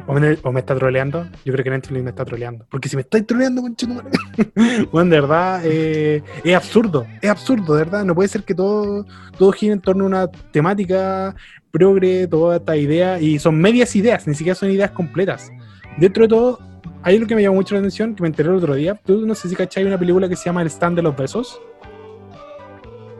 [0.07, 1.26] o, me, está troleando.
[1.45, 2.65] Yo creo que Netflix me está troleando.
[2.69, 4.09] Porque si me estáis troleando, conchetumare,
[4.91, 7.07] Weón, de verdad, eh, es absurdo.
[7.22, 8.03] Es absurdo, de verdad.
[8.03, 9.05] No puede ser que todo,
[9.38, 11.34] todo gire en torno a una temática
[11.72, 15.49] progre, toda esta idea, y son medias ideas, ni siquiera son ideas completas.
[15.97, 16.59] Dentro de todo,
[17.01, 18.95] hay algo que me llamó mucho la atención, que me enteré el otro día.
[18.95, 21.59] Tú no sé si cachai una película que se llama El stand de los besos,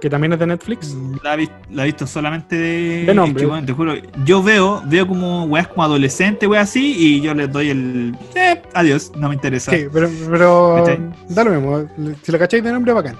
[0.02, 0.95] que también es de Netflix.
[1.24, 1.38] La,
[1.70, 3.06] la he visto solamente de.
[3.06, 3.43] De nombre.
[3.43, 3.93] es que, weón, te juro,
[4.26, 8.18] yo veo, veo como weas como adolescente, weas así, y yo les doy el.
[8.36, 9.72] Eh, adiós, no me interesa.
[9.72, 10.84] Sí, pero, pero
[11.30, 12.16] da lo mismo.
[12.24, 13.16] Si la cacháis de nombre, bacán.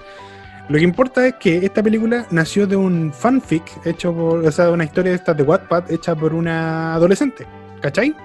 [0.68, 4.66] Lo que importa es que esta película nació de un fanfic hecho por, o sea,
[4.66, 7.46] de una historia de estas de Wattpad hecha por una adolescente.
[7.82, 8.16] ¿Cachai?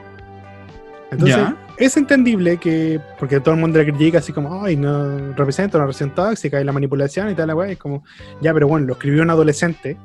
[1.10, 1.56] Entonces, Ya.
[1.78, 5.86] es entendible que, porque todo el mundo le critica así como, ay, no representa una
[5.86, 8.02] relación tóxica y la manipulación y tal, la weá, es como,
[8.40, 9.96] ya, pero bueno, lo escribió un adolescente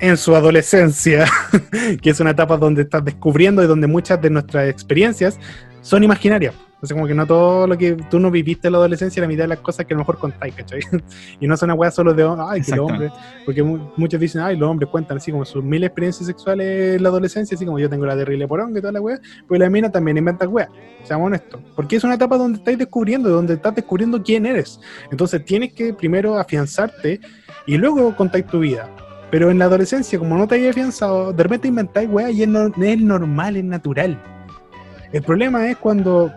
[0.00, 1.26] en su adolescencia,
[2.02, 5.38] que es una etapa donde estás descubriendo y donde muchas de nuestras experiencias
[5.86, 6.54] son imaginarias.
[6.82, 9.26] O sea, como que no todo lo que tú no viviste en la adolescencia, la
[9.28, 10.80] mitad de las cosas que a lo mejor contáis, ¿cachai?
[11.40, 13.12] y no son una weá solo de, ay, que los hombres,
[13.46, 17.02] porque mu- muchos dicen, ay, los hombres cuentan así como sus mil experiencias sexuales en
[17.02, 19.18] la adolescencia, así como yo tengo la terrible poronga y toda la weá,
[19.48, 20.68] pues la mina también inventa weá,
[21.02, 21.60] seamos honestos.
[21.74, 24.78] Porque es una etapa donde estáis descubriendo, donde estás descubriendo quién eres.
[25.10, 27.20] Entonces tienes que primero afianzarte
[27.66, 28.90] y luego contáis tu vida.
[29.30, 32.48] Pero en la adolescencia, como no te hayas afianzado, de repente inventáis weá y es,
[32.48, 34.22] no- es normal, es natural.
[35.12, 36.32] El problema es cuando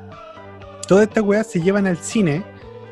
[0.88, 2.43] todas estas weas se llevan al cine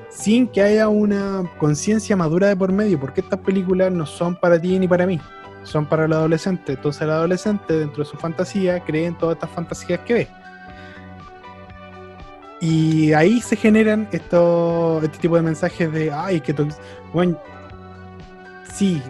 [0.09, 4.59] sin que haya una conciencia madura de por medio, porque estas películas no son para
[4.59, 5.19] ti ni para mí,
[5.63, 6.73] son para el adolescente.
[6.73, 10.27] Entonces el adolescente, dentro de su fantasía, cree en todas estas fantasías que ve.
[12.59, 16.55] Y ahí se generan estos, este tipo de mensajes de, ay, que
[17.13, 17.39] bueno,
[18.73, 19.01] sí,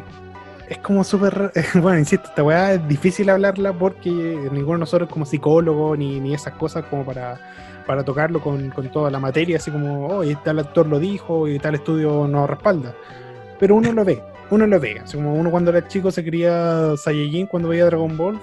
[0.69, 5.25] es como súper, bueno, insisto, esta weá es difícil hablarla porque ninguno de nosotros como
[5.25, 7.39] psicólogo ni, ni esas cosas como para,
[7.85, 11.47] para tocarlo con, con toda la materia, así como, oh, y tal actor lo dijo
[11.47, 12.93] y tal estudio nos respalda.
[13.59, 16.95] Pero uno lo ve, uno lo ve, así como uno cuando era chico se creía
[16.97, 18.39] Saiyajin cuando veía Dragon Ball.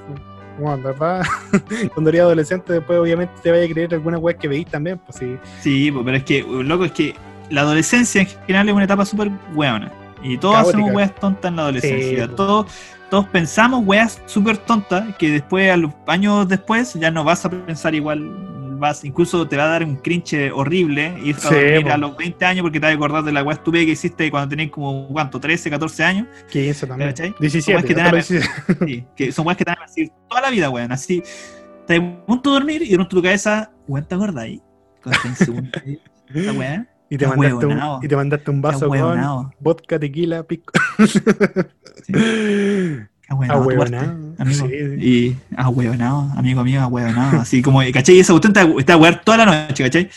[0.59, 1.25] Bueno, ¿verdad?
[1.95, 5.19] cuando era adolescente, después obviamente te vaya a creer alguna weá que veís también, pues
[5.19, 5.37] sí.
[5.61, 7.15] Sí, pues, pero es que, loco, es que
[7.51, 9.93] la adolescencia en general es una etapa súper weona.
[10.25, 10.79] Y todos Caótica.
[10.79, 12.27] hacemos weas tontas en la adolescencia.
[12.27, 12.67] Sí, todos,
[13.11, 17.51] todos pensamos weas súper tontas que después, a los años después, ya no vas a
[17.51, 18.51] pensar igual.
[18.77, 22.17] Vas, incluso te va a dar un cringe horrible ir a Sí, dormir a los
[22.17, 24.71] 20 años porque te vas a acordar de la wea estúpida que hiciste cuando tenías
[24.73, 25.39] como, ¿cuánto?
[25.39, 26.27] 13, 14 años.
[26.51, 27.11] Que eso también.
[27.11, 27.35] ¿Cachai?
[27.39, 28.87] 17, Como es que te hasta dan los 17.
[28.87, 30.91] Sí, que son weas que te van a decir toda la vida, weón.
[30.91, 31.23] Así,
[31.87, 34.61] te a punto de dormir y de pronto tu cabeza, weón, ¿te acuerdas ahí?
[35.03, 35.71] Cuando estás en segundo,
[36.35, 36.87] esa weá.
[37.15, 40.73] Y te, Está mandaste un, y te mandaste un vaso Está con vodka, tequila, pico.
[42.03, 42.13] Sí.
[43.29, 44.35] Ahueonao.
[44.37, 44.67] amigo.
[44.69, 44.75] Sí.
[44.99, 47.41] Y ahueonado, amigo mío, ahueonado.
[47.41, 48.17] Así como, ¿cachai?
[48.17, 50.11] Y esa cuestión te va a huear toda la noche, ¿cachai?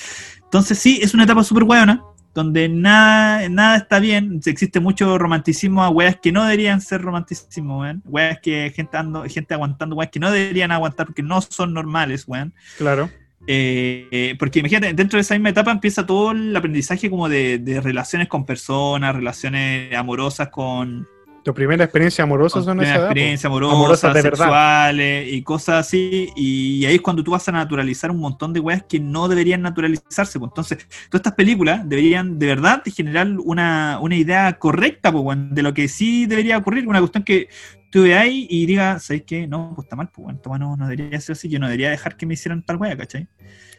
[0.43, 2.01] Entonces sí, es una etapa súper hueona,
[2.33, 4.41] donde nada, nada está bien.
[4.43, 8.01] Existe mucho romanticismo a weas que no deberían ser romanticismo, weón.
[8.05, 12.25] Weas que gente, ando, gente aguantando, weas que no deberían aguantar porque no son normales,
[12.27, 12.53] weón.
[12.77, 13.09] Claro.
[13.47, 17.79] Eh, porque imagínate, dentro de esa misma etapa empieza todo el aprendizaje como de, de
[17.81, 21.07] relaciones con personas, relaciones amorosas con,
[21.43, 23.11] Tu primera experiencia amorosa son plena esa edad, po.
[23.13, 24.37] experiencia amorosa, Amorosas de verdad.
[24.37, 26.29] sexuales y cosas así.
[26.35, 29.61] Y ahí es cuando tú vas a naturalizar un montón de weas que no deberían
[29.61, 30.39] naturalizarse.
[30.39, 30.49] pues.
[30.51, 30.79] Entonces,
[31.09, 35.73] todas estas películas deberían de verdad de generar una, una idea correcta pues, de lo
[35.73, 36.85] que sí debería ocurrir.
[36.85, 37.47] Una cuestión que
[37.91, 39.47] tú veáis y digas, ¿sabes qué?
[39.47, 41.49] No, pues está mal, pues, esta wea no, no debería ser así.
[41.49, 43.27] Yo no debería dejar que me hicieran tal wea, ¿cachai?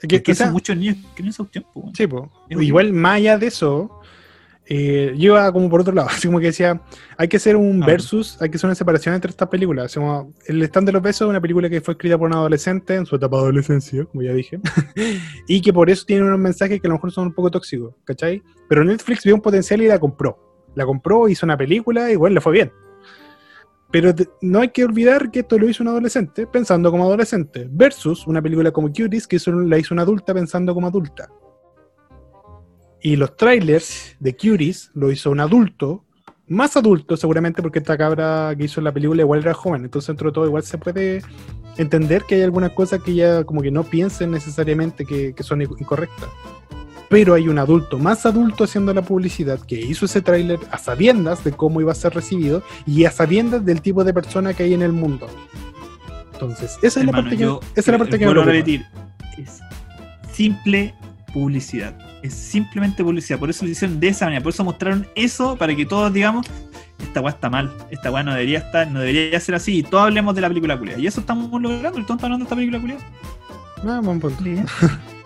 [0.01, 1.95] Es que, sea, son muchos niños que no cuestión, pues, weón.
[1.95, 2.31] sí, po.
[2.49, 2.67] Es horrible.
[2.67, 4.01] Igual, más allá de eso,
[4.71, 6.09] eh, yo iba como por otro lado.
[6.11, 6.81] Así como que decía,
[7.17, 7.87] hay que hacer un Ah.
[7.87, 9.87] versus, hay que hacer una separación entre estas películas.
[9.87, 12.35] Así como, el stand de los besos es una película que fue escrita por un
[12.35, 14.61] adolescente en su etapa de adolescencia, como ya dije,
[15.49, 17.95] y que por eso tiene unos mensajes que a lo mejor son un poco tóxicos,
[18.05, 18.43] ¿cachai?
[18.69, 20.39] Pero Netflix vio un potencial y la compró.
[20.75, 22.71] La compró, hizo una película y bueno, le fue bien.
[23.91, 24.13] Pero
[24.43, 28.43] no hay que olvidar que esto lo hizo un adolescente pensando como adolescente, versus una
[28.43, 31.29] película como Cuties que hizo- la hizo una adulta pensando como adulta.
[33.01, 36.05] Y los trailers de Cuties lo hizo un adulto,
[36.49, 40.31] más adulto seguramente porque esta cabra que hizo la película igual era joven, entonces dentro
[40.31, 41.23] de todo igual se puede
[41.77, 46.29] entender que hay algunas cosas que ya como que no piensen necesariamente que son incorrectas.
[47.09, 51.43] Pero hay un adulto más adulto haciendo la publicidad que hizo ese tráiler a sabiendas
[51.43, 54.75] de cómo iba a ser recibido y a sabiendas del tipo de persona que hay
[54.75, 55.27] en el mundo.
[56.33, 58.87] Entonces, esa es la parte que, yo esa es la parte que me repetir,
[59.37, 59.61] es
[60.33, 60.95] simple
[61.33, 61.97] publicidad.
[62.23, 63.39] Es simplemente publicidad.
[63.39, 64.43] Por eso lo hicieron de esa manera.
[64.43, 66.47] Por eso mostraron eso para que todos digamos,
[67.03, 67.73] esta weá está mal.
[67.91, 69.79] Esta weá no debería estar, no debería ser así.
[69.79, 70.99] Y todos hablemos de la película culia.
[70.99, 71.91] Y eso estamos logrando.
[71.91, 72.99] Todos están hablando de esta película culia.
[73.87, 74.43] Ah, buen punto.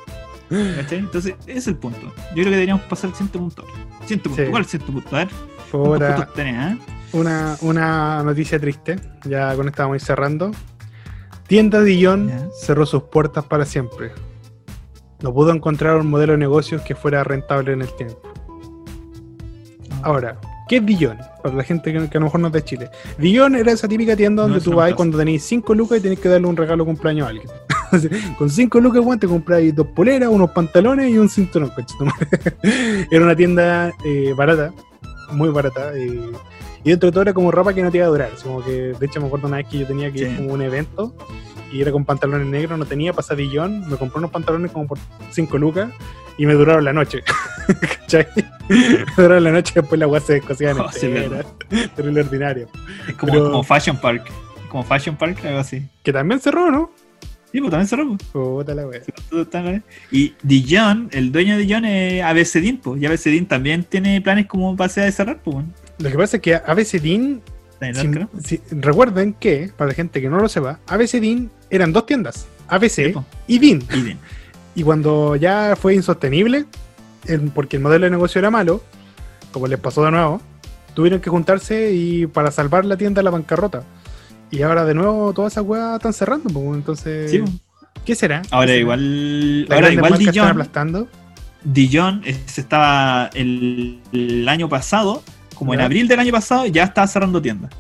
[0.77, 0.99] ¿Cachai?
[0.99, 2.01] Entonces, ese es el punto.
[2.03, 3.65] Yo creo que deberíamos pasar al siguiente punto.
[4.03, 4.45] Siguiente punto.
[4.45, 4.51] Sí.
[4.51, 5.17] ¿Cuál es el siguiente punto?
[5.17, 5.29] A ver,
[5.71, 6.77] ¿cuántos Ahora, tenés, ah?
[7.13, 10.51] una, una noticia triste, ya con esta vamos a ir cerrando.
[11.47, 12.49] Tienda Dillon Ya.
[12.61, 14.13] cerró sus puertas para siempre.
[15.23, 18.21] No pudo encontrar un modelo de negocios que fuera rentable en el tiempo.
[20.03, 20.39] Ahora,
[20.73, 21.19] ¿qué es Dillon?
[21.43, 22.91] Para la gente que, que a lo mejor no es de Chile.
[23.19, 26.31] Dillon era esa típica tienda donde tú vas cuando tenéis 5 lucas y tenés que
[26.31, 27.47] darle un regalo cumpleaños a alguien.
[28.39, 31.71] Con 5 lucas, weón, te compráis dos poleras, unos pantalones y un cinturón.
[33.11, 34.73] era una tienda eh, barata,
[35.33, 35.93] muy barata.
[35.95, 36.33] eh,
[36.85, 38.31] Y dentro de todo era como ropa que no te iba a durar.
[38.43, 40.55] como que, de hecho, me acuerdo una vez que yo tenía que ir como a
[40.55, 41.15] un evento
[41.71, 43.89] y era con pantalones negros, no tenía pasadillón.
[43.89, 44.99] Me compré unos pantalones como por
[45.31, 45.91] 5 lucas
[46.39, 47.23] y me duraron la noche.
[47.81, 48.27] ¿Cachai?
[48.69, 51.45] me duraron la noche y después la weá se descosían Oh, sí, entera.
[51.97, 52.69] Terrible ordinario.
[53.09, 54.31] Es como, Pero- como Fashion Park.
[54.69, 55.83] Como Fashion Park, algo así.
[56.03, 56.91] Que también cerró, ¿no?
[57.53, 58.09] Sí, pues también cerró.
[58.17, 58.21] pues.
[58.33, 59.85] Puta la bien.
[60.11, 63.01] Y Dijon, el dueño de Dijon es ABCDIN, pues.
[63.03, 65.59] Y ABCDIN también tiene planes como para de cerrar, pues.
[65.99, 67.43] Lo que pasa es que ABCDIN
[68.71, 73.15] recuerden que, para la gente que no lo sepa, ABC DIN eran dos tiendas, ABC
[73.47, 73.85] y DIN.
[74.75, 76.65] Y cuando ya fue insostenible,
[77.27, 78.83] el- porque el modelo de negocio era malo,
[79.53, 80.41] como les pasó de nuevo,
[80.95, 83.83] tuvieron que juntarse y para salvar la tienda de la bancarrota.
[84.51, 87.43] Y ahora de nuevo todas esas weas están cerrando, pues, entonces, Sí.
[88.05, 88.43] ¿qué será?
[88.51, 88.81] Ahora ¿Qué será?
[88.81, 89.63] igual.
[89.63, 90.49] Las Ahora igual están Dijon.
[90.49, 91.09] aplastando.
[91.65, 95.23] Dijon se estaba el, el año pasado,
[95.55, 97.71] como en abril del año pasado, ya estaba cerrando tiendas.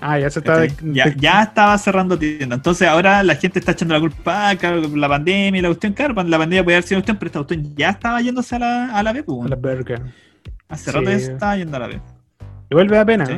[0.00, 0.66] Ah, ya se está.
[0.66, 0.76] ¿cachai?
[0.92, 2.58] Ya, ya estaba cerrando tiendas.
[2.58, 5.92] Entonces ahora la gente está echando la culpa a la pandemia y la cuestión.
[5.94, 8.98] Claro, la pandemia puede haber sido cuestión, pero esta cuestión ya estaba yéndose a la,
[8.98, 9.22] a la B.
[9.22, 10.02] pues, a la verga.
[10.68, 10.90] Hace sí.
[10.90, 12.00] rato ya se estaba yendo a la B.
[12.70, 13.32] Igual me da pena, Sí.
[13.32, 13.36] ¿eh?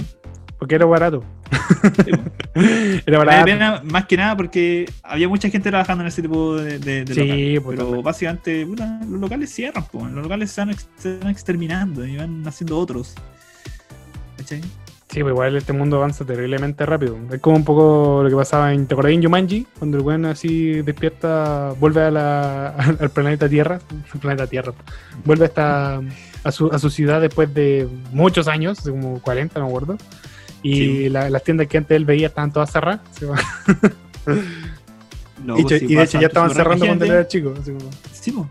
[0.58, 1.22] porque era barato.
[2.04, 2.20] Sí, pues.
[2.56, 3.44] Era Me da barato.
[3.44, 7.60] pena más que nada porque había mucha gente trabajando en ese tipo de, de, locales.
[7.60, 8.02] pues, pero también.
[8.04, 12.16] básicamente puta, los locales cierran, pues, los locales se van, ex- se van exterminando y
[12.16, 13.14] van haciendo otros.
[14.46, 14.60] ¿Cachai?
[15.08, 17.16] Sí, pues igual este mundo avanza terriblemente rápido.
[17.32, 18.86] Es como un poco lo que pasaba en.
[18.86, 19.66] ¿Te acordás en Jumanji?
[19.78, 22.68] Cuando el weón así despierta, vuelve a la,
[23.00, 23.78] al planeta Tierra.
[24.12, 24.72] Al planeta Tierra.
[25.24, 26.00] Vuelve hasta
[26.44, 29.96] a su, a su ciudad después de muchos años, como 40, no me acuerdo.
[30.62, 31.08] Y Sí.
[31.08, 33.00] la- las tiendas que antes él veía estaban todas cerradas.
[35.56, 37.54] y, de- sí y de pasa hecho ya estaban cerrando cuando él era chico.
[37.60, 38.48] así como- Sí, po.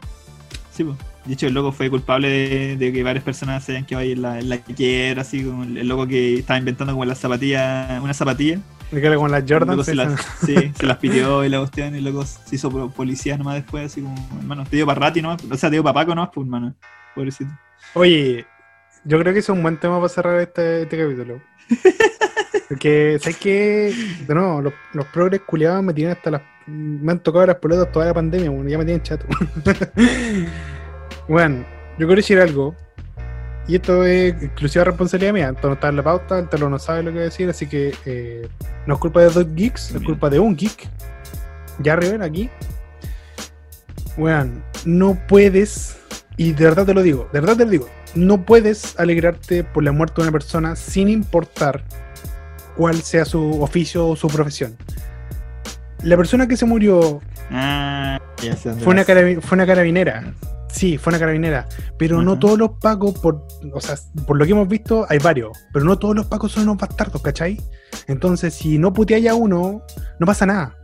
[0.72, 0.96] Sí, po.
[1.26, 4.12] De hecho, el loco fue culpable de, de que varias personas se hayan quedado ahí
[4.12, 7.18] en la, en la quiebra, así como el, el loco que estaba inventando como las
[7.20, 8.60] zapatillas, una zapatilla.
[8.92, 9.70] Me queda con las Jordan.
[9.76, 12.70] loco se las, sí, se las pidió y la cuestión, y el loco se hizo
[12.70, 15.76] po- policía nomás después, así como, hermano, te dio para Rati nomás, o sea, te
[15.78, 16.76] dio para Paco nomás, pues, hermano.
[17.16, 17.52] Pobrecito.
[17.96, 18.46] Oye,
[19.04, 21.42] yo creo que es un buen tema para cerrar este, este capítulo.
[22.70, 23.94] Porque, ¿sabes qué?
[24.28, 26.42] De nuevo, los, los progres culiados me tienen hasta las.
[26.68, 29.26] Me han tocado las pelotas toda la pandemia, bueno, ya me tienen chato.
[31.28, 31.66] bueno,
[31.98, 32.76] yo quiero decir algo.
[33.68, 35.50] Y esto es exclusiva responsabilidad mía.
[35.56, 37.96] Esto no está en la pauta, el telo no sabe lo que decir, así que
[38.06, 38.48] eh,
[38.86, 40.88] no es culpa de dos geeks, es culpa de un geek.
[41.80, 42.50] Ya Rivera aquí.
[44.18, 45.98] Weón, no puedes,
[46.38, 49.84] y de verdad te lo digo, de verdad te lo digo, no puedes alegrarte por
[49.84, 51.84] la muerte de una persona sin importar
[52.78, 54.78] cuál sea su oficio o su profesión.
[56.04, 57.20] La persona que se murió
[57.52, 58.20] Ah,
[58.80, 60.34] fue una, fue una carabinera.
[60.76, 61.68] Sí, fue una carabinera.
[61.98, 63.96] Pero no todos los pacos, por, o sea,
[64.28, 65.58] por lo que hemos visto, hay varios.
[65.72, 67.62] Pero no todos los pacos son unos bastardos, ¿cachai?
[68.08, 69.82] Entonces, si no puteáis a uno,
[70.20, 70.76] no pasa nada.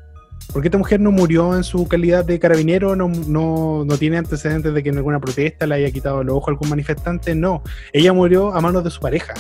[0.54, 4.74] Porque esta mujer no murió en su calidad de carabinero, no, no, no tiene antecedentes
[4.74, 7.62] de que en alguna protesta le haya quitado los ojos a algún manifestante, no.
[7.92, 9.34] Ella murió a manos de su pareja.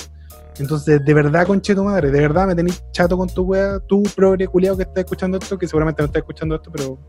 [0.59, 4.03] Entonces, de verdad, conche tu madre, de verdad me tenéis chato con tu wea, tú
[4.15, 6.99] progre culiado que estás escuchando esto, que seguramente no estás escuchando esto, pero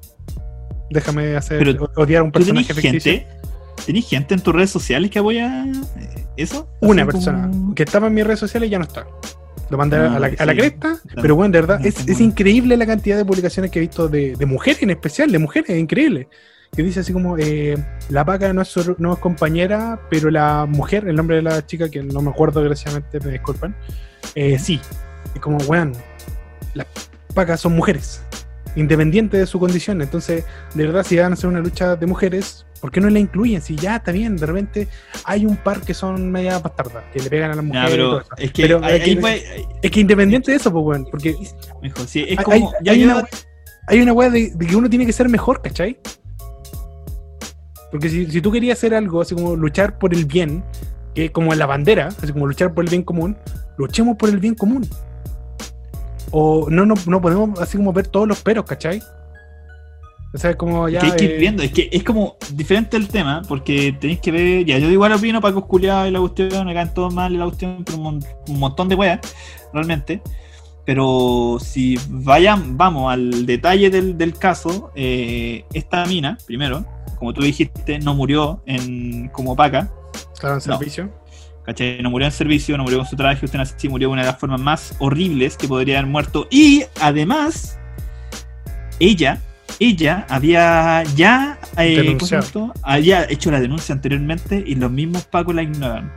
[0.93, 3.13] déjame hacer Pero, odiar a un ¿Tú tenés personaje ficticio.
[3.13, 3.27] gente?
[3.87, 6.69] ¿Tenés gente en tus redes sociales que apoya eh, eso?
[6.81, 9.07] Una Así persona como- que estaba en mis redes sociales ya no está.
[9.71, 11.23] Lo mandé Ah, a, la, a la cresta, Claro.
[11.23, 14.07] pero bueno, de verdad, No, es, es increíble la cantidad de publicaciones que he visto
[14.09, 16.29] de, de mujeres en especial, de mujeres, es increíble.
[16.77, 17.77] Que dice así como, eh,
[18.11, 21.89] la paca no es, no es compañera, pero la mujer, el nombre de la chica,
[21.91, 23.75] que no me acuerdo desgraciadamente, me disculpan,
[24.35, 24.79] eh, sí.
[25.35, 25.93] Es como, weón,
[26.75, 26.87] las
[27.35, 28.23] pacas son mujeres,
[28.77, 30.01] independientes de su condición.
[30.03, 30.45] Entonces,
[30.75, 33.61] de verdad, si van a hacer una lucha de mujeres, ¿por qué no la incluyen?
[33.63, 34.89] Si ya está bien, de repente
[35.25, 37.91] hay un par que son media bastardas, que le pegan a las mujeres.
[37.91, 41.35] pero es que Pero puede- Es que independiente de eso, pues, weón, porque
[41.83, 42.55] Mejor, sí, es hay, como.
[42.71, 43.25] hay- ya hay una,
[43.89, 45.99] hay una weá de, de que uno tiene que ser mejor, ¿cachai?
[47.91, 50.65] Porque si, si tú querías hacer algo, así como luchar por el bien,
[51.15, 53.37] que como en la bandera, así como luchar por el bien común,
[53.77, 54.89] luchemos por el bien común.
[56.33, 59.01] O no, no, no podemos así como ver todos los peros, ¿cachai?
[60.35, 61.01] O sea, como ya.
[61.01, 64.19] que hay que ir eh, viendo, es que es como diferente el tema, porque tenéis
[64.21, 67.35] que ver, ya yo igual opino Paco Culeado y la cuestión, me caen todos mal
[67.35, 69.21] y la cuestión, pero un, mon- un montón de weas,
[69.75, 70.23] realmente.
[70.87, 76.85] Pero si vayan, vamos al detalle del, del caso, eh, esta mina, primero,
[77.19, 79.91] como tú dijiste, no murió en como paca,
[80.41, 80.79] Claro, en No.
[80.79, 81.11] servicio.
[81.65, 82.03] ¿Cachai?
[82.03, 84.29] No murió en servicio, no murió con su traje, usted así murió de una de
[84.29, 86.47] las formas más horribles que podría haber muerto.
[86.51, 87.79] Y además,
[89.01, 89.41] ella,
[89.79, 92.17] ella había ya eh,
[92.83, 96.11] había hecho la denuncia anteriormente y los mismos pacos la ignoraron.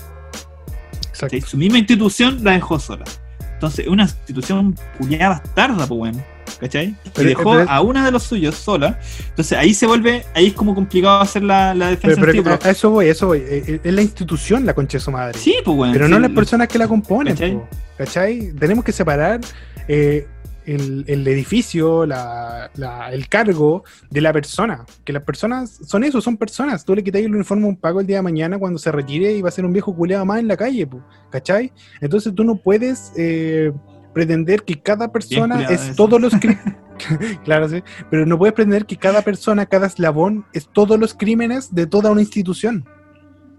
[1.46, 3.06] Su misma institución la dejó sola.
[3.54, 6.35] Entonces, una institución culiada bastarda, pues bueno.
[6.60, 6.96] ¿Cachai?
[7.18, 9.00] Y dejó pero- a una de los suyos sola.
[9.30, 12.70] Entonces ahí se vuelve, ahí es como complicado hacer la, la defensa Pero, pero a
[12.70, 13.40] eso voy, a eso voy.
[13.40, 15.38] Eh, eh, Es la institución la concha de su madre.
[15.38, 15.94] Sí, pues bueno.
[15.94, 17.34] pero sí, no las personas que la componen.
[17.34, 17.54] ¿Cachai?
[17.56, 17.68] po,
[17.98, 18.52] ¿Cachai?
[18.54, 19.42] Tenemos que separar
[19.88, 20.28] eh,
[20.66, 24.84] el, el edificio, la- la- el cargo de la persona.
[25.04, 26.84] Que las personas son eso, son personas.
[26.86, 29.32] Tú le quitas el uniforme a un pago el día de mañana cuando se retire
[29.34, 31.72] y va a ser un viejo culeado más en la calle, po, ¿cachai?
[32.02, 33.72] Entonces tú no puedes eh,
[34.16, 36.74] pretender que cada persona es todos los crímenes.
[37.44, 37.84] claro, sí.
[38.10, 42.10] Pero no puedes pretender que cada persona, cada eslabón es todos los crímenes de toda
[42.10, 42.86] una institución.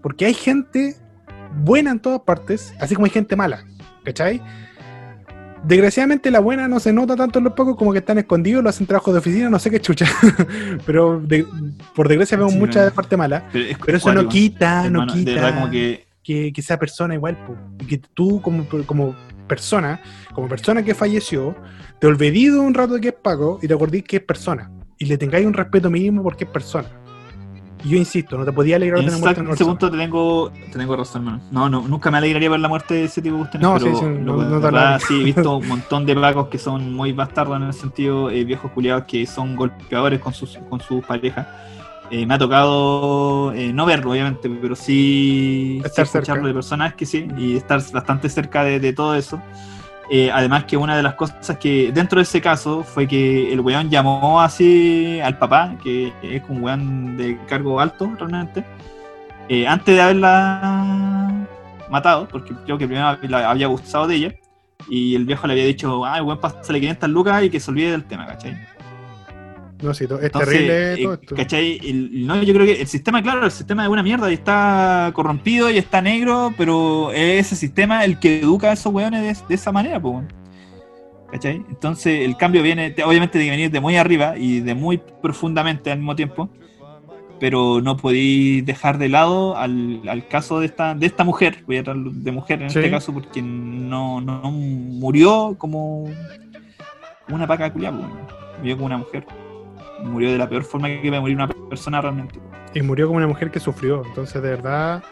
[0.01, 0.95] Porque hay gente
[1.63, 3.63] buena en todas partes, así como hay gente mala,
[4.03, 4.41] ¿cachai?
[5.63, 8.69] Desgraciadamente la buena no se nota tanto en los pocos como que están escondidos, lo
[8.69, 10.05] hacen trabajo de oficina, no sé qué chucha.
[10.85, 11.45] pero de-
[11.95, 12.95] por desgracia vemos Sí, mucha bueno.
[12.95, 13.49] parte mala.
[13.51, 16.07] Pero, es Pero eso no quita, no hermano, De quita verdad, como que.
[16.23, 17.55] que, que sea persona igual, po.
[17.79, 19.15] y que tú como, como
[19.47, 20.01] persona,
[20.33, 21.55] como persona que falleció,
[21.99, 24.69] te olvidís un rato de que es Paco y te acordís que es persona.
[24.99, 26.87] Y le tengáis un respeto mínimo porque es persona.
[27.83, 29.91] Y yo insisto, no te podía alegrar En de la muerte de una ese punto
[29.91, 31.43] te tengo, te tengo razón, hermano.
[31.51, 33.85] No, no, nunca me alegraría ver la muerte de ese tipo de cuestiones, No, pero
[33.85, 36.57] sí, sí, no- loco, no te verdad, sí, he visto un montón de pacos que
[36.57, 40.79] son muy bastardos en el sentido, eh, viejos culiados que son golpeadores con sus, con
[40.81, 41.45] sus parejas.
[42.09, 46.47] Eh, me ha tocado eh, no verlo, obviamente, pero sí, Estar escucharlo cerca.
[46.47, 49.41] de personas que sí, y estar bastante cerca de, de todo eso.
[50.09, 53.59] Eh, además que una de las cosas que dentro de ese caso fue que el
[53.59, 58.63] weón llamó así al papá, que es un weón de cargo alto realmente,
[59.49, 61.45] eh, antes de haberla
[61.89, 64.33] matado, porque creo que primero la había abusado de ella,
[64.89, 67.69] y el viejo le había dicho, ah, el weón pásale 500 lucas y que se
[67.69, 68.57] olvide del tema, ¿cachai?
[69.81, 71.35] No, sí, es Entonces, terrible eh, todo esto.
[71.35, 71.79] ¿cachai?
[71.83, 75.11] El- no, yo creo que el sistema, claro, el sistema es una mierda y está
[75.13, 79.45] corrompido y está negro, pero es ese sistema el que educa a esos weones de,
[79.47, 80.25] de esa manera, pues.
[81.31, 81.55] ¿Cachai?
[81.69, 84.97] Entonces el cambio viene, te- obviamente, tiene que venir de muy arriba y de muy
[85.21, 86.49] profundamente al mismo tiempo,
[87.39, 91.77] pero no podéis dejar de lado al, al caso de esta, de esta mujer, voy
[91.77, 92.79] a hablar de mujer en Sí.
[92.79, 96.09] este caso, porque no, no, no murió como
[97.29, 98.27] una paca culiada, pues, weón.
[98.59, 99.25] murió como una mujer
[100.03, 102.39] murió de la peor forma que puede morir una persona realmente.
[102.73, 104.03] Y murió como una mujer que sufrió.
[104.05, 105.03] Entonces, de verdad,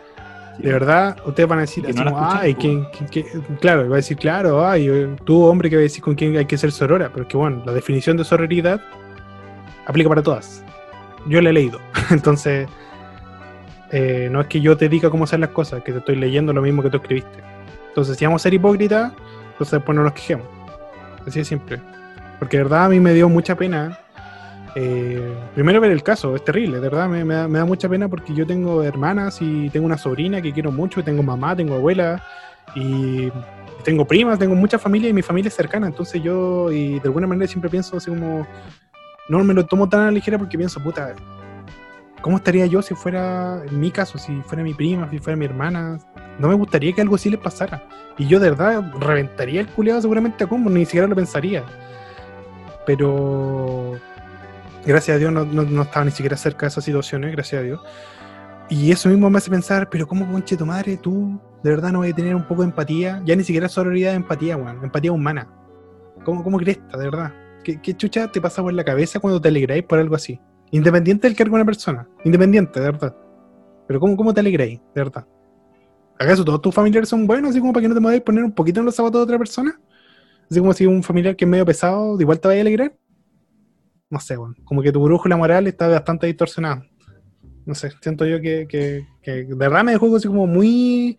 [0.58, 0.64] Sí.
[0.64, 2.60] de verdad, ustedes van a decir, no como, escuchan, ay, po".
[2.62, 4.90] ¿quién- quién- quién-?" claro, va a decir, claro, ay,
[5.26, 7.62] tú hombre que va a decir con quién hay que ser sorora, pero que bueno,
[7.66, 8.80] la definición de sororidad
[9.86, 10.64] aplica para todas.
[11.28, 11.80] Yo la he leído,
[12.12, 12.68] entonces
[13.92, 16.54] eh, no es que yo te diga cómo hacer las cosas, que te estoy leyendo
[16.54, 17.40] lo mismo que tú escribiste.
[17.90, 19.12] Entonces, si vamos a ser hipócritas,
[19.52, 20.46] entonces después no nos quejemos.
[21.26, 21.80] Así de simple.
[22.40, 23.98] Porque de verdad a mí me dio mucha pena.
[24.78, 28.46] Eh, primero ver el caso, es terrible, de verdad me, da, mucha pena porque yo
[28.46, 32.22] tengo hermanas y tengo una sobrina que quiero mucho, tengo mamá, tengo abuela
[32.76, 33.32] y
[33.86, 37.26] tengo primas, tengo mucha familia y mi familia es cercana, entonces yo y de alguna
[37.26, 38.46] manera siempre pienso así como,
[39.30, 41.16] no me lo tomo tan a la ligera porque pienso, puta,
[42.20, 45.46] ¿cómo estaría yo si fuera en mi caso, si fuera mi prima, si fuera mi
[45.46, 46.00] hermana?
[46.38, 47.88] No me gustaría que algo así les pasara.
[48.18, 51.64] Y yo de verdad reventaría el culiado seguramente a combo, ni siquiera lo pensaría.
[52.86, 53.98] Pero
[54.86, 57.82] gracias a Dios no, no, estaba ni siquiera cerca de esas situaciones, gracias a Dios.
[58.70, 62.00] Y eso mismo me hace pensar, pero ¿cómo, conche tu madre, tú de verdad no
[62.00, 63.22] vas a tener un poco de empatía?
[63.26, 65.48] Ya ni siquiera sororidad de empatía, weón, empatía humana.
[66.24, 67.34] ¿Cómo, cómo crees, de verdad?
[67.64, 70.40] ¿Qué, ¿Qué chucha te pasa por la cabeza cuando te alegráis por algo así?
[70.72, 73.16] Independiente del cargo de una persona, independiente, de verdad.
[73.88, 75.28] Pero ¿cómo, cómo te alegráis, de verdad?
[76.18, 78.52] ¿Acaso todos tus familiares son buenos, así como para que no te podáis poner un
[78.52, 79.80] poquito en los zapatos de otra persona?
[80.50, 82.96] Así como si un familiar que es medio pesado, igual te vaya a alegrar.
[84.16, 84.56] No sé, weón.
[84.64, 86.86] Como que tu brújula moral está bastante distorsionada.
[87.66, 91.18] No sé, siento yo que, que, que de verdad me dejó así como muy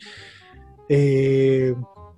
[0.89, 1.75] eh,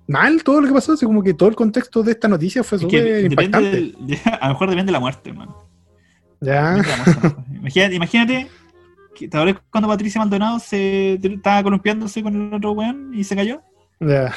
[0.06, 0.92] mal todo lo que pasó.
[0.92, 3.70] Así como que todo el contexto de esta noticia fue súper impactante.
[3.72, 3.96] del-
[4.40, 5.68] a lo mejor depende de la muerte, hermano.
[6.40, 8.46] Ya, la muerte, imagínate, imagínate
[9.16, 13.34] que ¿te acuerdas cuando Patricia Maldonado se estaba columpiándose con el otro weón y se
[13.34, 13.62] cayó.
[14.00, 14.32] Ya.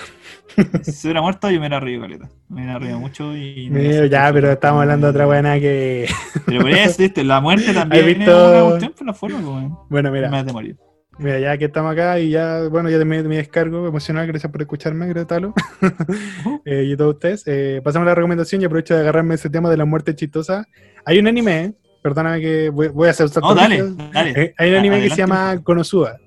[0.84, 2.30] Si hubiera muerto, yo me hubiera reído, caleta.
[2.50, 3.70] Me hubiera reído mucho y.
[3.70, 6.10] Mira, ya, pero estamos hablando de otra buena que.
[6.46, 7.24] Pero por eso, ¿viste?
[7.24, 9.78] la muerte también ¿Has es visto- una cuestión por la forma, weón.
[9.90, 10.30] Bueno, mira.
[10.30, 10.76] Me de morir.
[11.20, 14.62] Mira, ya que estamos acá y ya, bueno, ya terminé mi descargo emocional, gracias por
[14.62, 15.54] escucharme, Gretalo.
[16.66, 17.44] eh, y todos ustedes.
[17.46, 20.66] Eh, pasamos a la recomendación y aprovecho de agarrarme ese tema de la muerte chistosa.
[21.06, 24.32] Hay un anime, perdóname que voy, voy a hacer un salto No, dale, dale.
[24.36, 26.18] Eh, hay un anime que se llama Konosuba.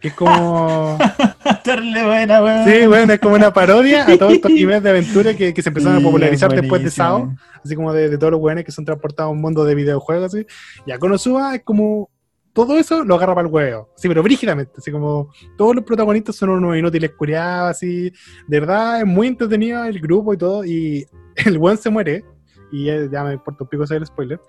[0.00, 0.98] Que es como.
[1.64, 2.64] Buena, weón.
[2.64, 5.70] sí, bueno, es como una parodia a todos estos animes de aventura que, que se
[5.70, 6.90] empezaron a popularizar es después de.
[6.90, 7.34] Sao.
[7.64, 10.34] Así como de, de todos los buenos que son transportados a un mundo de videojuegos.
[10.34, 10.46] Así.
[10.86, 12.10] Ya Konosuba es como
[12.56, 13.90] todo eso lo agarra para el huevo.
[13.96, 14.72] Sí, pero brígidamente.
[14.78, 18.10] Así como todos los protagonistas son unos inútiles curiados, así.
[18.48, 20.64] De verdad, es muy entretenido el grupo y todo.
[20.64, 21.06] Y
[21.44, 22.24] el weón se muere.
[22.72, 24.40] Y ya, ya me importa un pico saber el spoiler.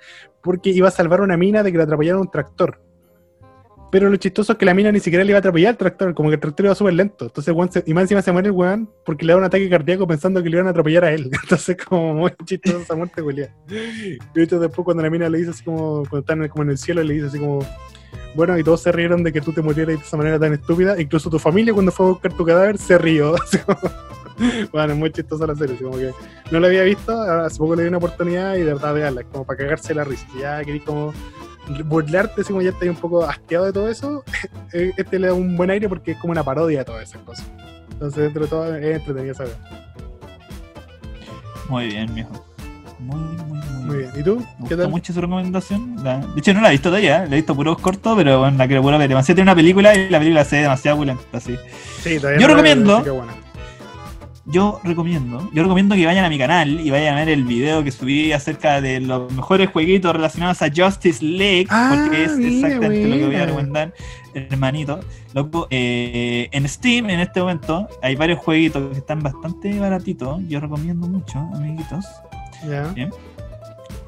[0.42, 2.82] Porque iba a salvar una mina de que la atropellaron un tractor.
[3.90, 6.14] Pero lo chistoso es que la mina ni siquiera le iba a atropellar al tractor,
[6.14, 7.26] como que el tractor iba súper lento.
[7.26, 9.70] Entonces, weón se- y más encima se muere el weón porque le da un ataque
[9.70, 11.30] cardíaco pensando que le iban a atropellar a él.
[11.44, 13.50] Entonces, como muy chistoso esa muerte, Julián.
[13.68, 16.78] De hecho, después cuando la mina le dice así como, cuando están como en el
[16.78, 17.60] cielo, le dice así como,
[18.36, 21.00] bueno, y todos se rieron de que tú te murieras de esa manera tan estúpida.
[21.02, 23.36] Incluso tu familia cuando fue a buscar tu cadáver se rió.
[24.72, 26.12] Bueno, es muy chistosa la serie, así como que
[26.52, 29.46] no la había visto, hace poco le di una oportunidad y de verdad veanla, como
[29.48, 30.28] para cagarse la risa.
[30.40, 31.12] Ya querís como
[31.86, 34.24] burlarte, así como ya estás un poco hastiado de todo eso,
[34.74, 37.22] eh, este le da un buen aire porque es como una parodia de todas esas
[37.22, 37.46] cosas.
[37.92, 39.56] Entonces, dentro de todo, es entretenido saber.
[41.70, 42.46] Muy bien, mijo.
[43.00, 44.12] Muy, muy, muy, Muy bien.
[44.18, 44.44] ¿Y tú?
[44.60, 44.90] Me ¿Qué tal?
[44.90, 45.96] mucho su recomendación.
[46.04, 48.58] La- De hecho, no la he visto todavía, la he visto puros cortos, pero bueno,
[48.58, 49.10] la quiero puro ver.
[49.10, 51.56] Demasiado tiene una película y la película se ve demasiado opulenta, así.
[52.02, 53.04] Sí, todavía Yo no recomiendo-.
[54.50, 57.84] Yo recomiendo, yo recomiendo que vayan a mi canal y vayan a ver el video
[57.84, 62.68] que subí acerca de los mejores jueguitos relacionados a Justice League, Ah, porque es mira,
[62.70, 63.94] exactamente lo que voy a recomendar,
[64.34, 65.02] hermanito.
[65.34, 70.40] Loco, eh, en Steam en este momento hay varios jueguitos que están bastante baratitos.
[70.48, 72.06] Yo recomiendo mucho, amiguitos.
[72.66, 72.94] Ya.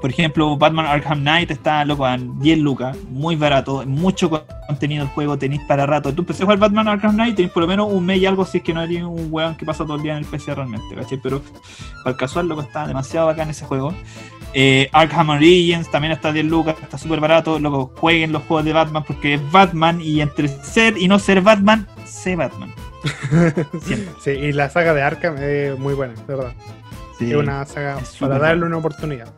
[0.02, 4.30] Por ejemplo, Batman Arkham Knight está loco a 10 lucas, muy barato, mucho
[4.68, 6.14] contenido el juego, tenéis para rato.
[6.14, 8.46] Tú empecé a jugar Batman Arkham Knight, tenéis por lo menos un mes y algo
[8.46, 10.56] si es que no eres un weón que pasa todo el día en el PC
[10.56, 11.20] realmente, ¿cachai?
[11.22, 11.42] Pero
[12.04, 13.94] para el casual, loco, está demasiado bacán ese juego.
[14.54, 17.60] Eh, Arkham Origins también está a 10 lucas, está súper barato.
[17.60, 21.42] Loco, jueguen los juegos de Batman porque es Batman y entre ser y no ser
[21.42, 22.74] Batman, sé Batman.
[23.82, 24.10] Siempre.
[24.22, 26.54] Sí, y la saga de Arkham es muy buena, de verdad.
[27.18, 27.32] Sí.
[27.32, 28.66] Es una saga es para darle buena.
[28.68, 29.34] una oportunidad.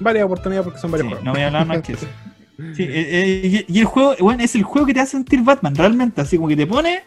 [0.00, 1.24] Varias oportunidades porque son varios Sí, juegos.
[1.24, 2.06] no voy a hablar más que eso.
[2.76, 5.74] Sí, eh, eh, y el juego, bueno, es el juego que te hace sentir Batman,
[5.74, 7.04] realmente, así como que te pone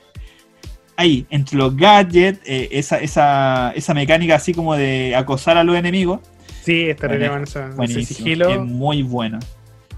[0.97, 5.75] ahí, entre los gadgets, eh, esa, esa, esa mecánica así como de acosar a los
[5.75, 6.21] enemigos.
[6.63, 8.49] Sí, está Bueno, relevante esa- ese Buenísimo, sigilo.
[8.49, 9.37] es muy bueno.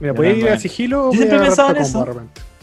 [0.01, 2.05] Mira, puedes ir a sigilo o Yo siempre he pensado en eso.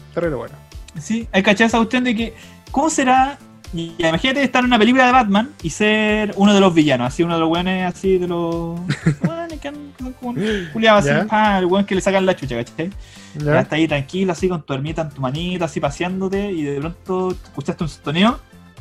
[0.09, 0.55] Está re bueno.
[0.99, 2.33] Sí, hay cachado esa cuestión de que,
[2.69, 3.39] ¿cómo será?
[3.73, 7.07] Y ya, imagínate estar en una película de Batman y ser uno de los villanos,
[7.07, 8.79] así uno de los weones así de los.
[10.73, 12.91] culiados así, ah, el weón que le sacan la chucha, ¿cachai?
[13.35, 13.59] Ya ¿Ya?
[13.61, 17.31] está ahí tranquilo, así con tu ermita en tu manito, así paseándote, y de pronto
[17.31, 18.39] escuchaste un soneo,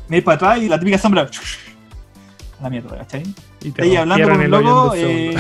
[0.09, 1.29] me para atrás y la típica sombra.
[2.63, 3.23] La mierda, ¿cachai?
[3.63, 4.95] Y te ahí hablando con un loco.
[4.97, 5.35] eh.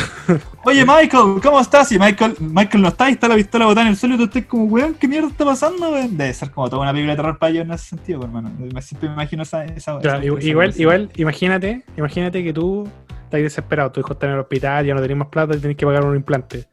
[0.64, 1.90] Oye, Michael, ¿cómo estás?
[1.92, 4.24] Y Michael, Michael no está y está la pistola botada en el suelo y tú
[4.24, 6.16] estás como, weón, ¿qué mierda está pasando, weón?
[6.16, 8.50] Debe ser como toda una película de terror para ellos en ese sentido, hermano.
[8.80, 9.64] Siempre me imagino esa.
[9.64, 12.88] esa, Ya, esa- igual, igual, imagínate, imagínate que tú
[13.24, 15.76] estás desesperado, tu hijo está en el hospital, ya no tenés más plata y tenés
[15.76, 16.66] que pagar un implante.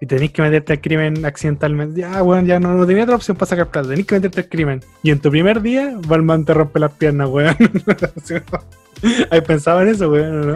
[0.00, 2.00] Y tenés que meterte al crimen accidentalmente.
[2.00, 4.48] Ya, weón, ya no, no tenía otra opción para sacar plata, tenés que meterte al
[4.48, 4.80] crimen.
[5.04, 7.54] Y en tu primer día, Balman te rompe las piernas, weón.
[9.30, 10.54] ¿Has pensado en eso, o no?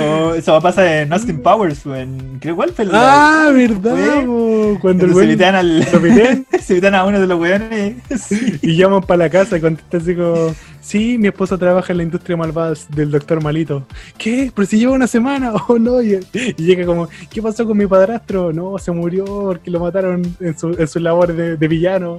[0.00, 2.38] Oh, eso va a pasar en Austin Powers, weón.
[2.40, 2.90] Creo igual, pero.
[2.94, 4.78] Ah, verdad, Güey.
[4.78, 5.86] cuando el se invitan al.
[6.60, 7.96] se invitan a uno de los weones.
[8.18, 8.58] Sí.
[8.62, 10.54] y llaman para la casa y contesta así como,
[10.86, 13.84] sí, mi esposa trabaja en la industria malvada del doctor Malito.
[14.16, 14.52] ¿Qué?
[14.54, 15.52] ¿Pero si lleva una semana?
[15.68, 16.00] Oh, no.
[16.00, 18.52] Y, y llega como, ¿qué pasó con mi padrastro?
[18.52, 22.16] No, se murió porque lo mataron en, su, en sus labores de, de villano.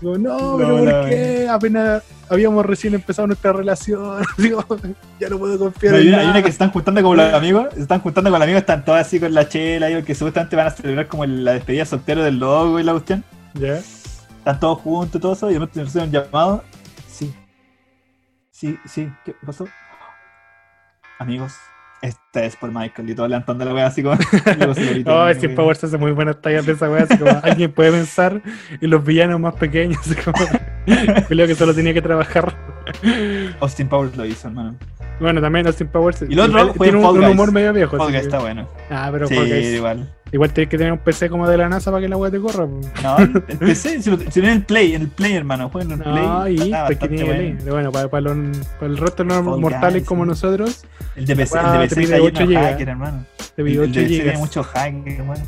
[0.00, 1.46] Digo, no, pero No, ¿por qué?
[1.50, 4.22] Apenas habíamos recién empezado nuestra relación.
[4.38, 4.64] Digo,
[5.20, 6.30] ya no puedo confiar hay, en hay nada.
[6.30, 8.84] una que se están juntando como los amigos, se están juntando con los amigos, están
[8.84, 12.22] todos así con la chela, y porque supuestamente van a celebrar como la despedida soltero
[12.22, 13.24] del logo y la cuestión.
[13.54, 13.74] ¿Ya?
[14.38, 16.64] Están todos juntos y todo eso, y de repente reciben un llamado.
[18.58, 18.76] Sí.
[18.86, 19.68] Sí, ¿qué pasó?
[21.20, 21.54] Amigos,
[22.02, 24.16] esta es por Michael, y todos levantando la wea así como.
[24.16, 24.74] Oh, ¿no?
[25.34, 28.42] Steve Powers hace muy buenas tallas de esa weá, así como alguien puede pensar
[28.80, 30.44] en los villanos más pequeños, así como
[31.28, 32.52] creo que solo tenía que trabajar.
[33.60, 34.76] Austin Powers lo hizo, hermano.
[35.20, 37.30] Bueno, también Austin Powers Y lo otro tiene un, Fall un Guys.
[37.32, 37.96] humor medio viejo.
[37.96, 38.68] Podcast que- está bueno.
[38.90, 39.66] Ah, pero Sí, Fall Guys.
[39.68, 40.14] igual.
[40.32, 42.40] Igual tienes que tener un PC como de la NASA para que la weá te
[42.40, 42.66] corra.
[42.66, 42.80] po.
[43.02, 45.98] No, el PC, si, lo, si en el Play, en el Play, hermano, jueguen en
[45.98, 46.26] el Play.
[46.26, 46.56] No, y
[46.86, 47.72] pues que tiene que bueno.
[47.72, 50.28] bueno, para, para, los- para el resto de los Fall mortales Guys, como sí.
[50.28, 50.84] nosotros,
[51.16, 53.26] El de PC, Ah, el te de PC pide está 8 lleno de hacker, hermano.
[53.38, 55.42] de El, video el 8 de PC tiene mucho hacker, hermano.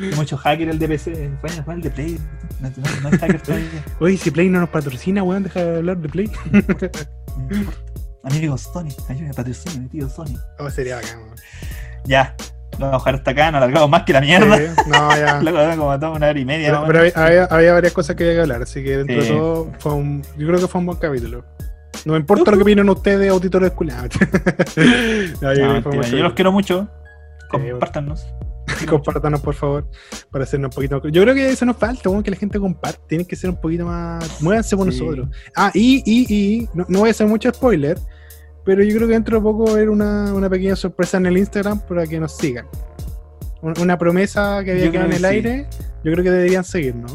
[0.00, 1.30] Hay mucho hacker el de PC.
[1.40, 2.18] Bueno, ¿cuál el de Play?
[2.60, 3.66] No, no, no es hacker todavía.
[4.00, 6.30] Oye, si Play no nos patrocina, weón, deja de hablar de Play.
[6.52, 7.70] No.
[8.24, 10.36] Amigos, Sony, ayúdame, patrocinio, mi tío Sony.
[10.58, 11.34] Oh, sería bacán, weón.
[12.04, 12.34] Ya,
[12.78, 14.56] vamos a dejar hasta acá, nos alargamos más que la mierda.
[14.56, 15.40] Sí, no, ya.
[15.42, 16.82] Luego como toda una hora y media.
[16.86, 19.28] Pero, había, había- había varias cosas que había que hablar, así que dentro Sí.
[19.28, 21.44] de todo fue un, yo creo que fue un buen capítulo.
[22.04, 24.10] No me importa lo que opinen ustedes, auditores culiados.
[25.42, 26.88] no, yo No, los quiero mucho.
[27.50, 28.26] Compártanos.
[28.88, 29.88] compártanos por favor,
[30.30, 33.24] para hacernos un poquito Yo creo que eso nos falta, que la gente comparte, tiene
[33.26, 34.40] que ser un poquito más...
[34.42, 35.28] Muévanse por nosotros.
[35.56, 36.26] Ah, y, y,
[36.62, 37.98] y, no, voy a hacer mucho spoiler,
[38.68, 41.24] pero yo creo que dentro de poco va a haber una, una pequeña sorpresa en
[41.24, 42.66] el Instagram para que nos sigan.
[43.62, 45.66] Una promesa que había quedado en el aire,
[46.04, 47.06] yo creo que deberían seguir, ¿no?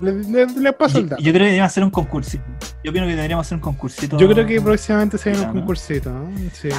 [0.00, 1.22] Le, paso el dato.
[1.22, 2.42] Yo creo que deberíamos hacer un concursito.
[2.82, 4.16] Yo opino que deberíamos hacer un concursito.
[4.16, 6.30] Yo creo que próximamente se viene un concursito, ¿no?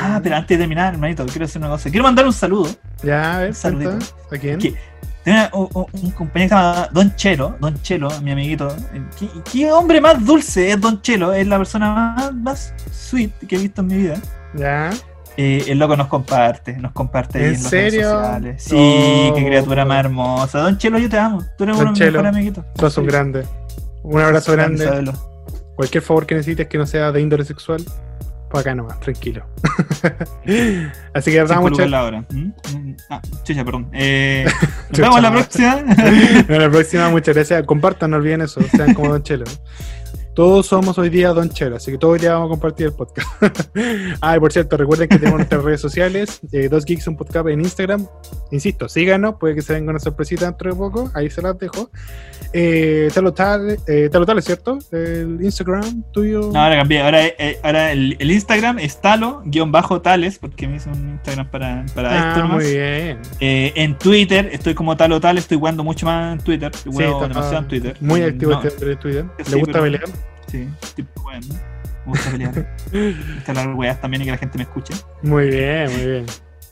[0.02, 1.91] Ah, pero antes de terminar, hermanito, quiero hacer una cosa.
[1.91, 2.76] Quiero mandar un saludo.
[3.03, 3.99] Ya, a ver, un saludito.
[4.32, 4.60] ¿A quién?
[5.24, 8.76] Tengo un, un, compañero que se llama Don Chelo, Don Chelo, mi amiguito.
[9.52, 11.32] ¿Qué, hombre más dulce es Don Chelo?
[11.32, 14.22] Es la persona más, más sweet que he visto en mi vida.
[14.54, 14.91] Ya.
[15.38, 18.22] Eh, el loco nos comparte, nos comparte ¿En, serio?
[18.58, 20.60] Sí, qué criatura más hermosa.
[20.60, 21.41] Don Chelo, yo te amo.
[21.58, 22.66] Tú eres uno de mis mejores amiguitos.
[22.78, 23.45] Sos un grande.
[24.04, 25.14] Un abrazo grande.
[25.76, 27.84] Cualquier favor que necesites que no sea de índole sexual,
[28.54, 29.44] pues acá nomás, tranquilo.
[31.16, 31.88] Así que vamos mucho.
[31.88, 32.24] la hora.
[32.30, 32.52] ¿Mm?
[32.76, 32.96] ¿Mm?
[33.10, 33.90] Ah, chucha, perdón.
[33.94, 34.46] Eh,
[34.92, 35.82] nos vemos la próxima.
[36.48, 37.66] la próxima, muchas gracias.
[37.66, 38.62] Compartan, no olviden eso.
[38.70, 39.46] Sean como Don Chelo.
[40.34, 43.30] Todos somos hoy día Don Chelo, así que todos ya vamos a compartir el podcast.
[44.22, 47.48] ah, y por cierto, recuerden que tenemos nuestras redes sociales, eh, Dos Geeks un podcast
[47.50, 48.08] en Instagram.
[48.50, 51.92] Insisto, síganos, puede que se venga una sorpresita dentro de poco, ahí se las dejo.
[52.52, 54.80] Eh, Talo Tal, eh, Tal, ¿es cierto?
[54.92, 56.52] El Instagram tuyo.
[56.52, 61.50] No, ahora cambié, ahora, eh, ahora el, Instagram es Talo-Tales, porque me hice un Instagram
[61.50, 63.20] para, para ah, esto Muy bien.
[63.40, 67.68] En Twitter estoy como Talo Tal, estoy jugando mucho más en Twitter, juego demasiado en
[67.68, 67.98] Twitter.
[68.00, 69.26] Muy activo este Twitter.
[69.50, 70.04] ¿Le gusta pelear?
[70.48, 71.48] Sí, tipo bueno.
[72.06, 72.76] Me gusta pelear.
[73.48, 74.94] hablar weas también y que la gente me escuche.
[75.22, 76.26] Muy bien, muy bien.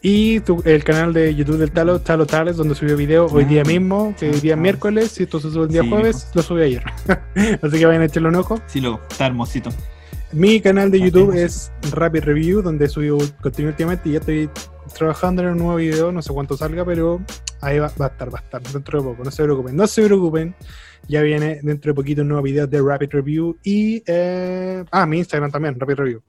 [0.04, 3.68] Y el canal de YouTube del Talo, Talo Tales, donde subió video hoy día ah,
[3.68, 6.84] mismo, que hoy día miércoles, si esto se sube el día jueves, lo subí ayer.
[7.62, 8.60] Así que vayan a echarle un ojo.
[8.66, 9.70] Sí, luego, está hermosito.
[10.32, 14.50] Mi canal de YouTube es Rapid Review, donde subo contenido últimamente y ya estoy
[14.98, 17.22] trabajando en un nuevo video, no sé cuánto salga, pero
[17.60, 19.86] ahí va, va a estar, va a estar dentro de poco, no se preocupen, no
[19.86, 20.56] se preocupen.
[21.12, 24.02] Ya viene dentro de poquito un nuevo video de Rapid Review y.
[24.08, 26.22] Eh, ah, mi Instagram también, Rapid Review.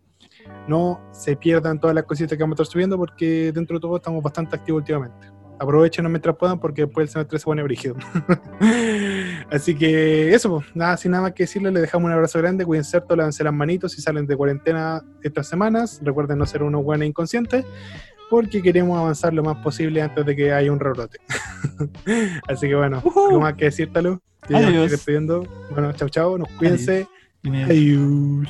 [0.67, 3.99] No se pierdan todas las cositas que vamos a estar subiendo porque dentro de todo
[3.99, 5.29] estamos bastante activos últimamente.
[5.61, 7.95] Aprovechen mientras puedan porque después el semestre se pone brígido.
[9.53, 12.67] Así que eso, pues, nada, sin nada más que decirles, les dejamos un abrazo grande,
[12.67, 16.01] cuídense harto, lávense las manitos si salen de cuarentena estas semanas.
[16.03, 17.65] Recuerden no ser unos buenos inconscientes
[18.29, 21.19] porque queremos avanzar lo más posible antes de que haya un rebrote.
[22.49, 24.21] Así que bueno, uh más que decírtelo.
[24.69, 24.91] Adiós.
[25.71, 27.07] Bueno, chao, chao, nos cuídense.
[27.71, 28.49] Adiós.